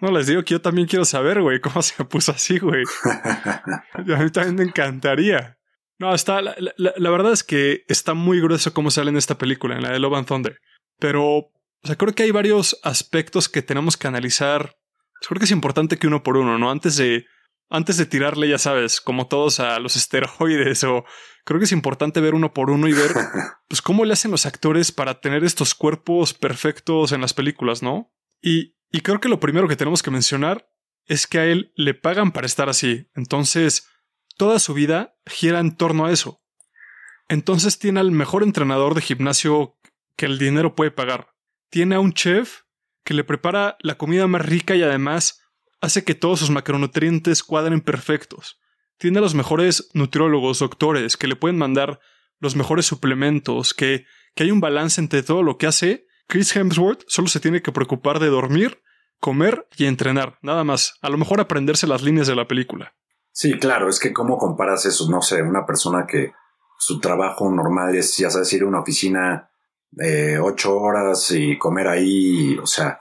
No, 0.00 0.10
les 0.12 0.28
digo 0.28 0.42
que 0.42 0.52
yo 0.52 0.62
también 0.62 0.86
quiero 0.86 1.04
saber, 1.04 1.42
güey, 1.42 1.60
cómo 1.60 1.82
se 1.82 2.04
puso 2.04 2.32
así, 2.32 2.58
güey. 2.58 2.84
a 3.04 4.22
mí 4.22 4.30
también 4.30 4.54
me 4.54 4.62
encantaría. 4.62 5.58
No, 6.00 6.14
está, 6.14 6.42
la, 6.42 6.54
la, 6.76 7.10
verdad 7.10 7.32
es 7.32 7.44
que 7.44 7.84
está 7.86 8.14
muy 8.14 8.40
grueso 8.40 8.72
cómo 8.72 8.90
sale 8.90 9.10
en 9.10 9.16
esta 9.16 9.38
película, 9.38 9.76
en 9.76 9.82
la 9.82 9.92
de 9.92 10.00
Love 10.00 10.14
and 10.14 10.26
Thunder. 10.26 10.60
Pero, 10.98 11.24
o 11.26 11.52
sea, 11.84 11.96
creo 11.96 12.14
que 12.14 12.24
hay 12.24 12.32
varios 12.32 12.80
aspectos 12.82 13.48
que 13.48 13.62
tenemos 13.62 13.96
que 13.96 14.08
analizar. 14.08 14.76
Creo 15.28 15.38
que 15.38 15.44
es 15.44 15.50
importante 15.50 15.98
que 15.98 16.06
uno 16.08 16.22
por 16.22 16.36
uno, 16.36 16.58
¿no? 16.58 16.70
Antes 16.70 16.96
de, 16.96 17.26
antes 17.68 17.98
de 17.98 18.06
tirarle, 18.06 18.48
ya 18.48 18.58
sabes, 18.58 19.00
como 19.00 19.28
todos 19.28 19.60
a 19.60 19.78
los 19.78 19.94
esteroides 19.94 20.82
o 20.84 21.04
creo 21.44 21.60
que 21.60 21.66
es 21.66 21.72
importante 21.72 22.20
ver 22.20 22.34
uno 22.34 22.52
por 22.54 22.70
uno 22.70 22.88
y 22.88 22.94
ver, 22.94 23.12
pues, 23.68 23.82
cómo 23.82 24.04
le 24.04 24.14
hacen 24.14 24.30
los 24.30 24.46
actores 24.46 24.90
para 24.90 25.20
tener 25.20 25.44
estos 25.44 25.74
cuerpos 25.74 26.34
perfectos 26.34 27.12
en 27.12 27.20
las 27.20 27.34
películas, 27.34 27.82
¿no? 27.82 28.10
Y 28.40 28.74
y 28.92 29.00
creo 29.00 29.20
que 29.20 29.28
lo 29.28 29.40
primero 29.40 29.68
que 29.68 29.76
tenemos 29.76 30.02
que 30.02 30.10
mencionar 30.10 30.68
es 31.06 31.26
que 31.26 31.38
a 31.38 31.46
él 31.46 31.72
le 31.76 31.94
pagan 31.94 32.32
para 32.32 32.46
estar 32.46 32.68
así. 32.68 33.08
Entonces, 33.14 33.88
toda 34.40 34.58
su 34.58 34.72
vida 34.72 35.18
gira 35.26 35.60
en 35.60 35.76
torno 35.76 36.06
a 36.06 36.12
eso. 36.12 36.40
Entonces 37.28 37.78
tiene 37.78 38.00
al 38.00 38.10
mejor 38.10 38.42
entrenador 38.42 38.94
de 38.94 39.02
gimnasio 39.02 39.76
que 40.16 40.24
el 40.24 40.38
dinero 40.38 40.74
puede 40.74 40.90
pagar. 40.90 41.34
Tiene 41.68 41.96
a 41.96 42.00
un 42.00 42.14
chef 42.14 42.62
que 43.04 43.12
le 43.12 43.22
prepara 43.22 43.76
la 43.80 43.98
comida 43.98 44.26
más 44.28 44.40
rica 44.40 44.74
y 44.74 44.82
además 44.82 45.42
hace 45.82 46.04
que 46.04 46.14
todos 46.14 46.38
sus 46.40 46.48
macronutrientes 46.48 47.42
cuadren 47.42 47.82
perfectos. 47.82 48.58
Tiene 48.96 49.18
a 49.18 49.20
los 49.20 49.34
mejores 49.34 49.90
nutriólogos, 49.92 50.60
doctores, 50.60 51.18
que 51.18 51.28
le 51.28 51.36
pueden 51.36 51.58
mandar 51.58 52.00
los 52.38 52.56
mejores 52.56 52.86
suplementos, 52.86 53.74
que, 53.74 54.06
que 54.34 54.44
hay 54.44 54.50
un 54.50 54.60
balance 54.62 55.02
entre 55.02 55.22
todo 55.22 55.42
lo 55.42 55.58
que 55.58 55.66
hace. 55.66 56.06
Chris 56.28 56.56
Hemsworth 56.56 57.04
solo 57.08 57.28
se 57.28 57.40
tiene 57.40 57.60
que 57.60 57.72
preocupar 57.72 58.20
de 58.20 58.28
dormir, 58.28 58.80
comer 59.18 59.68
y 59.76 59.84
entrenar, 59.84 60.38
nada 60.40 60.64
más. 60.64 60.94
A 61.02 61.10
lo 61.10 61.18
mejor 61.18 61.42
aprenderse 61.42 61.86
las 61.86 62.00
líneas 62.00 62.26
de 62.26 62.36
la 62.36 62.48
película. 62.48 62.94
Sí, 63.32 63.58
claro, 63.58 63.88
es 63.88 64.00
que 64.00 64.12
cómo 64.12 64.38
comparas 64.38 64.86
eso, 64.86 65.08
no 65.10 65.22
sé, 65.22 65.42
una 65.42 65.64
persona 65.64 66.06
que 66.06 66.32
su 66.78 66.98
trabajo 67.00 67.50
normal 67.50 67.94
es, 67.94 68.16
ya 68.16 68.30
sabes, 68.30 68.52
ir 68.52 68.62
a 68.62 68.66
una 68.66 68.80
oficina 68.80 69.50
de 69.90 70.38
ocho 70.38 70.78
horas 70.78 71.30
y 71.30 71.58
comer 71.58 71.88
ahí, 71.88 72.58
o 72.58 72.66
sea, 72.66 72.98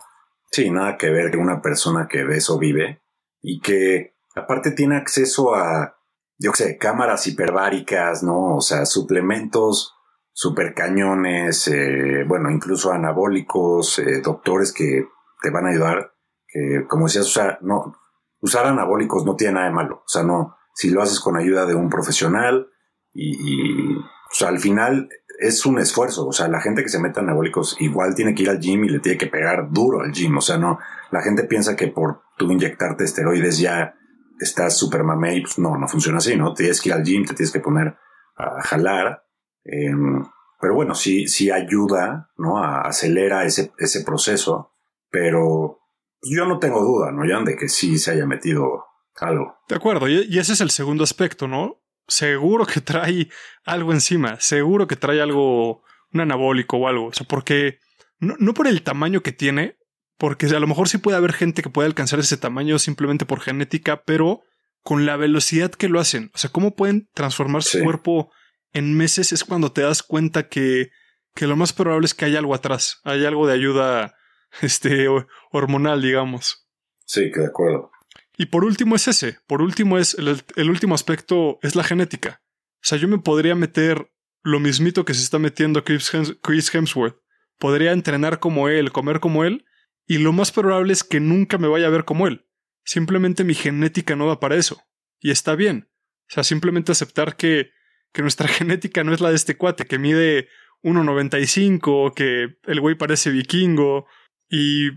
sí, 0.51 0.69
nada 0.69 0.97
que 0.97 1.09
ver 1.09 1.31
que 1.31 1.37
una 1.37 1.61
persona 1.61 2.07
que 2.07 2.23
de 2.23 2.37
eso 2.37 2.57
vive 2.57 3.01
y 3.41 3.61
que 3.61 4.15
aparte 4.35 4.71
tiene 4.71 4.97
acceso 4.97 5.55
a, 5.55 5.97
yo 6.37 6.51
qué 6.51 6.57
sé, 6.57 6.77
cámaras 6.77 7.27
hiperbáricas, 7.27 8.23
¿no? 8.23 8.55
O 8.55 8.61
sea, 8.61 8.85
suplementos 8.85 9.95
super 10.31 10.73
cañones, 10.73 11.67
eh, 11.67 12.23
bueno, 12.25 12.49
incluso 12.49 12.91
anabólicos, 12.91 13.99
eh, 13.99 14.21
doctores 14.21 14.71
que 14.71 15.05
te 15.41 15.49
van 15.49 15.65
a 15.65 15.69
ayudar, 15.71 16.13
que 16.47 16.85
como 16.87 17.07
decías, 17.07 17.25
o 17.25 17.29
sea, 17.29 17.57
no, 17.61 17.93
usar 18.41 18.65
anabólicos 18.65 19.25
no 19.25 19.35
tiene 19.35 19.53
nada 19.53 19.67
de 19.67 19.73
malo, 19.73 19.97
o 19.97 20.09
sea, 20.09 20.23
no, 20.23 20.55
si 20.73 20.89
lo 20.91 21.01
haces 21.01 21.19
con 21.19 21.35
ayuda 21.35 21.65
de 21.65 21.75
un 21.75 21.89
profesional 21.89 22.69
y, 23.13 23.95
o 23.97 24.33
sea, 24.33 24.47
al 24.47 24.59
final 24.59 25.09
es 25.39 25.65
un 25.65 25.79
esfuerzo. 25.79 26.27
O 26.27 26.31
sea, 26.31 26.47
la 26.47 26.61
gente 26.61 26.83
que 26.83 26.89
se 26.89 26.99
mete 26.99 27.19
anabólicos 27.19 27.75
igual 27.79 28.15
tiene 28.15 28.35
que 28.35 28.43
ir 28.43 28.49
al 28.49 28.59
gym 28.59 28.85
y 28.85 28.89
le 28.89 28.99
tiene 28.99 29.17
que 29.17 29.27
pegar 29.27 29.69
duro 29.71 30.01
al 30.01 30.11
gym. 30.11 30.37
O 30.37 30.41
sea, 30.41 30.57
no, 30.57 30.79
la 31.11 31.21
gente 31.21 31.43
piensa 31.43 31.75
que 31.75 31.87
por 31.87 32.21
tú 32.37 32.51
inyectarte 32.51 33.03
esteroides 33.03 33.59
ya 33.59 33.95
estás 34.39 34.77
super 34.77 35.03
mamey. 35.03 35.39
y 35.39 35.41
pues 35.41 35.59
no, 35.59 35.77
no 35.77 35.87
funciona 35.87 36.19
así, 36.19 36.35
¿no? 36.35 36.53
Tienes 36.53 36.81
que 36.81 36.89
ir 36.89 36.95
al 36.95 37.03
gym, 37.03 37.25
te 37.25 37.33
tienes 37.33 37.51
que 37.51 37.59
poner 37.59 37.97
a 38.37 38.61
jalar. 38.61 39.25
Em, 39.65 40.25
pero 40.61 40.75
bueno, 40.75 40.95
sí, 40.95 41.27
sí 41.27 41.51
ayuda, 41.51 42.29
¿no? 42.37 42.57
A, 42.63 42.81
acelera 42.81 43.45
ese, 43.45 43.73
ese 43.79 44.03
proceso. 44.03 44.73
Pero 45.11 45.78
yo 46.21 46.45
no 46.45 46.59
tengo 46.59 46.81
duda, 46.81 47.11
¿no, 47.11 47.23
Jan? 47.27 47.45
De 47.45 47.55
que 47.55 47.69
sí 47.69 47.97
se 47.97 48.11
haya 48.11 48.25
metido 48.25 48.85
algo. 49.15 49.57
De 49.67 49.75
acuerdo, 49.75 50.07
y 50.07 50.37
ese 50.37 50.53
es 50.53 50.61
el 50.61 50.71
segundo 50.71 51.03
aspecto, 51.03 51.47
¿no? 51.47 51.79
seguro 52.09 52.65
que 52.65 52.81
trae 52.81 53.29
algo 53.63 53.93
encima, 53.93 54.39
seguro 54.39 54.87
que 54.87 54.95
trae 54.95 55.21
algo, 55.21 55.83
un 56.13 56.21
anabólico 56.21 56.77
o 56.77 56.87
algo. 56.87 57.07
O 57.07 57.13
sea, 57.13 57.25
porque 57.27 57.79
no, 58.19 58.35
no 58.39 58.53
por 58.53 58.67
el 58.67 58.81
tamaño 58.81 59.21
que 59.21 59.31
tiene, 59.31 59.77
porque 60.17 60.47
a 60.47 60.59
lo 60.59 60.67
mejor 60.67 60.89
sí 60.89 60.97
puede 60.97 61.17
haber 61.17 61.33
gente 61.33 61.61
que 61.61 61.69
puede 61.69 61.87
alcanzar 61.87 62.19
ese 62.19 62.37
tamaño 62.37 62.77
simplemente 62.79 63.25
por 63.25 63.39
genética, 63.39 64.03
pero 64.03 64.41
con 64.81 65.05
la 65.05 65.15
velocidad 65.15 65.71
que 65.71 65.89
lo 65.89 65.99
hacen. 65.99 66.31
O 66.33 66.37
sea, 66.37 66.49
cómo 66.49 66.75
pueden 66.75 67.07
transformar 67.13 67.63
su 67.63 67.81
cuerpo 67.83 68.31
en 68.73 68.95
meses 68.95 69.31
es 69.31 69.43
cuando 69.43 69.71
te 69.71 69.81
das 69.81 70.03
cuenta 70.03 70.47
que, 70.47 70.89
que 71.35 71.47
lo 71.47 71.55
más 71.55 71.73
probable 71.73 72.05
es 72.05 72.13
que 72.13 72.25
hay 72.25 72.35
algo 72.35 72.53
atrás, 72.53 72.99
hay 73.03 73.25
algo 73.25 73.47
de 73.47 73.53
ayuda 73.53 74.15
este, 74.61 75.07
hormonal, 75.51 76.01
digamos. 76.01 76.67
Sí, 77.05 77.31
que 77.31 77.41
de 77.41 77.47
acuerdo. 77.47 77.91
Y 78.37 78.45
por 78.45 78.63
último 78.63 78.95
es 78.95 79.07
ese, 79.07 79.39
por 79.47 79.61
último 79.61 79.97
es 79.97 80.15
el, 80.15 80.69
último 80.69 80.95
aspecto 80.95 81.59
es 81.61 81.75
la 81.75 81.83
genética. 81.83 82.41
O 82.75 82.83
sea, 82.83 82.97
yo 82.97 83.07
me 83.09 83.17
podría 83.17 83.53
meter 83.53 84.13
lo 84.43 84.61
mismito 84.61 85.03
que 85.03 85.13
se 85.13 85.23
está 85.23 85.39
metiendo 85.39 85.83
Chris 85.83 86.73
Hemsworth. 86.73 87.17
Podría 87.57 87.91
entrenar 87.91 88.39
como 88.39 88.69
él, 88.69 88.93
comer 88.93 89.19
como 89.19 89.43
él, 89.43 89.65
y 90.07 90.19
lo 90.19 90.31
más 90.31 90.53
probable 90.53 90.93
es 90.93 91.03
que 91.03 91.19
nunca 91.19 91.57
me 91.57 91.67
vaya 91.67 91.87
a 91.87 91.89
ver 91.91 92.05
como 92.05 92.27
él. 92.27 92.45
Simplemente 92.85 93.43
mi 93.43 93.53
genética 93.53 94.15
no 94.15 94.27
va 94.27 94.39
para 94.39 94.55
eso. 94.55 94.81
Y 95.19 95.31
está 95.31 95.55
bien. 95.55 95.89
O 96.29 96.33
sea, 96.33 96.43
simplemente 96.45 96.93
aceptar 96.93 97.35
que, 97.35 97.71
que 98.13 98.21
nuestra 98.21 98.47
genética 98.47 99.03
no 99.03 99.13
es 99.13 99.19
la 99.19 99.29
de 99.29 99.35
este 99.35 99.57
cuate, 99.57 99.85
que 99.85 99.99
mide 99.99 100.47
1,95, 100.81 102.13
que 102.13 102.57
el 102.63 102.79
güey 102.79 102.95
parece 102.95 103.31
vikingo, 103.31 104.07
y, 104.49 104.89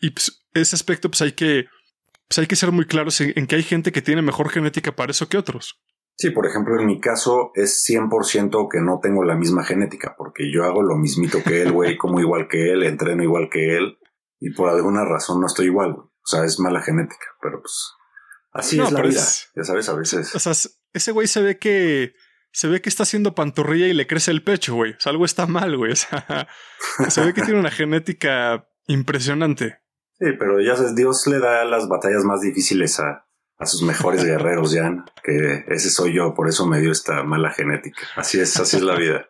y 0.00 0.10
pues, 0.10 0.46
ese 0.52 0.76
aspecto 0.76 1.10
pues 1.10 1.22
hay 1.22 1.32
que 1.32 1.66
pues 2.28 2.38
hay 2.38 2.46
que 2.46 2.56
ser 2.56 2.72
muy 2.72 2.86
claros 2.86 3.20
en, 3.20 3.46
que 3.46 3.56
hay 3.56 3.62
gente 3.62 3.92
que 3.92 4.02
tiene 4.02 4.22
mejor 4.22 4.48
genética 4.48 4.96
para 4.96 5.10
eso 5.10 5.28
que 5.28 5.36
otros. 5.36 5.80
Sí, 6.16 6.30
por 6.30 6.46
ejemplo, 6.46 6.78
en 6.80 6.86
mi 6.86 7.00
caso 7.00 7.50
es 7.54 7.84
100% 7.88 8.68
que 8.70 8.80
no 8.80 9.00
tengo 9.02 9.24
la 9.24 9.34
misma 9.34 9.64
genética, 9.64 10.14
porque 10.16 10.50
yo 10.52 10.64
hago 10.64 10.82
lo 10.82 10.96
mismito 10.96 11.42
que 11.42 11.62
él, 11.62 11.72
güey, 11.72 11.96
como 11.98 12.20
igual 12.20 12.46
que 12.48 12.72
él, 12.72 12.84
entreno 12.84 13.22
igual 13.22 13.48
que 13.50 13.76
él, 13.76 13.98
y 14.38 14.50
por 14.50 14.70
alguna 14.70 15.04
razón 15.04 15.40
no 15.40 15.46
estoy 15.46 15.66
igual, 15.66 15.90
O 15.90 16.26
sea, 16.26 16.44
es 16.44 16.60
mala 16.60 16.82
genética, 16.82 17.26
pero 17.42 17.60
pues 17.60 17.92
así 18.52 18.80
es 18.80 18.92
la 18.92 19.02
vida. 19.02 19.20
ya 19.56 19.64
sabes, 19.64 19.88
a 19.88 19.94
veces. 19.94 20.34
O 20.34 20.38
sea, 20.38 20.52
ese 20.92 21.12
güey 21.12 21.26
se 21.26 21.42
ve 21.42 21.58
que 21.58 22.14
se 22.52 22.68
ve 22.68 22.80
que 22.80 22.88
está 22.88 23.02
haciendo 23.02 23.34
pantorrilla 23.34 23.88
y 23.88 23.94
le 23.94 24.06
crece 24.06 24.30
el 24.30 24.44
pecho, 24.44 24.76
güey. 24.76 24.92
O 24.92 25.00
sea, 25.00 25.10
algo 25.10 25.24
está 25.24 25.46
mal, 25.48 25.76
güey. 25.76 25.92
O 25.92 25.96
sea, 25.96 26.46
se 27.08 27.24
ve 27.24 27.34
que 27.34 27.42
tiene 27.42 27.58
una 27.58 27.72
genética 27.72 28.68
impresionante. 28.86 29.78
Sí, 30.18 30.26
pero 30.38 30.60
ya 30.60 30.76
sabes, 30.76 30.94
Dios 30.94 31.26
le 31.26 31.38
da 31.38 31.64
las 31.64 31.88
batallas 31.88 32.24
más 32.24 32.40
difíciles 32.40 33.00
a, 33.00 33.26
a 33.58 33.66
sus 33.66 33.82
mejores 33.82 34.24
guerreros, 34.24 34.74
Jan, 34.74 35.04
que 35.22 35.64
ese 35.68 35.90
soy 35.90 36.14
yo, 36.14 36.34
por 36.34 36.48
eso 36.48 36.66
me 36.66 36.80
dio 36.80 36.92
esta 36.92 37.22
mala 37.24 37.50
genética. 37.50 38.02
Así 38.16 38.40
es, 38.40 38.58
así 38.58 38.76
es 38.76 38.82
la 38.82 38.96
vida. 38.96 39.28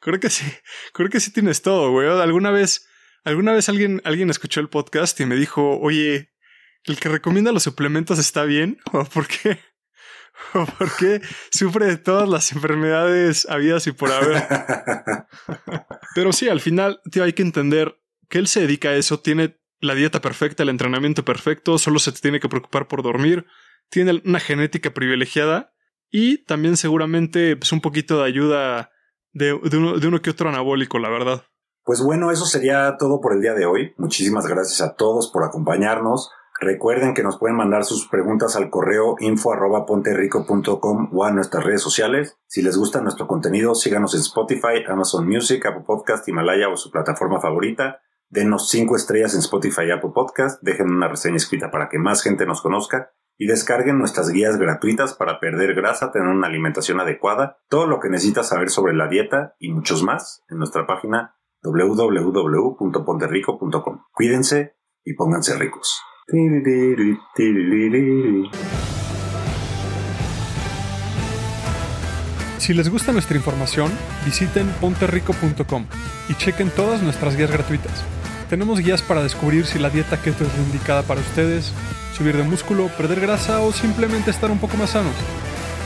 Creo 0.00 0.18
que 0.20 0.30
sí, 0.30 0.44
creo 0.92 1.08
que 1.08 1.20
sí 1.20 1.32
tienes 1.32 1.62
todo, 1.62 1.90
güey. 1.90 2.08
Alguna 2.08 2.50
vez, 2.50 2.88
alguna 3.24 3.52
vez 3.52 3.68
alguien, 3.68 4.00
alguien 4.04 4.30
escuchó 4.30 4.60
el 4.60 4.68
podcast 4.68 5.18
y 5.20 5.26
me 5.26 5.36
dijo, 5.36 5.78
oye, 5.80 6.32
el 6.84 6.98
que 6.98 7.08
recomienda 7.08 7.52
los 7.52 7.62
suplementos 7.62 8.18
está 8.18 8.44
bien, 8.44 8.78
o 8.92 9.04
por 9.04 9.26
qué, 9.26 9.58
o 10.54 10.66
por 10.66 10.94
qué 10.96 11.20
sufre 11.50 11.86
de 11.86 11.96
todas 11.96 12.28
las 12.28 12.52
enfermedades 12.52 13.46
habidas 13.48 13.86
y 13.86 13.92
por 13.92 14.12
haber. 14.12 14.44
Pero 16.14 16.32
sí, 16.32 16.48
al 16.48 16.60
final, 16.60 17.00
tío, 17.10 17.24
hay 17.24 17.32
que 17.32 17.42
entender 17.42 18.00
él 18.38 18.46
se 18.46 18.60
dedica 18.60 18.90
a 18.90 18.96
eso, 18.96 19.20
tiene 19.20 19.58
la 19.80 19.94
dieta 19.94 20.20
perfecta, 20.20 20.62
el 20.62 20.68
entrenamiento 20.68 21.24
perfecto, 21.24 21.78
solo 21.78 21.98
se 21.98 22.12
tiene 22.12 22.40
que 22.40 22.48
preocupar 22.48 22.88
por 22.88 23.02
dormir, 23.02 23.46
tiene 23.90 24.22
una 24.24 24.40
genética 24.40 24.92
privilegiada 24.94 25.72
y 26.10 26.44
también 26.44 26.76
seguramente 26.76 27.56
pues, 27.56 27.72
un 27.72 27.80
poquito 27.80 28.18
de 28.18 28.24
ayuda 28.24 28.90
de, 29.32 29.52
uno, 29.52 29.98
de 29.98 30.06
uno 30.06 30.22
que 30.22 30.30
otro 30.30 30.48
anabólico, 30.48 30.98
la 30.98 31.10
verdad. 31.10 31.44
Pues 31.84 32.02
bueno, 32.02 32.30
eso 32.30 32.46
sería 32.46 32.96
todo 32.98 33.20
por 33.20 33.34
el 33.34 33.42
día 33.42 33.52
de 33.52 33.66
hoy. 33.66 33.92
Muchísimas 33.98 34.46
gracias 34.46 34.80
a 34.80 34.94
todos 34.94 35.30
por 35.30 35.44
acompañarnos. 35.44 36.30
Recuerden 36.60 37.14
que 37.14 37.22
nos 37.22 37.38
pueden 37.38 37.56
mandar 37.56 37.84
sus 37.84 38.08
preguntas 38.08 38.56
al 38.56 38.70
correo 38.70 39.16
info 39.18 39.52
arroba 39.52 39.84
ponterico.com 39.84 41.10
o 41.12 41.24
a 41.24 41.32
nuestras 41.32 41.64
redes 41.64 41.82
sociales. 41.82 42.38
Si 42.46 42.62
les 42.62 42.76
gusta 42.76 43.00
nuestro 43.00 43.26
contenido, 43.26 43.74
síganos 43.74 44.14
en 44.14 44.20
Spotify, 44.20 44.84
Amazon 44.88 45.28
Music, 45.28 45.66
Apple 45.66 45.82
Podcast, 45.84 46.26
Himalaya 46.28 46.68
o 46.68 46.76
su 46.76 46.90
plataforma 46.90 47.40
favorita. 47.40 48.00
Denos 48.34 48.68
5 48.68 48.96
estrellas 48.96 49.32
en 49.34 49.40
Spotify 49.40 49.82
y 49.86 49.90
Apple 49.92 50.10
Podcast, 50.12 50.60
dejen 50.60 50.90
una 50.90 51.06
reseña 51.06 51.36
escrita 51.36 51.70
para 51.70 51.88
que 51.88 52.00
más 52.00 52.20
gente 52.20 52.46
nos 52.46 52.62
conozca 52.62 53.12
y 53.38 53.46
descarguen 53.46 53.96
nuestras 53.96 54.28
guías 54.28 54.56
gratuitas 54.56 55.14
para 55.14 55.38
perder 55.38 55.76
grasa, 55.76 56.10
tener 56.10 56.26
una 56.26 56.48
alimentación 56.48 56.98
adecuada, 56.98 57.58
todo 57.68 57.86
lo 57.86 58.00
que 58.00 58.08
necesitas 58.08 58.48
saber 58.48 58.70
sobre 58.70 58.92
la 58.92 59.06
dieta 59.06 59.54
y 59.60 59.72
muchos 59.72 60.02
más 60.02 60.42
en 60.48 60.58
nuestra 60.58 60.84
página 60.84 61.36
www.ponterrico.com. 61.62 64.02
Cuídense 64.12 64.74
y 65.04 65.14
pónganse 65.14 65.56
ricos. 65.56 66.02
Si 72.58 72.74
les 72.74 72.90
gusta 72.90 73.12
nuestra 73.12 73.36
información, 73.36 73.92
visiten 74.24 74.66
ponterrico.com 74.80 75.86
y 76.28 76.34
chequen 76.34 76.70
todas 76.70 77.00
nuestras 77.00 77.36
guías 77.36 77.52
gratuitas. 77.52 78.04
Tenemos 78.48 78.80
guías 78.80 79.02
para 79.02 79.22
descubrir 79.22 79.66
si 79.66 79.78
la 79.78 79.90
dieta 79.90 80.20
keto 80.20 80.44
es 80.44 80.54
la 80.54 80.62
indicada 80.62 81.02
para 81.02 81.20
ustedes, 81.20 81.72
subir 82.16 82.36
de 82.36 82.42
músculo, 82.42 82.88
perder 82.96 83.20
grasa 83.20 83.60
o 83.60 83.72
simplemente 83.72 84.30
estar 84.30 84.50
un 84.50 84.58
poco 84.58 84.76
más 84.76 84.90
sanos. 84.90 85.14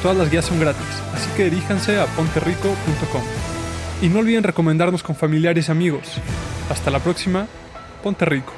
Todas 0.02 0.16
las 0.16 0.30
guías 0.30 0.44
son 0.44 0.61
gratis, 0.61 0.86
así 1.14 1.28
que 1.36 1.44
diríjanse 1.44 1.98
a 1.98 2.06
ponterrico.com. 2.06 3.22
Y 4.02 4.09
no 4.09 4.20
olviden 4.20 4.44
recomendarnos 4.44 5.02
con 5.02 5.16
familiares 5.16 5.68
y 5.68 5.72
amigos. 5.72 6.06
Hasta 6.70 6.90
la 6.90 7.00
próxima, 7.00 7.46
Ponte 8.02 8.24
Rico. 8.24 8.57